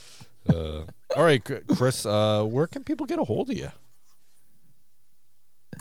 uh, 0.48 0.82
all 1.16 1.24
right, 1.24 1.42
Chris. 1.76 2.06
Uh, 2.06 2.44
where 2.44 2.66
can 2.66 2.84
people 2.84 3.06
get 3.06 3.18
a 3.18 3.24
hold 3.24 3.50
of 3.50 3.56
you? 3.56 3.70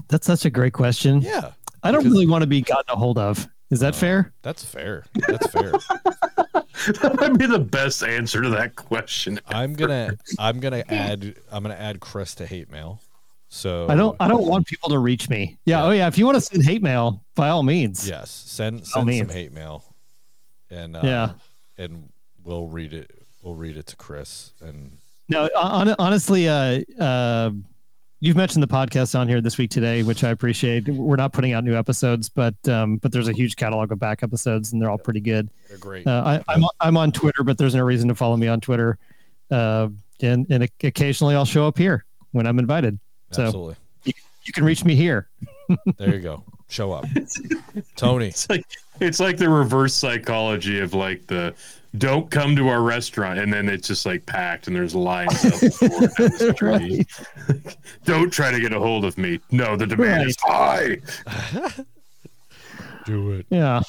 That's 0.08 0.28
such 0.28 0.46
a 0.46 0.50
great 0.50 0.74
question. 0.74 1.22
Yeah, 1.22 1.52
I 1.84 1.92
don't 1.92 2.02
because- 2.02 2.14
really 2.14 2.28
want 2.28 2.42
to 2.44 2.48
be 2.48 2.62
gotten 2.62 2.86
a 2.90 2.96
hold 2.96 3.18
of. 3.18 3.48
Is 3.70 3.80
that 3.80 3.96
fair? 3.96 4.34
that's 4.42 4.66
fair. 4.66 5.06
That's 5.28 5.48
fair. 5.48 5.72
that 6.52 7.18
might 7.20 7.38
be 7.38 7.46
the 7.46 7.60
best 7.60 8.04
answer 8.04 8.42
to 8.42 8.50
that 8.50 8.76
question. 8.76 9.40
I'm 9.48 9.74
gonna 9.74 10.18
I'm 10.40 10.60
gonna 10.60 10.84
add 10.90 11.36
I'm 11.52 11.64
gonna 11.64 11.76
add 11.76 12.00
Chris 12.02 12.36
to 12.36 12.46
hate 12.46 12.70
mail. 12.70 13.02
So 13.48 13.88
I 13.90 13.96
don't. 13.96 14.16
I 14.20 14.28
don't 14.28 14.46
want 14.46 14.66
people 14.68 14.90
to 14.90 15.00
reach 15.00 15.30
me. 15.30 15.58
Yeah. 15.66 15.86
Oh 15.86 15.92
yeah. 15.92 16.08
If 16.08 16.18
you 16.18 16.26
want 16.26 16.36
to 16.36 16.42
send 16.42 16.64
hate 16.64 16.82
mail, 16.82 17.24
by 17.36 17.50
all 17.50 17.64
means. 17.64 18.08
Yes, 18.08 18.30
send 18.32 18.80
send 18.80 18.88
some 18.88 19.06
man. 19.08 19.30
hate 19.30 19.52
mail, 19.54 19.84
and 20.70 20.96
uh, 20.96 21.02
Yeah. 21.04 21.32
and 21.78 22.10
we'll 22.44 22.68
read 22.68 22.94
it. 22.94 23.12
We'll 23.42 23.56
read 23.56 23.76
it 23.78 23.88
to 23.88 23.96
Chris. 23.98 24.52
And 24.62 24.98
No. 25.30 25.50
hon- 25.56 25.96
honestly, 26.00 26.48
uh, 26.48 26.82
uh, 27.00 27.52
you've 28.22 28.38
mentioned 28.38 28.64
the 28.64 28.68
podcast 28.68 29.20
on 29.20 29.28
here 29.28 29.42
this 29.42 29.58
week 29.58 29.70
today, 29.72 30.04
which 30.04 30.24
I 30.24 30.30
appreciate. 30.30 30.88
We're 30.88 31.18
not 31.18 31.34
putting 31.34 31.52
out 31.52 31.66
new 31.66 31.76
episodes, 31.76 32.30
but 32.30 32.56
um, 32.70 32.98
but 32.98 33.12
there's 33.12 33.28
a 33.28 33.34
huge 33.34 33.58
catalog 33.58 33.92
of 33.92 34.00
back 34.00 34.24
episodes, 34.24 34.72
and 34.72 34.82
they're 34.82 34.90
all 34.90 34.98
pretty 34.98 35.20
good. 35.20 35.50
they're 35.68 35.78
great. 35.78 36.08
Uh, 36.08 36.40
I, 36.48 36.54
I'm 36.54 36.64
I'm 36.80 36.96
on 36.96 37.12
Twitter, 37.12 37.44
but 37.44 37.58
there's 37.58 37.76
no 37.76 37.84
reason 37.84 38.08
to 38.08 38.16
follow 38.16 38.38
me 38.38 38.48
on 38.48 38.62
Twitter. 38.62 38.98
Uh, 39.50 39.90
and 40.22 40.48
and 40.50 40.70
occasionally 40.84 41.36
I'll 41.36 41.46
show 41.46 41.68
up 41.68 41.78
here 41.78 42.06
when 42.32 42.48
I'm 42.48 42.60
invited. 42.60 42.98
So 43.32 43.44
Absolutely. 43.44 43.76
you 44.06 44.54
can 44.54 44.64
reach 44.64 44.86
me 44.86 44.96
here. 44.96 45.28
There 45.98 46.14
you 46.14 46.20
go. 46.20 46.44
Show 46.68 46.92
up, 46.92 47.06
Tony. 47.96 48.28
It's 48.28 48.50
like 48.50 48.66
it's 49.00 49.22
like 49.22 49.38
the 49.38 49.50
reverse 49.50 49.94
psychology 49.94 50.80
of 50.80 50.94
like 50.94 51.26
the 51.28 51.54
don't 51.98 52.32
come 52.32 52.56
to 52.56 52.68
our 52.70 52.82
restaurant 52.82 53.38
and 53.40 53.52
then 53.52 53.68
it's 53.68 53.88
just 53.88 54.06
like 54.06 54.26
packed 54.26 54.68
and 54.68 54.76
there's 54.76 54.96
lines 54.96 55.44
up 55.46 55.52
the 55.60 55.70
door 56.60 56.70
down 56.70 56.88
the 56.88 57.06
street. 57.06 57.78
Don't 58.06 58.32
try 58.32 58.50
to 58.52 58.60
get 58.60 58.72
a 58.74 58.80
hold 58.80 59.04
of 59.06 59.18
me. 59.18 59.40
No, 59.52 59.76
the 59.76 59.86
demand 59.88 60.30
is 60.30 60.38
high. 60.40 60.98
Do 63.06 63.32
it. 63.32 63.46
Yeah. 63.50 63.82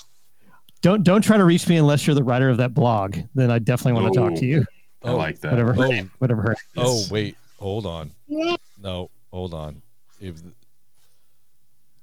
Don't 0.80 1.04
don't 1.04 1.22
try 1.22 1.36
to 1.36 1.44
reach 1.44 1.68
me 1.68 1.76
unless 1.76 2.06
you're 2.06 2.14
the 2.14 2.24
writer 2.24 2.48
of 2.48 2.56
that 2.56 2.74
blog. 2.74 3.16
Then 3.34 3.50
I 3.50 3.58
definitely 3.60 4.00
want 4.02 4.14
to 4.14 4.20
talk 4.20 4.34
to 4.36 4.46
you. 4.46 4.64
I 5.04 5.10
like 5.12 5.38
that. 5.40 5.52
Whatever 5.52 5.74
her 5.74 5.84
Oh. 5.84 5.88
name, 5.88 6.10
whatever 6.18 6.42
her. 6.42 6.56
Oh 6.76 7.04
wait, 7.10 7.36
hold 7.58 7.86
on. 7.86 8.10
No, 8.28 9.10
hold 9.32 9.54
on. 9.54 9.80
If 10.20 10.36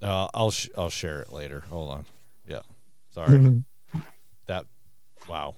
uh, 0.01 0.27
I'll 0.33 0.51
sh- 0.51 0.69
I'll 0.77 0.89
share 0.89 1.19
it 1.21 1.33
later. 1.33 1.63
Hold 1.69 1.89
on. 1.91 2.05
Yeah. 2.47 2.61
Sorry. 3.11 3.63
that. 4.47 4.65
Wow. 5.27 5.55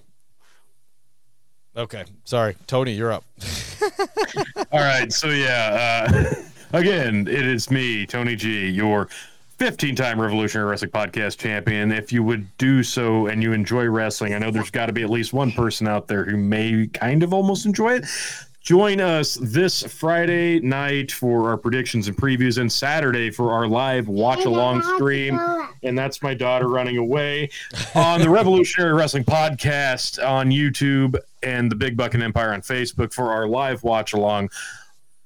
Okay. 1.76 2.04
Sorry, 2.24 2.56
Tony. 2.66 2.92
You're 2.92 3.12
up. 3.12 3.24
All 4.72 4.80
right. 4.80 5.12
So 5.12 5.28
yeah, 5.28 6.06
uh, 6.08 6.34
again, 6.78 7.26
it 7.26 7.46
is 7.46 7.70
me, 7.70 8.06
Tony 8.06 8.36
G, 8.36 8.68
your 8.68 9.08
15-time 9.58 10.20
Revolutionary 10.20 10.68
Wrestling 10.68 10.90
Podcast 10.90 11.38
champion. 11.38 11.92
If 11.92 12.12
you 12.12 12.22
would 12.24 12.46
do 12.58 12.82
so 12.82 13.26
and 13.26 13.42
you 13.42 13.52
enjoy 13.52 13.84
wrestling, 13.86 14.34
I 14.34 14.38
know 14.38 14.50
there's 14.50 14.70
got 14.70 14.86
to 14.86 14.92
be 14.92 15.02
at 15.02 15.10
least 15.10 15.32
one 15.32 15.52
person 15.52 15.86
out 15.86 16.08
there 16.08 16.24
who 16.24 16.36
may 16.36 16.88
kind 16.88 17.22
of 17.22 17.32
almost 17.32 17.64
enjoy 17.64 17.94
it. 17.94 18.06
Join 18.62 19.00
us 19.00 19.34
this 19.42 19.82
Friday 19.82 20.60
night 20.60 21.10
for 21.10 21.48
our 21.48 21.56
predictions 21.56 22.06
and 22.06 22.16
previews, 22.16 22.58
and 22.58 22.70
Saturday 22.70 23.28
for 23.28 23.50
our 23.52 23.66
live 23.66 24.06
watch 24.06 24.44
along 24.44 24.82
stream. 24.94 25.40
And 25.82 25.98
that's 25.98 26.22
my 26.22 26.32
daughter 26.32 26.68
running 26.68 26.96
away 26.96 27.50
on 27.96 28.20
the 28.20 28.30
Revolutionary 28.30 28.92
Wrestling 28.92 29.24
Podcast 29.24 30.24
on 30.24 30.50
YouTube 30.50 31.16
and 31.42 31.72
the 31.72 31.74
Big 31.74 31.96
Bucket 31.96 32.22
Empire 32.22 32.52
on 32.52 32.62
Facebook 32.62 33.12
for 33.12 33.32
our 33.32 33.48
live 33.48 33.82
watch 33.82 34.12
along 34.12 34.48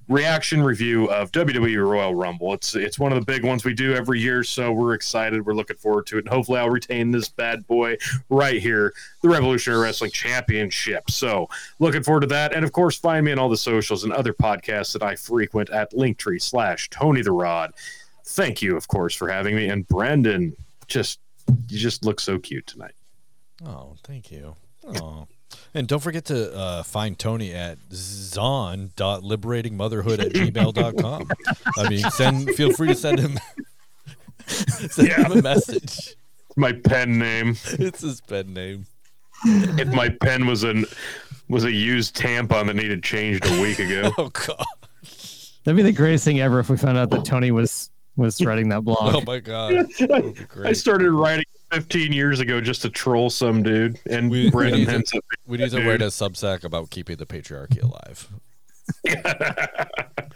reaction 0.09 0.63
review 0.63 1.07
of 1.07 1.33
WWE 1.33 1.85
Royal 1.89 2.15
Rumble. 2.15 2.55
It's 2.55 2.75
it's 2.75 2.99
one 2.99 3.13
of 3.13 3.19
the 3.19 3.25
big 3.25 3.45
ones 3.45 3.65
we 3.65 3.75
do 3.75 3.95
every 3.95 4.21
year, 4.21 4.43
so 4.45 4.73
we're 4.73 4.95
excited. 4.95 5.45
We're 5.45 5.55
looking 5.55 5.77
forward 5.77 6.07
to 6.09 6.17
it, 6.17 6.21
and 6.21 6.29
hopefully, 6.29 6.59
I'll 6.59 6.71
retain 6.71 7.11
this 7.11 7.29
bad 7.29 7.67
boy 7.67 7.97
right 8.29 8.61
here, 8.61 8.93
the 9.23 9.29
Revolutionary 9.29 9.83
Wrestling 9.83 10.11
Championship. 10.11 11.11
So, 11.11 11.49
looking 11.79 12.03
forward 12.03 12.21
to 12.21 12.27
that, 12.29 12.55
and 12.55 12.65
of 12.65 12.73
course, 12.73 12.97
find 12.99 13.25
me 13.25 13.33
on 13.33 13.39
all 13.39 13.49
the 13.49 13.57
socials 13.57 14.05
and 14.05 14.13
other 14.13 14.33
podcasts 14.33 14.93
that 14.93 15.03
I 15.03 15.17
frequent 15.17 15.71
at 15.71 15.93
Linktree 15.93 16.41
slash 16.41 16.89
Tony 16.91 17.23
the 17.23 17.33
Rod. 17.33 17.73
Thank 18.25 18.63
you, 18.63 18.77
of 18.77 18.89
course, 18.89 19.15
for 19.15 19.29
having 19.29 19.57
me, 19.57 19.69
and 19.69 19.87
Brendan, 19.89 20.57
just 20.87 21.21
you 21.69 21.79
just 21.79 22.05
look 22.05 22.21
so 22.21 22.39
cute 22.39 22.67
tonight. 22.67 22.95
Oh, 23.65 23.97
thank 24.05 24.31
you. 24.31 24.57
Oh. 25.01 25.27
And 25.75 25.87
don't 25.89 26.01
forget 26.01 26.25
to 26.27 26.55
uh, 26.57 26.83
find 26.83 27.19
Tony 27.19 27.53
at 27.53 27.79
Zawn.liberatingmotherhood 27.91 30.19
at 30.21 30.33
gmail.com. 30.33 31.29
I 31.77 31.89
mean, 31.89 32.01
send 32.11 32.51
feel 32.55 32.73
free 32.73 32.89
to 32.89 32.95
send 32.95 33.19
him 33.19 33.39
send 34.47 35.09
Yeah. 35.09 35.27
him 35.27 35.33
a 35.39 35.43
message. 35.43 36.15
My 36.57 36.73
pen 36.73 37.19
name. 37.19 37.57
It's 37.73 38.01
his 38.01 38.21
pen 38.23 38.55
name. 38.55 38.87
If 39.45 39.89
my 39.89 40.09
pen 40.09 40.47
was 40.47 40.65
an 40.65 40.87
was 41.49 41.65
a 41.65 41.73
used 41.73 42.17
tampon 42.17 42.67
that 42.67 42.75
needed 42.77 43.03
changed 43.03 43.45
a 43.47 43.61
week 43.61 43.79
ago. 43.79 44.11
Oh 44.19 44.31
god. 44.31 44.65
That'd 45.65 45.77
be 45.77 45.83
the 45.83 45.93
greatest 45.93 46.25
thing 46.25 46.41
ever 46.41 46.61
if 46.61 46.71
we 46.71 46.77
found 46.77 46.97
out 46.97 47.11
that 47.11 47.25
Tony 47.25 47.51
was 47.51 47.91
was 48.17 48.41
writing 48.43 48.69
that 48.71 48.83
blog. 48.83 49.15
Oh 49.17 49.21
my 49.27 49.41
god. 49.41 49.73
That 49.99 50.23
would 50.25 50.35
be 50.35 50.47
I 50.69 50.73
started 50.73 51.11
writing 51.11 51.45
15 51.77 52.13
years 52.13 52.41
ago 52.41 52.61
just 52.61 52.81
to 52.83 52.91
troll 52.91 53.29
some 53.29 53.63
dude, 53.63 53.99
and 54.09 54.31
We- 54.31 54.45
we 54.47 54.51
Brendan 54.51 54.85
need 54.85 55.07
to-. 55.07 55.21
We 55.47 55.59
need 55.59 55.71
to 55.71 55.87
write 55.87 56.01
a 56.01 56.07
Substack 56.07 56.65
about 56.65 56.91
keeping 56.91 57.17
the 57.17 57.27
patriarchy 57.27 57.83
alive. 57.83 58.29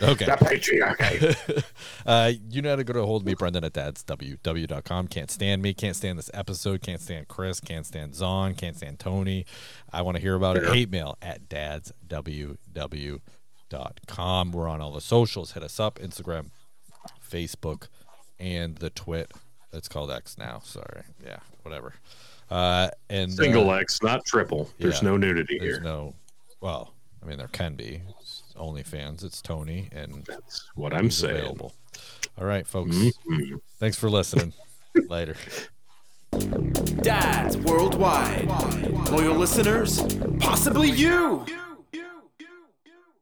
Okay. 0.02 0.24
The 0.24 0.32
patriarchy. 0.32 1.62
uh, 2.06 2.32
you 2.48 2.62
know 2.62 2.70
how 2.70 2.76
to 2.76 2.84
go 2.84 2.94
to 2.94 3.04
hold 3.04 3.26
me, 3.26 3.34
Brendan 3.34 3.64
at 3.64 3.74
dadsww.com. 3.74 5.08
Can't 5.08 5.30
stand 5.30 5.60
me. 5.60 5.74
Can't 5.74 5.94
stand 5.94 6.18
this 6.18 6.30
episode. 6.32 6.80
Can't 6.80 7.02
stand 7.02 7.28
Chris. 7.28 7.60
Can't 7.60 7.84
stand 7.84 8.14
Zawn. 8.14 8.56
Can't 8.56 8.74
stand 8.78 8.98
Tony. 8.98 9.44
I 9.92 10.00
want 10.00 10.16
to 10.16 10.22
hear 10.22 10.36
about 10.36 10.56
it. 10.56 10.64
Hate 10.72 10.90
mail 10.90 11.18
at 11.20 11.50
dadsww.com. 11.50 13.20
We're 14.52 14.68
on 14.68 14.80
all 14.80 14.92
the 14.92 15.02
socials. 15.02 15.52
Hit 15.52 15.62
us 15.62 15.78
up 15.78 15.98
Instagram, 15.98 16.46
Facebook, 17.22 17.88
and 18.38 18.76
the 18.76 18.88
Twit. 18.88 19.32
It's 19.72 19.88
called 19.88 20.10
X 20.10 20.36
now. 20.38 20.60
Sorry. 20.64 21.02
Yeah, 21.24 21.38
whatever. 21.62 21.94
Uh, 22.50 22.88
and 23.08 23.32
Single 23.32 23.70
uh, 23.70 23.74
X, 23.78 24.02
not 24.02 24.24
triple. 24.24 24.68
There's 24.78 25.02
yeah. 25.02 25.10
no 25.10 25.16
nudity 25.16 25.58
There's 25.58 25.76
here. 25.76 25.80
no, 25.84 26.14
well, 26.60 26.92
I 27.22 27.26
mean, 27.26 27.38
there 27.38 27.46
can 27.48 27.74
be. 27.74 28.00
It's 28.20 28.42
OnlyFans. 28.56 29.22
It's 29.24 29.40
Tony, 29.40 29.88
and 29.92 30.24
That's 30.26 30.68
what 30.74 30.92
I'm 30.92 31.10
saying. 31.10 31.36
available. 31.36 31.72
All 32.38 32.46
right, 32.46 32.66
folks. 32.66 32.96
Mhm. 32.96 33.60
Thanks 33.78 33.96
for 33.96 34.10
listening. 34.10 34.52
Later. 35.08 35.36
Dads 36.32 37.56
worldwide. 37.58 38.46
Loyal 39.10 39.34
listeners, 39.36 40.02
possibly 40.38 40.90
you. 40.90 41.44